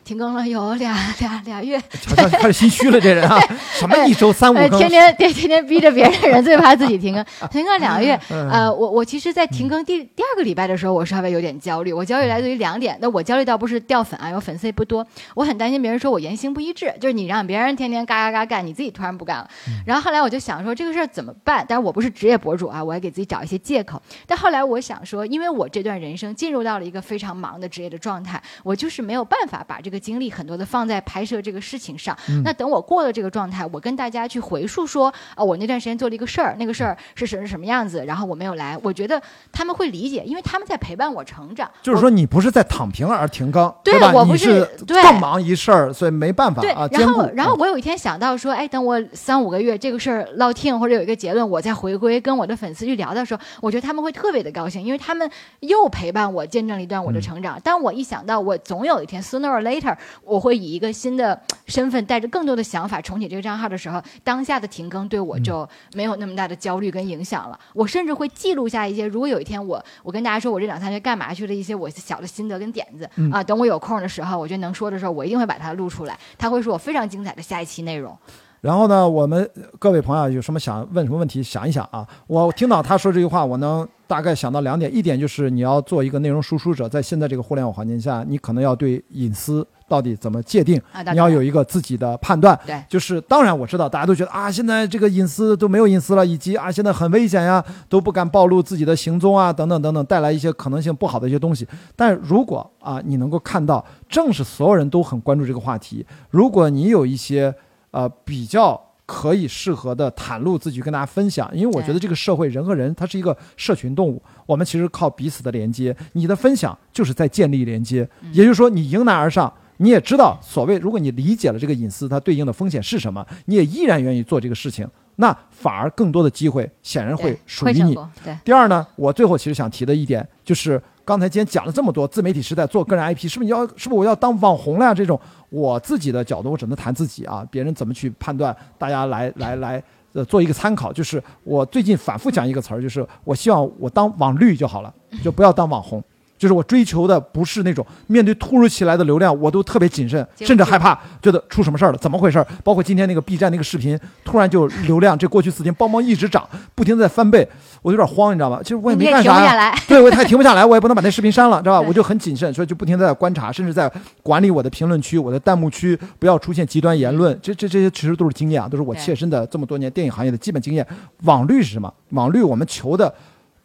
[0.08, 1.78] 停更了有俩俩俩月，
[2.16, 3.38] 开始心虚了，这人啊，
[3.78, 7.22] 什么一周三五天天对天天逼着别人的人，最怕自己停更，
[7.52, 8.18] 停更两个月。
[8.30, 11.92] 嗯呃，我我其实，在停更第第二个礼拜的时候，我稍微有点焦虑。
[11.92, 19.46] 我焦虑来自于两点，那我焦虑倒不是掉粉啊，我粉丝也不多，我很担心别人说我言行不一致，就是你让别人天天嘎嘎嘎干，你自己突然不干了。
[19.66, 21.66] 嗯然后后来我就想说这个事儿怎么办？
[21.68, 24.00] 但是我不是职业博主啊，我还给自己找一些借口。
[24.26, 32.16] 但后来我想说，因为我这段人生进入到了一个非常忙的职业的状态，我就是没有办法把这个精力很多的放在拍摄这个事情上。
[32.44, 39.20] 那等我过了这个状态，我跟大家去回述说，啊、我那段时间做了一个事儿，那个事儿是什么什么样子，然后我没有来，我觉得
[39.52, 41.70] 他们会理解，因为他们在陪伴我成长。
[41.82, 44.12] 就是说你不是在躺平而停更，对吧？
[44.12, 47.28] 我不是是对更忙一事儿，所以没办法对，啊，然后。
[47.34, 55.28] 然后嗯我有一天想到说，哎，等我三五个月这个事儿落听或者有一个结论，我再回归跟我的粉丝去聊的时候，我觉得他们会特别的高兴，因为他们
[55.60, 57.60] 又陪伴我见证了一段我嗯的成长。
[57.62, 59.87] 但我一想到我总有一天 sooner or later
[60.24, 67.58] 我会以一个新的身份，带着更多的想法重启这个账号的时候，当下的停更对嗯我就没有那么大的焦虑跟影响了。
[67.74, 78.16] 我甚至会记录下一些，如果有一天我我跟大家说我这两三个月干嘛去了一些我小的心得跟点子、嗯啊，等我有空的时候，我觉得能说的时候，我一定会把它录出来，它会是我非常精彩的下一期内容。
[78.60, 79.48] 然后呢，我们
[79.78, 82.06] 各位朋友有什么想问什么问题，想一想啊。
[82.26, 92.58] 我听到他说这句话，我能大概想到两点，一点就是你要做一个内容输出者，在现在这个互联网环境下，你可能要对隐私到底怎么界定，啊你要有一个自己的判断。
[92.66, 101.64] 对就是当然我知道大家都觉得啊，现在这个隐私都没有隐私了，以及啊现在很危险呀，都不敢暴露自己的行踪啊，等等等等，带来一些可能性不好的一些东西。
[101.94, 107.54] 但如果啊你能够看到，正是所有人都很关注这个话题，如果你有一些
[107.90, 108.84] 呃比较。
[109.10, 124.86] 可以适合的袒露自己，跟大家分享，因为我觉得这个社会人和人它是一个社群动物，我们其实靠彼此的连接，你的分享就是在建立连接，也就是说你迎难而上，你也知道所谓如果你理解了这个隐私它对应的风险是什么，你也依然愿意做这个事情，
[125.16, 127.96] 那反而更多的机会显然会属于你。
[128.44, 134.92] 第二呢，我最后其实想提的一点就是，刚才今天讲了这么多自媒体时代做个人 IP，是不是你要是不是我要当网红了呀？
[134.92, 135.18] 这种
[135.50, 139.82] 我自己的角度，我只能谈自己啊，别人怎么去判断，大家来来来。
[140.14, 144.92] 呃，做一个参考，就是我最近反复讲一个词儿，就是我希望我当网绿就好了，
[145.22, 146.02] 就不要当网红。
[146.38, 152.46] 就是我追求的不是那种面对突如其来的流量，我都特别谨慎，甚至害怕，觉得出什么事儿了，怎么回事儿？
[152.62, 157.46] 包括今天那个 B 站那个视频，突然就流量，这过去四天邦邦一直涨，不停的在翻倍，
[157.82, 158.60] 我有点慌，你知道吧？
[158.62, 161.88] 其实我也没干啥呀、对，我也停不下来，我也不能把那视频删了，知道吧？
[161.88, 163.90] 我就很谨慎，所以就不停的在观察，甚至在
[164.22, 167.36] 管理我的评论区、我的弹幕区，不要出现极端言论。
[167.42, 170.86] 这这这些其实都是经验啊，都是我切身的这么多年电影行业的基本经验。
[171.24, 171.92] 网率是什么？
[172.10, 173.12] 网率我们求的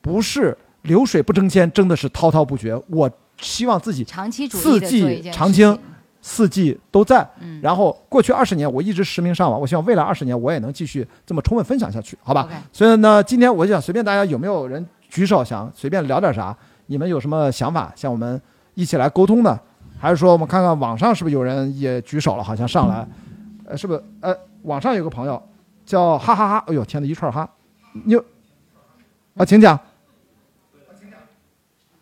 [0.02, 2.80] 不是流水不争先，争的是滔滔不绝。
[2.88, 5.78] 我希望自己长期主四季件事常青，
[6.22, 7.28] 四季都在。
[7.42, 16.56] 嗯然后过去二十年我一直实名上网，我希望未来二十年我也能继续这么充分分享下去，好吧所以呢，今天我就想随便大家有没有人举手想随便聊点啥？
[16.88, 18.40] 你们有什么想法，向我们
[18.74, 19.60] 一起来沟通的？
[19.98, 22.44] 还是说我们看看网上是不是有人也举手了？
[22.44, 23.08] 好像上来，
[23.66, 24.04] 呃，是不是？
[24.20, 25.42] 呃，网上有个朋友
[25.86, 27.50] 叫哈哈哈，哎呦天呐，一串哈，
[27.94, 28.26] 你有
[29.36, 29.80] 啊，请讲，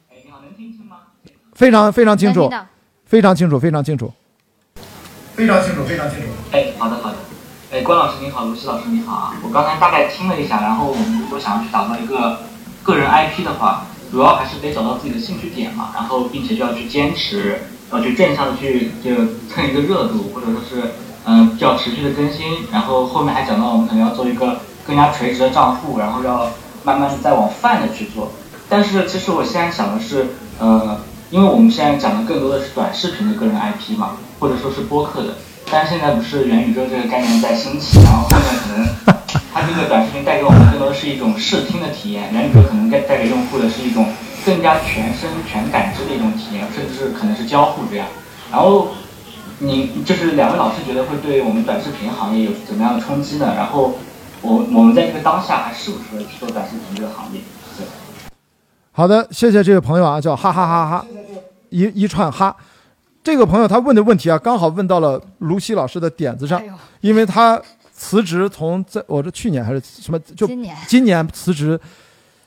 [0.10, 0.98] 哎，你好，能听清吗？
[1.62, 2.50] 非常非常清楚
[3.06, 4.10] 非常清楚，非常清楚，
[5.36, 6.26] 非常清楚，非常清楚。
[6.54, 7.18] 哎，好的好的。
[7.72, 9.36] 哎，关老师你好，卢西老师你好啊！
[9.44, 12.40] 我刚才大概听了一下，然后我们如果想要去打造一个
[12.82, 17.60] 个人 IP 的话，主要还是得找到自己的兴趣点嘛，然后并且就要去坚持，
[17.92, 19.12] 要去正向的去就
[19.48, 20.94] 蹭一个热度，或者说是
[21.26, 26.50] 嗯、就要持续的更新，然后后面还讲到我们可能要做一个更加垂直的账户，然后要
[26.84, 28.32] 慢慢的再往泛的去做。
[28.68, 30.26] 但是其实我现在想的是，
[30.58, 30.98] 呃，
[31.32, 35.30] 因为我们现在讲的更多的是短视频的个人 IP 嘛，或者说是播客的。
[35.72, 38.86] 但是现在不是元宇宙这个概念在兴起，然后后面可能
[39.54, 44.06] 它这个短视频带给我们更多的是一种视听的体验，元宇宙可能带带给用户的是一种
[44.46, 48.06] 更加全身全感知的一种体验，甚至是可能是交互这样。
[48.52, 48.90] 然后
[49.60, 53.54] 你就是两位老师觉得会对我们短视频行业有怎么样的冲击呢？
[53.56, 53.98] 然后
[54.42, 57.40] 我我们在这个当下还适不适合去做短视频这个行业？
[58.92, 58.96] 对。
[58.96, 61.06] 好的，谢谢这位朋友啊，叫哈哈哈哈，
[61.70, 62.56] 一一串哈。
[63.24, 66.68] 这个朋友他问的问题啊，刚好问到了卢西老师的点子上哎，
[67.02, 67.62] 因为他
[67.94, 71.80] 辞职从在我这去年还是什么就今年今年辞职，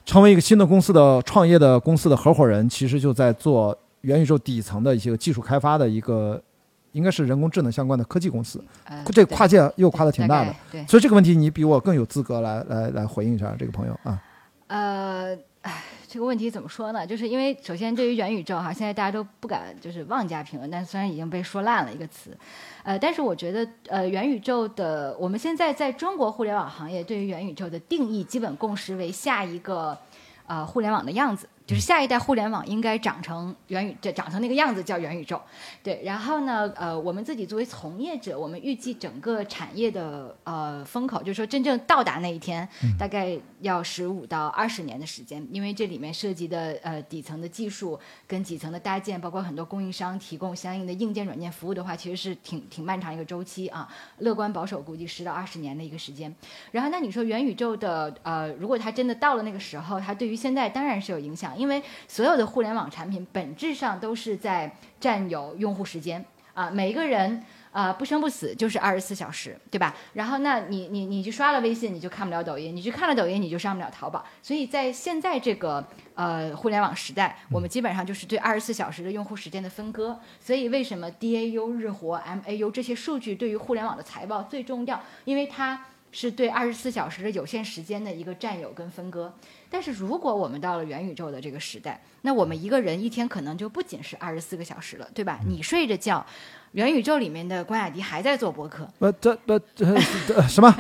[0.05, 6.43] 成为一个新的公司的创业的公司的合伙人，其实就在做元宇宙底层的一些技术开发的一个，
[6.91, 8.63] 应该是人工智能相关的科技公司。
[8.85, 10.55] 呃这跨界又跨的挺大的，
[10.89, 14.21] 所以这个问题你比我更有资格来来来回应一下这个朋友啊。
[14.67, 15.39] 呃，哎，
[16.15, 17.05] 这个问题怎么说呢？
[17.05, 22.31] 就是因为首先对于元宇宙哈，现在大家都不敢就是妄加评论，但虽然已经被说烂了一个词，
[22.85, 29.99] 呃，但是我觉得呃元宇宙的我们现在在中国互联网行业对于元宇宙的定义基本共识为下一个
[30.47, 31.49] 呃互联网的样子。
[31.67, 35.41] 就是下一代互联网应该长成元宇，这长成那个样子叫元宇宙，
[35.83, 36.03] 对。
[36.05, 42.69] 然后呢，呃，我们自己作为从业者，我们预计整个产业的呃风口，就是说真正到达那一天，
[42.99, 53.89] 大概要十五到二十年的时间，因为这里面涉及的呃底层的技术跟底层的搭建，包括很多供应商提供相应的硬件、软件服务的话，其实是挺挺漫长一个周期啊。
[54.19, 56.35] 乐观保守估计十到二十年的一个时间。
[56.73, 61.54] 然后那你说元宇宙的呃，如果它真的到了那个时候，它对于现在当然是有影响。
[61.57, 66.25] 因为所有的互联网产品本质上都是在占有用户时间
[66.55, 69.95] 啊，每一个人啊不生不死就是二十四小时，对吧？
[70.13, 74.25] 然后那你你你去刷了微信，你就看不了抖音；你去看了抖音，你就上不了淘宝。
[74.41, 80.21] 所以在现在这个呃互联网时代，我们基本上就是对二十四小时的用户时间的分割。
[80.39, 85.03] 所以为什么 DAU、日活、MAU 这些数据对于互联网的财报最重要？
[85.25, 89.35] 因为它是对二十四小时的有限时间的一个占有跟分割。
[89.75, 95.41] 但是如果我们到了元宇宙的这个时代，那我们一个人一天可能就不仅是二十四个小时了，对吧？
[95.49, 96.25] 你睡着觉，
[96.71, 98.89] 元宇宙里面的关雅迪还在做博客。
[99.01, 99.85] 不，这不这
[100.43, 100.73] 什么？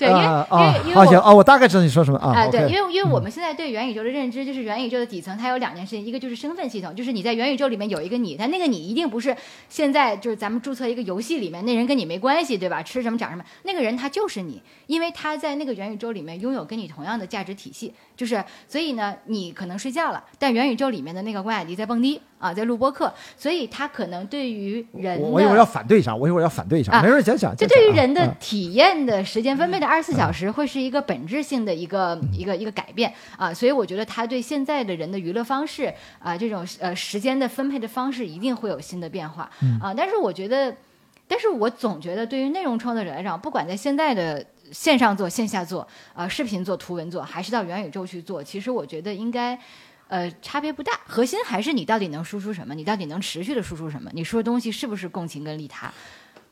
[0.00, 2.32] 对，因为因为因为好行啊，我大概知道你说什么啊。
[2.32, 9.36] 啊，对，因为因为我们现在对元宇宙的认知，就是元宇宙的底层它有两件事情，一个就是身份系统，就是你在元宇宙里面有一个你，但那个你一定不是
[9.68, 12.82] 现在就是咱们注册一个游戏里面那人跟你没关系，对吧？
[12.82, 22.20] 吃什么长什么，那个人他就是你，因为他在那个元宇宙里面拥有跟你同样的价值体系，就是所以呢，你可能睡觉了，但元宇宙里面的那个关雅迪在蹦迪。
[22.40, 27.54] 啊，在录播课，所以他可能对于人，我一会儿要反对一下，我一会儿要反对一下，没事讲讲。
[27.54, 39.92] 就对于人的体验的时间分配的二十四小时，会是一个本质性的一个一个一个改变啊，所以我觉得他对现在的人的娱乐方式啊，这种呃时间的分配的方式一定会有新的变化啊。
[39.94, 40.74] 但是我觉得，
[41.28, 44.42] 但是我总觉得对于内容创作者来讲，不管在现在的
[44.72, 49.58] 线上做、线下做，呃，视频做、图文做，还是到元宇宙去做，其实我觉得应该。
[50.10, 55.88] 呃，差别不大，核心还是你到底能输出什么，你到底能持续的输出什么，你说的东西是不是共情跟利他？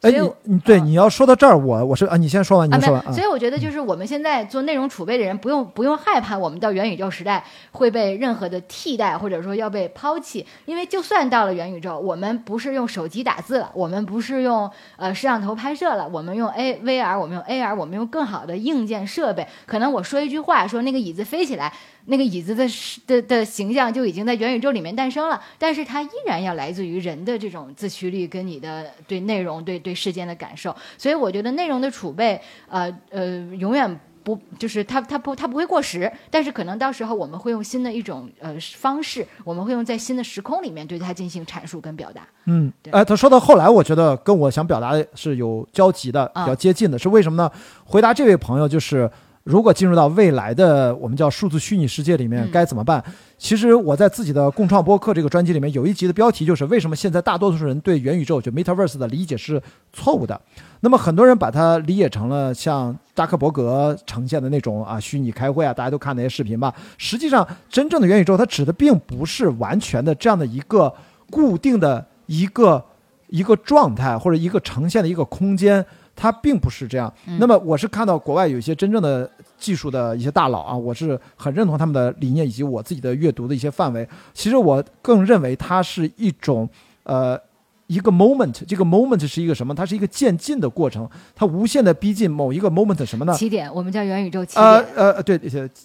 [0.03, 3.13] 哎，你你对你要说到这儿，我我是啊，你先说完，你说完。
[3.13, 10.47] 所以我觉得就是我们现在做内容储备的人，不用不用害怕，我们到元宇宙时代会被任何的替代，或者说要被抛弃。
[10.67, 19.45] 因为就算到了元宇宙，我们不是用手机打字了，我们不是用呃摄像头拍摄了，我们用 A V R，我们用 A R，我们用更好的硬件设备。
[19.67, 21.73] 可能我说一句话，说那个椅子飞起来。
[22.11, 22.67] 那个椅子的
[23.07, 30.75] 的的形象就已经在元宇宙里面诞生了，但是它依然要来自于人的这种自驱力跟你的对内容、对对事件的感受。
[30.97, 42.27] 所以我觉得内容的储备，呃呃，永远不就是它它不它不会过时，但是可能到时候我们会用新的一种呃方式，我们会用在新的时空里面对它进行阐述跟表达。
[42.47, 47.53] 嗯，哎，他说到后来，我觉得跟我想表达的是有交集的，比较接近的，是为什么呢？
[47.85, 49.11] 回答这位朋友就是。
[49.49, 53.03] 如果进入到未来的我们叫数字虚拟世界里面该怎么办？
[53.39, 59.59] 其实我在自己的共创播客这个专辑里面有一集的标题就是为什么现在大多数人对元宇宙就 Metaverse 的理解是
[59.91, 60.39] 错误的。
[60.81, 66.75] 那么很多人把它理解成了像扎克伯格呈现的那种啊虚拟开会啊，大家都看那些视频吧。
[66.99, 70.93] 实际上，真正的元宇宙它指的并不是完全的这样的一个
[71.31, 72.85] 固定的一个
[73.29, 75.83] 一个状态或者一个呈现的一个空间。
[76.21, 77.13] 它并不是这样。
[77.39, 84.07] 那么，我是看到国外有一些真正的技术的一些大佬啊，我是很认同他们的理念以及我自己的阅读的一些范围。
[84.35, 86.69] 其实我更认为它是一种
[87.05, 87.41] 呃
[87.87, 89.73] 一个 moment，这个 moment 是一个什么？
[89.73, 93.33] 它是一个渐进的过程，它无限的逼近某一个 moment 什么呢？
[93.35, 94.65] 起点，我们叫元宇宙起点。
[94.65, 95.41] 呃呃对，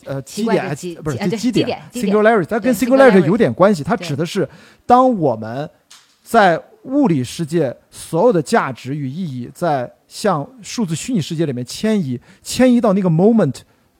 [0.05, 3.83] 呃起点不是基点，singularity，它跟 singularity 有点关系。
[3.83, 4.49] 它指的是
[4.85, 5.69] 当我们
[6.23, 13.55] 在物理世界所有的价值与意义在向数字虚拟世界里面迁移，迁移到那个 moment，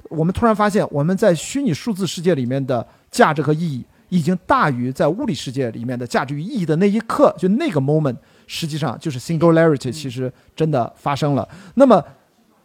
[0.10, 8.16] 我们突然发现我们在虚拟数字世界里面的价值和意义已经大于在物理世界里面的价值与意义的那一刻，就那个 moment，
[8.46, 11.50] 实际上就是 singularity，其实真的发生了。
[11.74, 12.00] 那么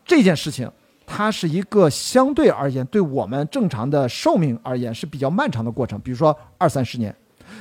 [0.05, 0.71] 这件事情，
[1.07, 7.17] 它是一个相对而言对我们正常的寿命而言是比较漫长的过程，比如说二三十年。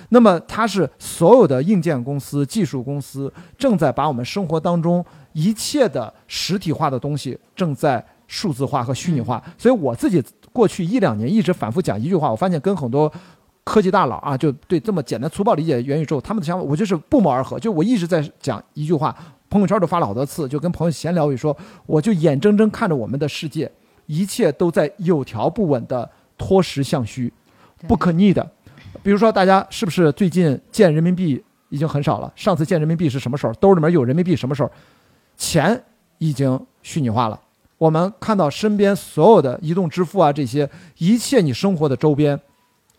[0.10, 5.06] 那么它是所有的硬件公司、技术公司正在把我们生活当中。
[5.34, 13.12] 一切的实体化的东西正在数字化和虚拟化，所以我自己过去一两年一直反复讲一句话，我发现跟很多
[13.64, 17.60] 科技大佬啊，就对这么简单粗暴理解元宇宙，他们的想法我就是不谋而合。
[17.60, 19.16] 就我一直在讲一句话，
[19.48, 21.56] 朋友圈都发了好多次，就跟朋友闲聊，我说
[21.86, 23.72] 我就眼睁睁看着我们的世界，
[24.08, 27.32] 一切都在有条不紊的脱实向虚，
[27.88, 28.50] 不可逆的。
[29.08, 32.30] 比如说，大家是不是最近见人民币已经很少了？
[32.36, 33.54] 上次见人民币是什么时候？
[33.54, 34.70] 兜里面有人民币什么时候？
[35.38, 35.82] 钱
[36.18, 37.40] 已经虚拟化了。
[37.78, 42.38] 我们看到身边所有的移动支付啊，这些一切你生活的周边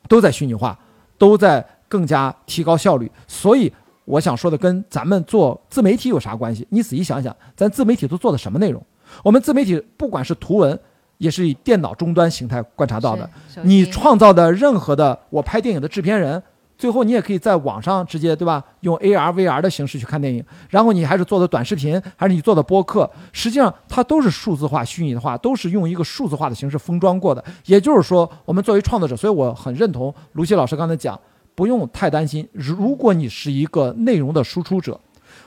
[0.08, 0.78] 都在虚拟化，
[1.18, 3.12] 都在更加提高效率。
[3.26, 3.70] 所以
[4.06, 6.66] 我想说的，跟咱们做自媒体有啥关系？
[6.70, 8.82] 你仔细想想，咱自媒体都做的什么内容？
[9.22, 10.80] 我们自媒体不管是图文，
[11.18, 13.28] 也是以电脑终端形态观察到的。
[13.62, 16.42] 你创造的任何的我拍电影的制片人，
[16.76, 18.64] 最后你也可以在网上直接对吧？
[18.80, 27.44] 用 AR、VR 的形式去看电影，然后你还是做的短视频，还是你做的播客，实际上它都是数字化、虚拟化，都是用一个数字化的形式封装过的。
[27.66, 31.18] 也就是说，我们作为创作者，所以我很认同卢西老师刚才讲，
[31.56, 32.48] 不用太担心。
[32.52, 35.00] 如果你是一个内容的输出者，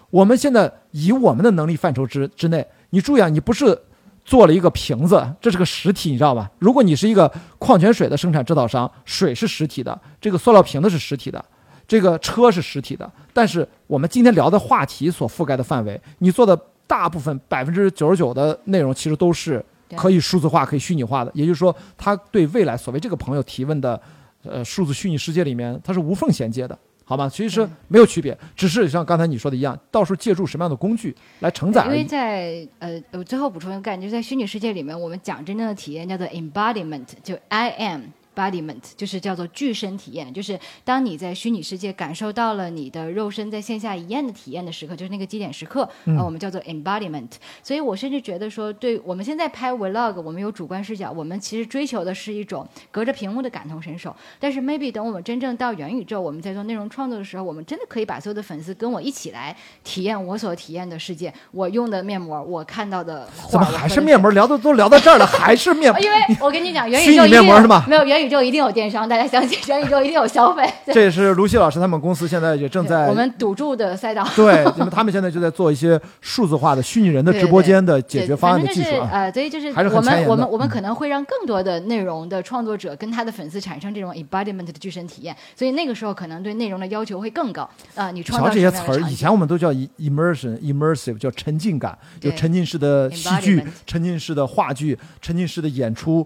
[0.10, 3.80] 我们现在以我们的能力范畴之之内，你注意啊，你不是
[4.24, 6.50] 做了一个瓶子，这是个实体，你知道吧？
[6.60, 11.44] 如果你是一个矿泉水的生产制造商，水是实体的，这个塑料瓶子是实体的，
[11.88, 13.12] 这个车是实体的。
[13.34, 19.64] 但是我们今天聊的话题所覆盖的范围，你做的大部分百分之九十九的内容，其实都是
[19.96, 21.32] 可以数字化、可以虚拟化的。
[21.34, 24.00] 也就是说，它对未来所谓这个朋友提问的，
[24.44, 26.78] 呃，数字虚拟世界里面，它是无缝衔接的。
[27.12, 27.28] 好吗？
[27.28, 32.06] 其实没有区别，只是像刚才你说的一样，到时候借助什么样的工具来承载因为。
[32.06, 38.02] 在呃，我最后补充一个概念，就是在虚拟世界里面，我们讲真正的体验叫做 embodiment，就 I am。
[38.42, 47.30] Embodiment 就是叫做具身体验，就是当你在虚拟世界感受到了你的肉身在线下一样的体验的时刻，就是那个基点时刻，嗯呃，我们叫做 embodiment。
[47.62, 54.16] 所以我甚至觉得说，对我们现在拍 vlog，我们有主观视角，我们其实追求的是一种隔着屏幕的感同身受。
[54.40, 64.32] 但是 maybe 等我们真正到元宇宙，我们在做内容创作的时候，我们真的可以把所有的粉丝跟我一起来体验我所体验的世界，我用的面膜，我看到的画，怎么还是面膜？
[64.32, 66.00] 聊的都聊到这儿了，还是面膜？
[66.02, 70.68] 因为我跟你讲，元宇宙面膜是吗没有元宇宙一定有电商，大家相信元宇宙一定有消费。
[70.92, 74.28] 这也是卢西老师他们公司现在也正在 我们赌注的赛道。
[74.36, 87.70] 对，他们现在就在做一些数字化的虚拟人的直播间的解决方案的技术呃，所以就是我们我们我们嗯可能会让更多的内容的创作者跟他的粉丝产生这种 embodiment 的具身体验，所以那个时候可能对内容的要求会更高。
[87.96, 96.26] 啊、你创造瞧这些词儿，以前我们都叫 e- immersion、immersive，叫沉浸感，有沉浸式的戏剧、沉浸式的话剧、沉浸式的演出，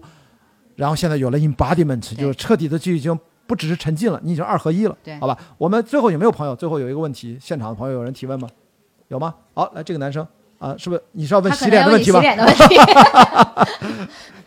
[0.76, 5.36] 然后现在有了 embodiment，就是彻底的就已经不只是沉浸了，你已经二合一了，对好吧？
[5.58, 6.54] 我们最后有没有朋友？
[6.54, 8.48] 最后有一个问题，现场的朋友有人提问吗？
[9.08, 9.34] 有吗？
[9.54, 10.26] 好，来这个男生
[10.58, 12.20] 啊，是不是你是要问洗脸的问题吧？
[12.20, 12.76] 脸的问题。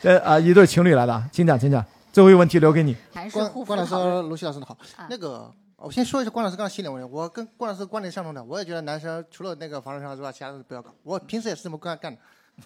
[0.02, 1.84] 这 啊，一对情侣来的，请讲，请讲。
[2.12, 2.96] 最后一个问题留给你。
[3.32, 3.96] 关关老师、
[4.28, 5.08] 卢西老师好啊。
[5.10, 7.10] 那个，我先说一下关老师刚才洗脸问题。
[7.12, 10.92] 我跟关老师观点相同的，我也觉得男生除了那个防晒霜之外，其他的不要搞。
[11.04, 12.20] 我平时也是这么干干的。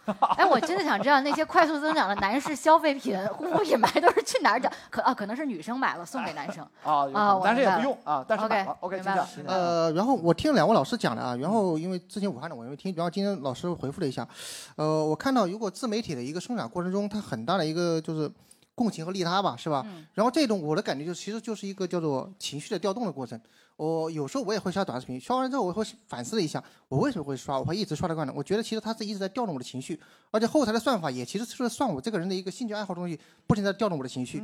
[0.38, 4.72] 哎，我真的想知道那些快速增长的男士消费品、护肤品买都是去哪儿找？
[4.90, 6.64] 可啊，可能是女生买了送给男生。
[6.84, 9.54] 啊啊我男生也不用啊，但是 OK，买了 OK，明白。
[9.54, 14.28] 呃，然后我听了两位老师讲的啊，然后因为之前武汉的我没听，然后今天老师回复了一下，
[14.76, 18.32] 呃，我看到如果自媒体的一个生产过程中，它很大的一个就是
[18.76, 19.84] 共情和利他吧，是吧？
[19.86, 23.40] 嗯然后这种我的感觉就其实就是一个叫做情绪的调动的过程。
[23.84, 28.32] 我有时候我也会刷短视频，刷完之后我会反思了一下，我为什么会刷，我会一直刷到惯的。
[28.34, 30.00] 我觉得其实它是一直在调动我的情绪，
[30.32, 34.42] 而且后台的算法也其实是算我这个人的一个兴趣爱好东西，不停地在调动我的情绪。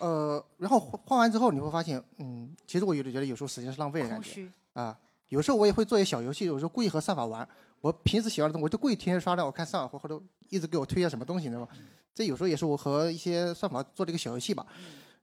[0.00, 4.48] 呃，然后换完之后你会发现，嗯，其实我有的觉得有时候时间是浪费的感觉。
[4.72, 4.98] 啊，
[5.28, 7.48] 有时候我也会做一些小游戏，有时候故意和算法玩。
[7.80, 11.68] 我平时喜欢的东西，我就故意天天刷到，我看算法或或者一直给我推荐什么东西，你知道吗？
[12.12, 14.66] 这有时候也是我和一些算法做的一个小游戏吧。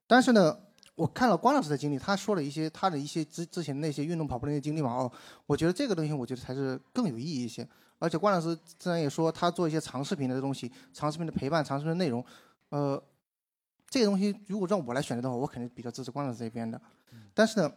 [0.10, 0.58] 但是呢，
[0.98, 5.12] 我看了关老师的经历，他说了一些他的一些之之前那些运动跑步的那些经历嘛，哦，
[5.46, 7.66] 我觉得这个东西我觉得才是更有意义一些。
[8.00, 12.26] 而且关老师自然也说，他做一些长视频的东西，长视频的陪伴，长视频的内容，
[12.70, 13.00] 呃，
[13.88, 16.82] 这个东西如果让我来选择的话，我肯定比较支持关老师这边的。
[17.36, 17.72] 但是呢，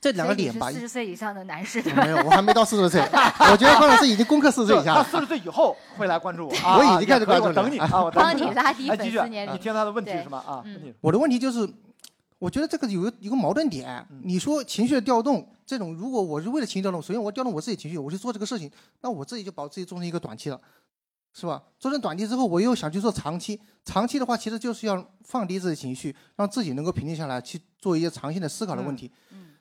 [0.00, 2.04] 这两个点吧四，十岁以上的男士对吧？
[2.04, 3.00] 没有，我还没到四十岁。
[3.00, 5.02] 我觉得关老师已经攻克四十岁以下了。
[5.02, 9.54] 他四十岁以后会来关注我， 我已经开始关注我等你啊，我等帮你拉低粉丝年，龄。
[9.54, 10.38] 你听他的问题对是吗？
[10.46, 11.68] 啊，嗯问题我的问题就是，
[12.38, 14.06] 我觉得这个有一个矛盾点。
[14.22, 20.60] 你说情绪的调动，这种如果我是为了情绪调动，首先我调动我自己情绪，我去做这个事情，那我自己就把自己做成一个短期了，
[21.32, 21.62] 是吧？
[21.78, 29.10] 做成短期之后，我又想去做长期，长期的话其实就是要放低自己情绪，让自己能够平静下来，去做一些长线的思考的问题。
[29.30, 29.54] 嗯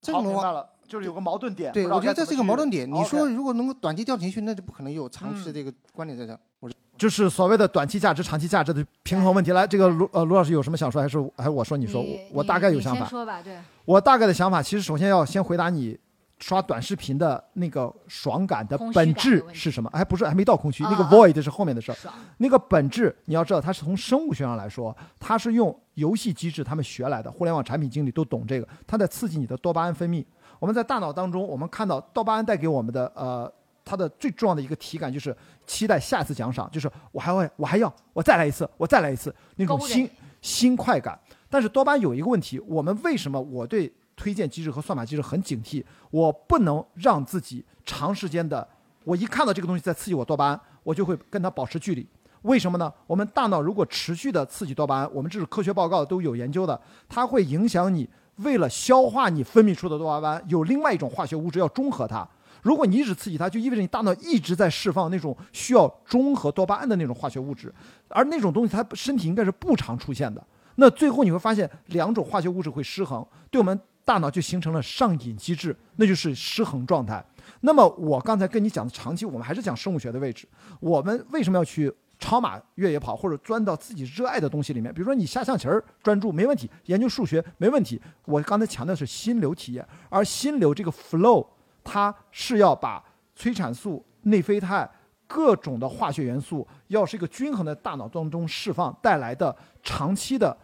[0.00, 1.72] 这种的话，就是有个矛盾点。
[1.72, 2.86] 对我觉得这是一个矛盾点。
[2.86, 6.38] 你说如果能够短期调情绪，那就不可能有长期的嗯这个观点在这儿。
[6.60, 9.52] 我是就是所谓的短期价值、长期价值的平衡问题。
[9.52, 11.78] 来，这个卢呃卢老师有什么想说，还是还是我说？
[11.78, 13.00] 你说，我我大概有想法。
[13.00, 13.56] 先说吧，对，
[13.86, 15.98] 我大概的想法，其实首先要先回答你
[16.38, 19.88] 刷短视频的那个爽感的本质是什么？
[19.94, 21.96] 还不是还没到空虚，那个啊 void 是后面的事儿。
[22.36, 27.32] 那个本质你要知道，它是从生物学上来说，它是用游戏机制他们学来的。
[27.32, 30.22] 互联网产品经理都懂这个，它在刺激你的多巴胺分泌。
[30.62, 33.52] 我们在大脑当中，我们看到多巴胺带给我们的呃，
[33.84, 35.36] 它的最重要的一个体感就是
[35.66, 40.08] 期待下次奖赏，就是我还会我还要我再来一次，我再来一次那种新
[40.40, 41.18] 新快感。
[41.50, 45.84] 但是多巴胺有一个问题，我们为什么我对推荐机制和算法机制很警惕？
[46.12, 48.64] 我不能让自己长时间的，
[49.02, 52.08] 我一看到这个东西在刺激我多巴胺，我就会跟它保持距离。
[52.42, 52.92] 为什么呢？
[53.08, 62.26] 我们大脑如果持续的刺激多巴胺，我们这是科学报告都有研究的，它会影响你为了消化你分泌出的多巴胺，有另外一种化学物质要中和它。
[62.62, 67.72] 如果你一直刺激它，就意味着你大脑一直在释放那种需要中和多巴胺的那种化学物质，
[68.08, 70.44] 而那种东西它身体应该是不常出现的。
[70.76, 77.24] 那最后你会发现，两种化学物质会失衡，对我们大脑就形成了上瘾机制，那就是失衡状态。
[77.62, 80.46] 那么我刚才跟你讲的长期，我们还是讲生物学的位置。
[80.80, 81.92] 我们为什么要去
[82.22, 84.94] 超马越野跑，或者钻到自己热爱的东西里面？
[84.94, 88.00] 比如说你下象棋儿专注没问题，研究数学没问题。
[88.26, 91.44] 我刚才强调的是心流体验，而心流这个 flow，
[91.82, 93.04] 它是要把
[93.34, 94.88] 催产素、内啡肽。
[95.26, 100.54] 各种的化学元素要是一个均衡的大脑当中释放带来的长期的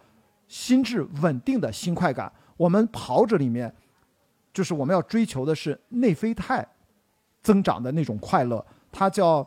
[0.47, 2.31] 心智稳定的新快感。
[2.55, 3.73] 我们跑者里面，
[4.53, 6.63] 就是我们要追求的是内啡肽
[7.41, 9.43] 增长的那种快乐，它叫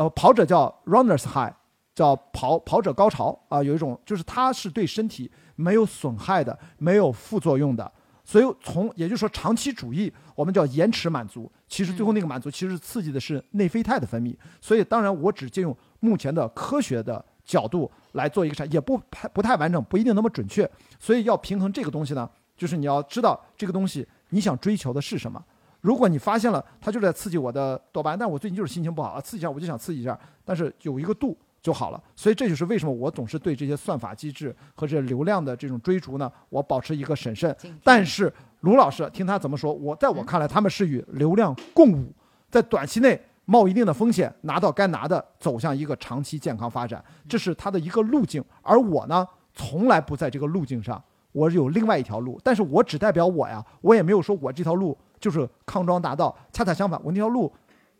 [0.00, 1.52] 呃跑者叫 runners high，
[1.94, 7.92] 叫跑跑者高潮啊、有一种就是它是对身体没有损害的，没有副作用的。
[8.24, 11.50] 所以从也就是说长期主义，我们叫延迟满足。
[11.68, 14.34] 其实最后那个满足其实刺激的是内啡肽的分泌。
[14.58, 20.70] 所以当然我只借用目前的科学的角度来做一个产，也不太不太完整，不一定那么准确。
[20.98, 25.44] 所以要平衡这个东西呢，就是你要知道这个东西你想追求的是什么。
[25.80, 32.02] 如果你发现了它就是在刺激我的多巴胺，但我最近就是心情不好啊，刺激一下我就想刺激一下，但是有一个度就好了。
[32.14, 37.54] 所以这就是为什么我总是对这些算法机制和这流量的这种追逐呢，我保持一个审慎。
[37.82, 42.12] 但是卢老师听他怎么说，我在我看来，他们是与流量共舞，
[42.50, 48.44] 在短期内冒一定的风险，拿到该拿的，走向一个长期健康发展，这是他的一个路径。
[48.62, 51.02] 而我呢，从来不在这个路径上，
[51.32, 57.52] 我有另外一条路，但是我只代表我呀，我也没有说我这条路就是康庄大道，恰恰相反，我那条路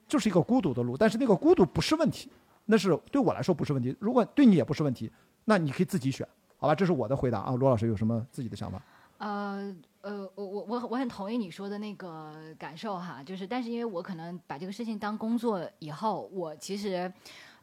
[0.09, 2.31] 就是一个孤独的路，但是那个孤独不是问题，
[2.65, 3.95] 那是对我来说不是问题。
[4.01, 5.13] 如果对你也不是问题，
[5.45, 6.27] 那你可以自己选，
[6.57, 6.75] 好吧？
[6.75, 7.55] 这是我的回答啊。
[7.55, 8.83] 罗老师有什么自己的想法？
[9.19, 17.13] 呃呃，我我我我很同意你说的那个感受哈，就是但是因为我可能把这个事情当工作以后，我其实。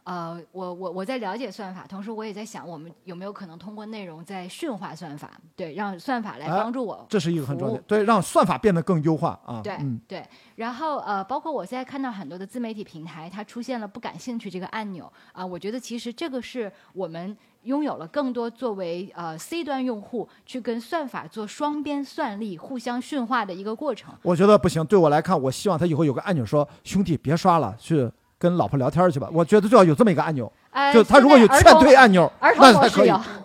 [0.07, 9.59] 呃，我我我在了解算法，同时我也在想，我们有没有可能通过内容在驯化算法，对，让算法来哎帮助我这是一个很重要的，对，让算法变得更优化啊。
[9.61, 10.25] 对、嗯，对，
[10.55, 24.13] 然后呃，包括我现在看到很多的自媒体平台，它出现了不感兴趣这个按钮啊、我觉得其实这个是我们拥有了更多作为呃 C 端用户去跟算法做双边算力、互相驯化的一个过程。
[24.21, 24.85] 我觉得不行。
[24.85, 33.38] 对我来看，我希望他以后有个按钮说：“兄弟，别刷了，去跟老婆聊天去吧。”我觉得最好有这么一个按钮，哎，就他如果有劝退按钮，儿童那才可以模式有，，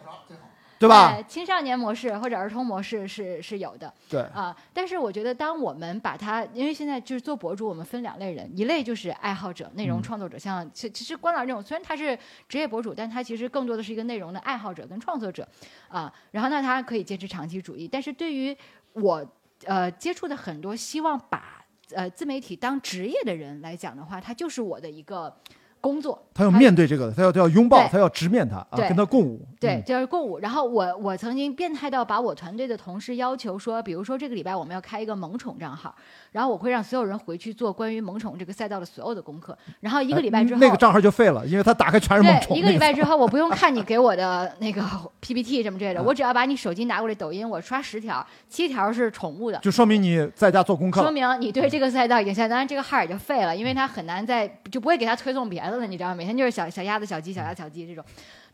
[0.78, 1.08] 对吧？
[1.08, 3.92] 哎青少年模式或者儿童模式是是有的。
[4.08, 15.46] 对，啊、但是我觉得，当我们把它，因为现在就是做博主，我们分两类人，一类就是爱好者、内容嗯创作者，像其其实关老师这种，虽然他是职业博主，但他其实更多的是一个内容的爱好者跟创作者
[15.88, 18.56] 啊、然后那，他可以坚持长期主义，但是对于
[18.94, 19.24] 我
[19.64, 21.61] 呃接触的很多希望把
[21.94, 25.34] 呃自媒体当职业的人来讲的话，他就是我的一个
[25.82, 29.44] 工作，他要面对这个，他要他要拥抱，他要直面他啊，跟他共舞。
[29.60, 30.38] 对，嗯，就是共舞。
[30.38, 35.92] 然后我我曾经变态到把我团队的同事要求说，比如说这个礼拜我们要开一个萌宠账号，
[36.30, 39.58] 然后我会让所有人回去做关于萌宠这个赛道的所有的功课。
[39.80, 42.54] 然后一个礼拜之后，那个账号就废了，因为他打开全是萌宠。
[42.54, 44.82] 对，一个礼拜之后，我不用看你给我的那个
[45.20, 49.58] PPT 什么之类的，我只要把你手机拿过来，抖音我刷十条，七条是宠物的。
[49.58, 51.10] 就说明你在家做功课说。
[51.10, 56.14] 明你对这个赛道已经下，当然这个号也就废了，因为他很难再就不会给他推送别的了，你知道吗？
[56.14, 58.04] 每天就是小小鸭子、小鸡、小鸭、小鸡这种，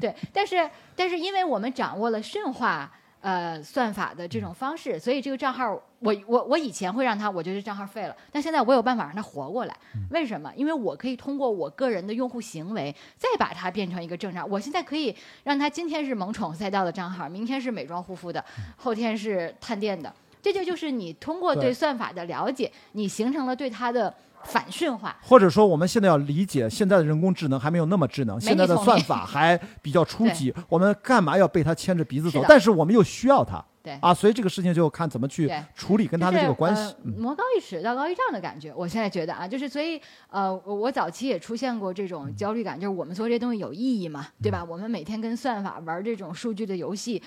[0.01, 0.15] 对。
[0.32, 2.90] 但是但是因为我们掌握了驯化
[3.20, 9.77] 呃算法的这种方式，所以这个账号我我我以前会让它，我觉得账号废了，但现在我有办法让它活过来。
[10.11, 10.53] 为什么？
[10.55, 14.49] 因为我可以通过我个人的用户行为，再把它变成一个正常。
[14.49, 18.45] 我现在可以让它今天是萌宠赛道的账号，明天是美妆护肤的，
[18.77, 20.15] 后天是探店的。
[20.40, 25.16] 这就就是你通过对对算法的了解，你形成了对它的反驯化。
[25.23, 32.47] 或者说，我们现在要理解，现在的人工智能还没有那么智能，现在的算法还比较初级，我们干嘛要被它牵着鼻子走是？
[32.48, 36.82] 但是我们又需要它，对啊，所以这个事情就看怎么去处理跟他的这个关系。
[36.82, 38.73] 嗯就是呃、魔高一尺，道高一丈的感觉。
[38.74, 40.01] 我现在觉得啊，就是所以
[40.31, 44.65] 呃，我我早期也出现过这种焦虑感，就是我们做这些东西有意义吗，对吧？
[44.65, 47.23] 我们每天跟算法玩这种数据的游戏。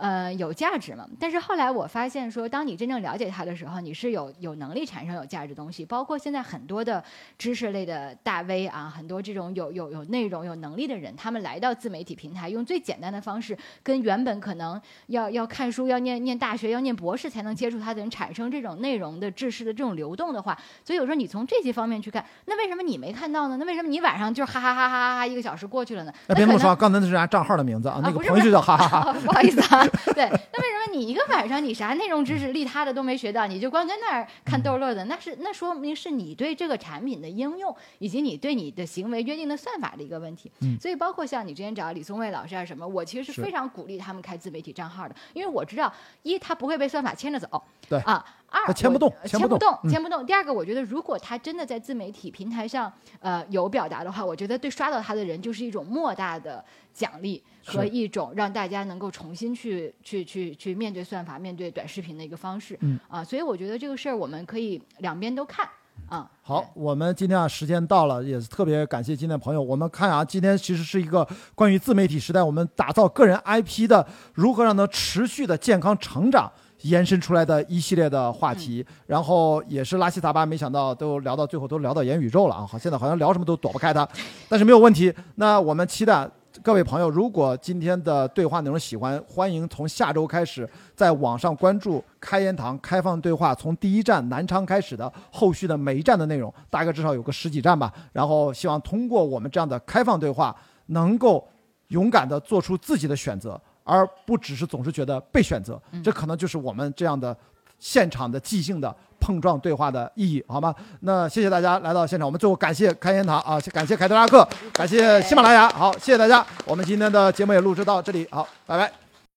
[0.00, 1.06] 呃，有价值嘛？
[1.18, 5.84] 但是后来我发现说，当你真正了解它的时候，你是有有能力产生有价值的东西。
[5.84, 7.04] 包括现在很多的
[7.36, 23.58] 知识类的大 V 啊，很多这种有有有内容、有能力的人，他们来到自媒体平台，用最简单的方式，跟原本可能要要看书、要念念大学、要念博士才能接触他的人，产生这种内容的知识的这种流动的话，所以有时候你从这些方面去看，那为什么你没看到呢？
[23.58, 26.12] 那为什么你晚上就哈哈哈哈哈哈一个小时过去了呢？
[26.26, 29.12] 那别那么说，刚才那是人家账号的名字啊，那个朋友就叫哈哈哈。
[29.12, 35.04] 不好意思啊， 对，那为什么你一个晚上你啥内容知识利他的都没学到，你就光跟那儿看逗乐的？
[35.06, 40.50] 那是那说明是你对这个产品的应用，以及你对你的行为约定的算法的一个问题。
[40.60, 45.92] 嗯所以包括像你之前找李松蔚老师啊什么，我其实是是非常鼓励他们开自媒体账号的，因为我知道
[46.22, 48.24] 一他不会被算法牵着走，对啊。
[48.50, 50.26] 二，他牵不动我牵不动牵不动，嗯牵不动。
[50.26, 56.62] 第二个，我觉得如果他真的在自媒体平台上，呃，有表达的话，我觉得对刷到他的人就是一种莫大的
[56.92, 62.76] 奖励和一种让大家能够重新去去去去面对算法、面对短视频的一个方式。
[62.80, 65.68] 嗯啊，所以我觉得这个事儿我们可以两边都看
[66.08, 66.28] 啊。
[66.42, 69.62] 好，我们今天啊时间到了，也是特别感谢今天的朋友。
[69.62, 74.04] 我们看啊，今天其实是一个关于自媒体时代，我们打造个人 IP 的
[74.34, 76.50] 如何让它持续的健康成长。
[76.82, 82.66] 延伸出来的一系列的话题，然后也是拉稀杂八，没想到都聊到最后都聊到元宇宙了啊！
[82.66, 84.08] 好，现在好像聊什么都躲不开它，
[84.48, 85.12] 但是没有问题。
[85.34, 86.28] 那我们期待
[86.62, 97.92] 各位朋友，如果今天的对话内容喜欢，欢迎从下周开始在网上关注开言堂开放对话，从第一站南昌开始的后续的每一站的内容，大概至少有个十几站吧。
[98.12, 100.54] 然后希望通过我们这样的开放对话，
[100.86, 101.46] 能够
[101.88, 103.60] 勇敢地做出自己的选择，
[103.90, 105.80] 而不只是总是觉得被选择。
[106.04, 107.36] 这可能就是我们这样的
[107.80, 110.72] 现场的即兴的碰撞对话的意义，好吗？
[111.00, 119.09] 那谢谢大家来到现场，我们最后感谢开言堂啊，感谢凯迪拉克，感谢喜马拉雅，好，谢谢大家，我们今天的节目也录制到这里，好，拜拜。